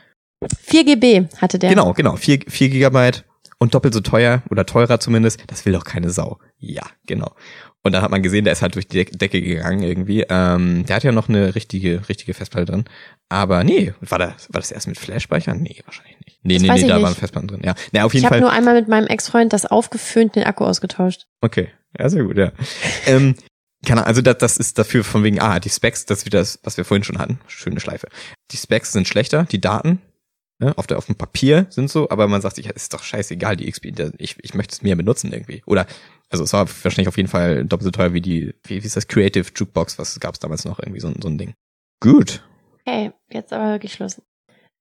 4 0.66 0.86
GB 0.86 1.28
hatte 1.38 1.60
der. 1.60 1.70
Genau, 1.70 1.94
genau, 1.94 2.16
4, 2.16 2.40
4 2.48 2.70
Gigabyte 2.70 3.26
und 3.58 3.74
doppelt 3.74 3.94
so 3.94 4.00
teuer 4.00 4.42
oder 4.50 4.66
teurer 4.66 5.00
zumindest, 5.00 5.42
das 5.48 5.66
will 5.66 5.74
doch 5.74 5.84
keine 5.84 6.10
Sau. 6.10 6.40
Ja, 6.58 6.84
genau. 7.06 7.36
Und 7.82 7.94
dann 7.94 8.02
hat 8.02 8.12
man 8.12 8.22
gesehen, 8.22 8.44
der 8.44 8.54
ist 8.54 8.62
halt 8.62 8.76
durch 8.76 8.88
die 8.88 9.06
Decke 9.06 9.42
gegangen 9.42 9.84
irgendwie. 9.84 10.26
Ähm, 10.30 10.86
der 10.86 10.98
hat 10.98 11.04
ja 11.04 11.12
noch 11.14 11.30
eine 11.30 11.56
richtige, 11.56 12.08
richtige 12.10 12.34
Festplatte 12.34 12.66
drin. 12.72 12.86
Aber 13.30 13.64
nee, 13.64 13.94
war 14.02 14.20
das, 14.20 14.50
war 14.52 14.60
das 14.60 14.72
erst 14.72 14.88
mit 14.88 14.98
Flash-Speicher? 15.00 15.56
Nee, 15.56 15.82
wahrscheinlich 15.86 16.18
nicht. 16.26 16.40
Nee, 16.44 16.56
Das 16.56 16.62
nee, 16.64 16.70
nee, 16.70 16.76
ich 16.82 16.88
da 16.88 16.96
nicht. 16.96 17.04
waren 17.04 17.16
Festplatten 17.16 17.48
drin. 17.48 17.62
Ja. 17.64 17.76
Nee, 17.94 18.02
auf 18.02 18.14
jeden 18.14 18.24
ich 18.24 18.26
habe 18.26 18.36
Fall. 18.36 18.42
nur 18.42 18.52
einmal 18.52 18.76
mit 18.76 18.90
meinem 18.90 19.08
Ex-Freund 19.08 19.54
das 19.54 19.66
aufgeföhnt, 19.66 20.36
den 20.36 20.44
Akku 20.44 20.66
ausgetauscht. 20.66 21.26
Okay, 21.42 21.70
ja, 21.98 22.10
sehr 22.10 22.24
gut, 22.24 22.38
ja. 22.38 22.52
ähm, 23.06 23.36
keine 23.86 24.02
Ahnung, 24.02 24.08
also 24.10 24.22
das, 24.22 24.38
das 24.40 24.58
ist 24.58 24.78
dafür 24.78 25.06
von 25.06 25.24
wegen, 25.24 25.40
ah, 25.40 25.60
die 25.62 25.70
Specs, 25.70 26.06
das 26.06 26.20
ist 26.20 26.26
wieder 26.26 26.40
das, 26.40 26.60
was 26.64 26.76
wir 26.76 26.84
vorhin 26.84 27.06
schon 27.06 27.18
hatten. 27.18 27.40
Schöne 27.48 27.80
Schleife. 27.80 28.08
Die 28.52 28.58
Specs 28.58 28.92
sind 28.92 29.08
schlechter, 29.08 29.46
die 29.50 29.62
Daten, 29.62 30.02
ne, 30.60 30.78
auf, 30.78 30.88
der, 30.88 30.98
auf 30.98 31.06
dem 31.06 31.16
Papier 31.16 31.68
sind 31.70 31.90
so, 31.90 32.10
aber 32.10 32.28
man 32.28 32.42
sagt 32.42 32.56
sich, 32.58 32.68
ist 32.68 32.94
doch 32.94 33.04
scheißegal, 33.04 33.56
die 33.58 33.70
XP, 33.72 33.88
ich, 34.18 34.36
ich 34.42 34.54
möchte 34.54 34.74
es 34.74 34.82
mehr 34.82 34.96
benutzen 34.96 35.32
irgendwie. 35.34 35.62
Oder, 35.66 35.88
also 36.30 36.44
es 36.44 36.54
war 36.54 36.68
wahrscheinlich 36.84 37.08
auf 37.08 37.18
jeden 37.18 37.30
Fall 37.30 37.66
doppelt 37.66 37.86
so 37.86 37.92
teuer 37.92 38.14
wie 38.14 38.22
die, 38.22 38.54
wie, 38.66 38.82
wie 38.84 38.88
ist 38.88 38.96
das, 38.96 39.08
Creative 39.08 39.50
Jukebox, 39.56 39.98
was 39.98 40.20
gab 40.20 40.34
es 40.36 40.40
damals 40.40 40.66
noch, 40.66 40.80
irgendwie 40.80 41.00
so, 41.00 41.08
ein- 41.08 41.22
so 41.22 41.28
ein 41.30 41.38
Ding. 41.38 41.54
Gut. 42.02 42.44
Okay, 42.86 43.12
jetzt 43.32 43.52
aber 43.54 43.72
wirklich 43.72 43.94
Schluss. 43.94 44.22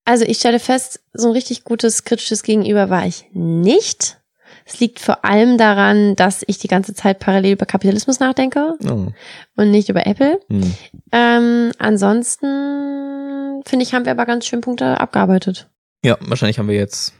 Also 0.04 0.24
ich 0.24 0.38
stelle 0.38 0.58
fest, 0.60 1.00
so 1.12 1.28
ein 1.28 1.32
richtig 1.32 1.64
gutes 1.64 2.04
kritisches 2.04 2.42
Gegenüber 2.42 2.88
war 2.90 3.06
ich 3.06 3.26
nicht. 3.32 4.17
Es 4.64 4.80
liegt 4.80 5.00
vor 5.00 5.24
allem 5.24 5.58
daran, 5.58 6.16
dass 6.16 6.44
ich 6.46 6.58
die 6.58 6.68
ganze 6.68 6.94
Zeit 6.94 7.18
parallel 7.18 7.52
über 7.52 7.66
Kapitalismus 7.66 8.20
nachdenke 8.20 8.74
Oh. 8.88 9.08
und 9.56 9.70
nicht 9.70 9.88
über 9.88 10.06
Apple. 10.06 10.40
Hm. 10.48 10.74
Ähm, 11.12 11.72
ansonsten 11.78 13.62
finde 13.66 13.82
ich, 13.84 13.94
haben 13.94 14.04
wir 14.04 14.12
aber 14.12 14.26
ganz 14.26 14.46
schön 14.46 14.60
Punkte 14.60 15.00
abgearbeitet. 15.00 15.68
Ja, 16.04 16.16
wahrscheinlich 16.20 16.58
haben 16.58 16.68
wir 16.68 16.76
jetzt 16.76 17.12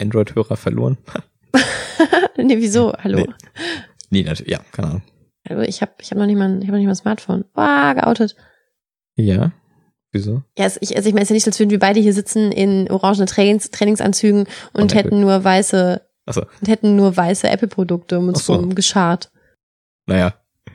Android-Hörer 0.00 0.56
verloren. 0.56 0.98
nee, 2.36 2.56
wieso? 2.58 2.92
Hallo. 3.02 3.18
Nee. 3.18 3.28
Nee, 4.10 4.22
natürlich, 4.24 4.50
ja, 4.52 4.60
keine 4.72 4.88
Ahnung. 4.88 5.02
Hallo, 5.48 5.60
ich 5.62 5.82
habe 5.82 5.92
ich 6.00 6.10
hab 6.10 6.18
noch 6.18 6.26
nicht 6.26 6.36
mal, 6.36 6.58
ich 6.58 6.64
hab 6.66 6.72
noch 6.72 6.78
nicht 6.78 6.86
mal 6.86 6.92
ein 6.92 6.96
Smartphone. 6.96 7.44
Wow, 7.54 7.94
geoutet. 7.94 8.34
Ja, 9.16 9.52
wieso? 10.10 10.42
Ja, 10.58 10.64
es- 10.66 10.78
ich, 10.80 10.96
also 10.96 11.08
ich 11.08 11.14
meine, 11.14 11.22
es 11.22 11.26
ist 11.26 11.30
ja 11.30 11.34
nicht 11.34 11.44
so, 11.44 11.50
als 11.50 11.58
würden 11.60 11.70
wir 11.70 11.78
beide 11.78 12.00
hier 12.00 12.12
sitzen 12.12 12.50
in 12.50 12.90
orangenen 12.90 13.26
Trainings, 13.26 13.70
Trainingsanzügen 13.70 14.40
und, 14.40 14.48
Und 14.82 14.92
Apple. 14.92 14.96
hätten 15.04 15.20
nur 15.20 15.44
weiße 15.44 16.00
Achso, 16.26 16.46
und 16.60 16.68
hätten 16.68 16.96
nur 16.96 17.16
weiße 17.16 17.48
Apple-Produkte 17.48 18.18
um 18.18 18.28
uns 18.28 18.46
so. 18.46 18.54
rum 18.54 18.74
geschart. 18.74 19.30
naja. 20.06 20.34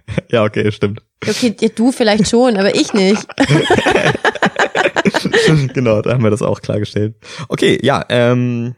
ja, 0.30 0.44
okay, 0.44 0.72
stimmt. 0.72 1.02
Okay, 1.28 1.56
ja, 1.60 1.70
du 1.70 1.92
vielleicht 1.92 2.30
schon, 2.30 2.58
aber 2.58 2.76
ich 2.76 2.94
nicht. 2.94 3.26
genau, 5.74 6.02
da 6.02 6.14
haben 6.14 6.24
wir 6.24 6.30
das 6.30 6.42
auch 6.42 6.62
klargestellt. 6.62 7.16
Okay, 7.48 7.80
ja, 7.84 8.06
ähm, 8.10 8.76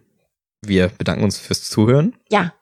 wir 0.61 0.89
bedanken 0.97 1.23
uns 1.23 1.37
fürs 1.37 1.69
Zuhören. 1.69 2.15
Ja, 2.29 2.53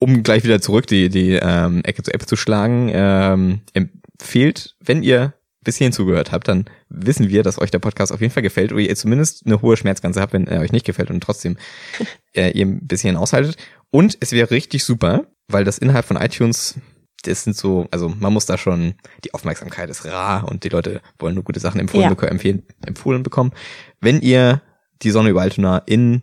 Um 0.00 0.22
gleich 0.22 0.44
wieder 0.44 0.60
zurück 0.60 0.86
die, 0.86 1.08
die 1.08 1.38
ähm, 1.40 1.82
Ecke 1.84 2.02
zu 2.02 2.12
Ecke 2.12 2.26
zu 2.26 2.36
schlagen, 2.36 2.90
ähm, 2.92 3.60
empfehlt, 3.72 4.76
wenn 4.80 5.02
ihr 5.02 5.34
bis 5.64 5.76
hierhin 5.76 5.92
zugehört 5.92 6.30
habt, 6.32 6.48
dann 6.48 6.66
wissen 6.88 7.28
wir, 7.28 7.42
dass 7.42 7.58
euch 7.60 7.70
der 7.70 7.78
Podcast 7.78 8.12
auf 8.12 8.20
jeden 8.20 8.32
Fall 8.32 8.42
gefällt 8.42 8.72
oder 8.72 8.80
ihr 8.82 8.94
zumindest 8.96 9.46
eine 9.46 9.60
hohe 9.62 9.76
Schmerzgrenze 9.76 10.20
habt, 10.20 10.32
wenn 10.32 10.46
er 10.46 10.60
euch 10.60 10.72
nicht 10.72 10.86
gefällt 10.86 11.10
und 11.10 11.20
trotzdem 11.22 11.56
äh, 12.34 12.50
ihr 12.50 12.66
ein 12.66 12.86
bisschen 12.86 13.16
aushaltet. 13.16 13.56
Und 13.90 14.16
es 14.20 14.32
wäre 14.32 14.50
richtig 14.50 14.84
super, 14.84 15.26
weil 15.48 15.64
das 15.64 15.78
innerhalb 15.78 16.04
von 16.04 16.16
iTunes, 16.16 16.76
das 17.22 17.44
sind 17.44 17.56
so, 17.56 17.86
also 17.90 18.08
man 18.08 18.32
muss 18.32 18.46
da 18.46 18.58
schon, 18.58 18.94
die 19.24 19.32
Aufmerksamkeit 19.34 19.88
ist 19.90 20.04
rar 20.04 20.46
und 20.48 20.64
die 20.64 20.68
Leute 20.68 21.00
wollen 21.18 21.34
nur 21.34 21.44
gute 21.44 21.60
Sachen 21.60 21.80
empfohlen, 21.80 22.14
Ja. 22.16 22.28
empfehlen, 22.28 22.62
empfohlen 22.84 23.22
bekommen. 23.22 23.52
Wenn 24.00 24.20
ihr 24.20 24.62
die 25.02 25.10
Sonne 25.10 25.30
über 25.30 25.42
Altona 25.42 25.78
in 25.86 26.22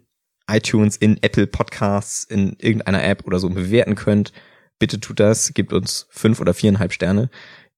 iTunes, 0.50 0.98
in 0.98 1.18
Apple 1.22 1.48
Podcasts, 1.48 2.24
in 2.24 2.56
irgendeiner 2.60 3.04
App 3.04 3.26
oder 3.26 3.39
so 3.39 3.50
bewerten 3.50 3.96
könnt, 3.96 4.32
bitte 4.80 5.00
tut 5.00 5.20
das, 5.20 5.54
gebt 5.54 5.74
uns 5.74 6.08
fünf 6.10 6.39
oder 6.42 6.54
viereinhalb 6.54 6.92
Sterne. 6.92 7.30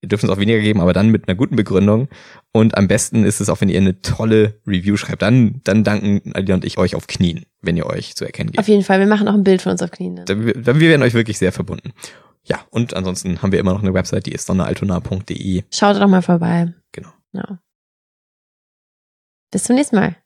Ihr 0.04 0.10
dürft 0.10 0.26
uns 0.26 0.34
auch 0.34 0.38
weniger 0.38 0.60
geben, 0.60 0.82
aber 0.82 0.92
dann 0.92 1.08
mit 1.08 1.30
einer 1.30 1.36
guten 1.36 1.56
Begründung. 1.56 2.10
Und 2.52 2.78
am 2.78 2.90
besten 2.90 3.24
ist 3.24 3.40
es 3.40 3.48
auch, 3.48 3.62
wenn 3.62 3.70
ihr 3.70 3.80
eine 3.80 4.02
tolle 4.02 4.60
Review 4.68 4.98
schreibt. 4.98 5.22
Dann, 5.22 5.62
dann 5.64 5.86
danken 5.86 6.34
Alia 6.36 6.56
und 6.56 6.66
ich 6.66 6.78
euch 6.78 6.96
auf 6.96 7.08
Knien, 7.08 7.46
wenn 7.62 7.78
ihr 7.78 7.86
euch 7.86 8.14
zu 8.14 8.26
erkennen 8.26 8.50
auf 8.50 8.56
gebt. 8.58 8.68
jeden 8.68 8.84
Fall. 8.84 9.00
Wir 9.00 9.08
machen 9.08 9.30
auch 9.30 9.34
ein 9.34 9.46
Bild 9.46 9.62
von 9.62 9.72
uns 9.72 9.82
auf 9.82 9.92
Knien. 9.92 10.18
Dann. 10.18 10.26
Dann, 10.26 10.62
dann 10.62 10.80
wir 10.82 10.90
werden 10.90 11.04
euch 11.04 11.14
wirklich 11.14 11.38
sehr 11.38 11.54
verbunden. 11.54 11.94
Ja, 12.44 12.60
und 12.70 12.94
ansonsten 12.94 13.42
haben 13.42 13.54
wir 13.54 13.60
immer 13.60 13.72
noch 13.72 13.82
eine 13.82 13.94
Website, 13.94 14.26
die 14.26 14.34
ist 14.34 14.46
sonnealtona.de. 14.46 15.64
Schaut 15.72 15.96
doch 15.96 16.10
mal 16.10 16.22
vorbei. 16.22 16.74
Genau. 16.92 17.14
Ja. 17.32 17.60
Bis 19.52 19.64
zum 19.64 19.78
nächsten 19.78 19.96
Mal. 19.96 20.18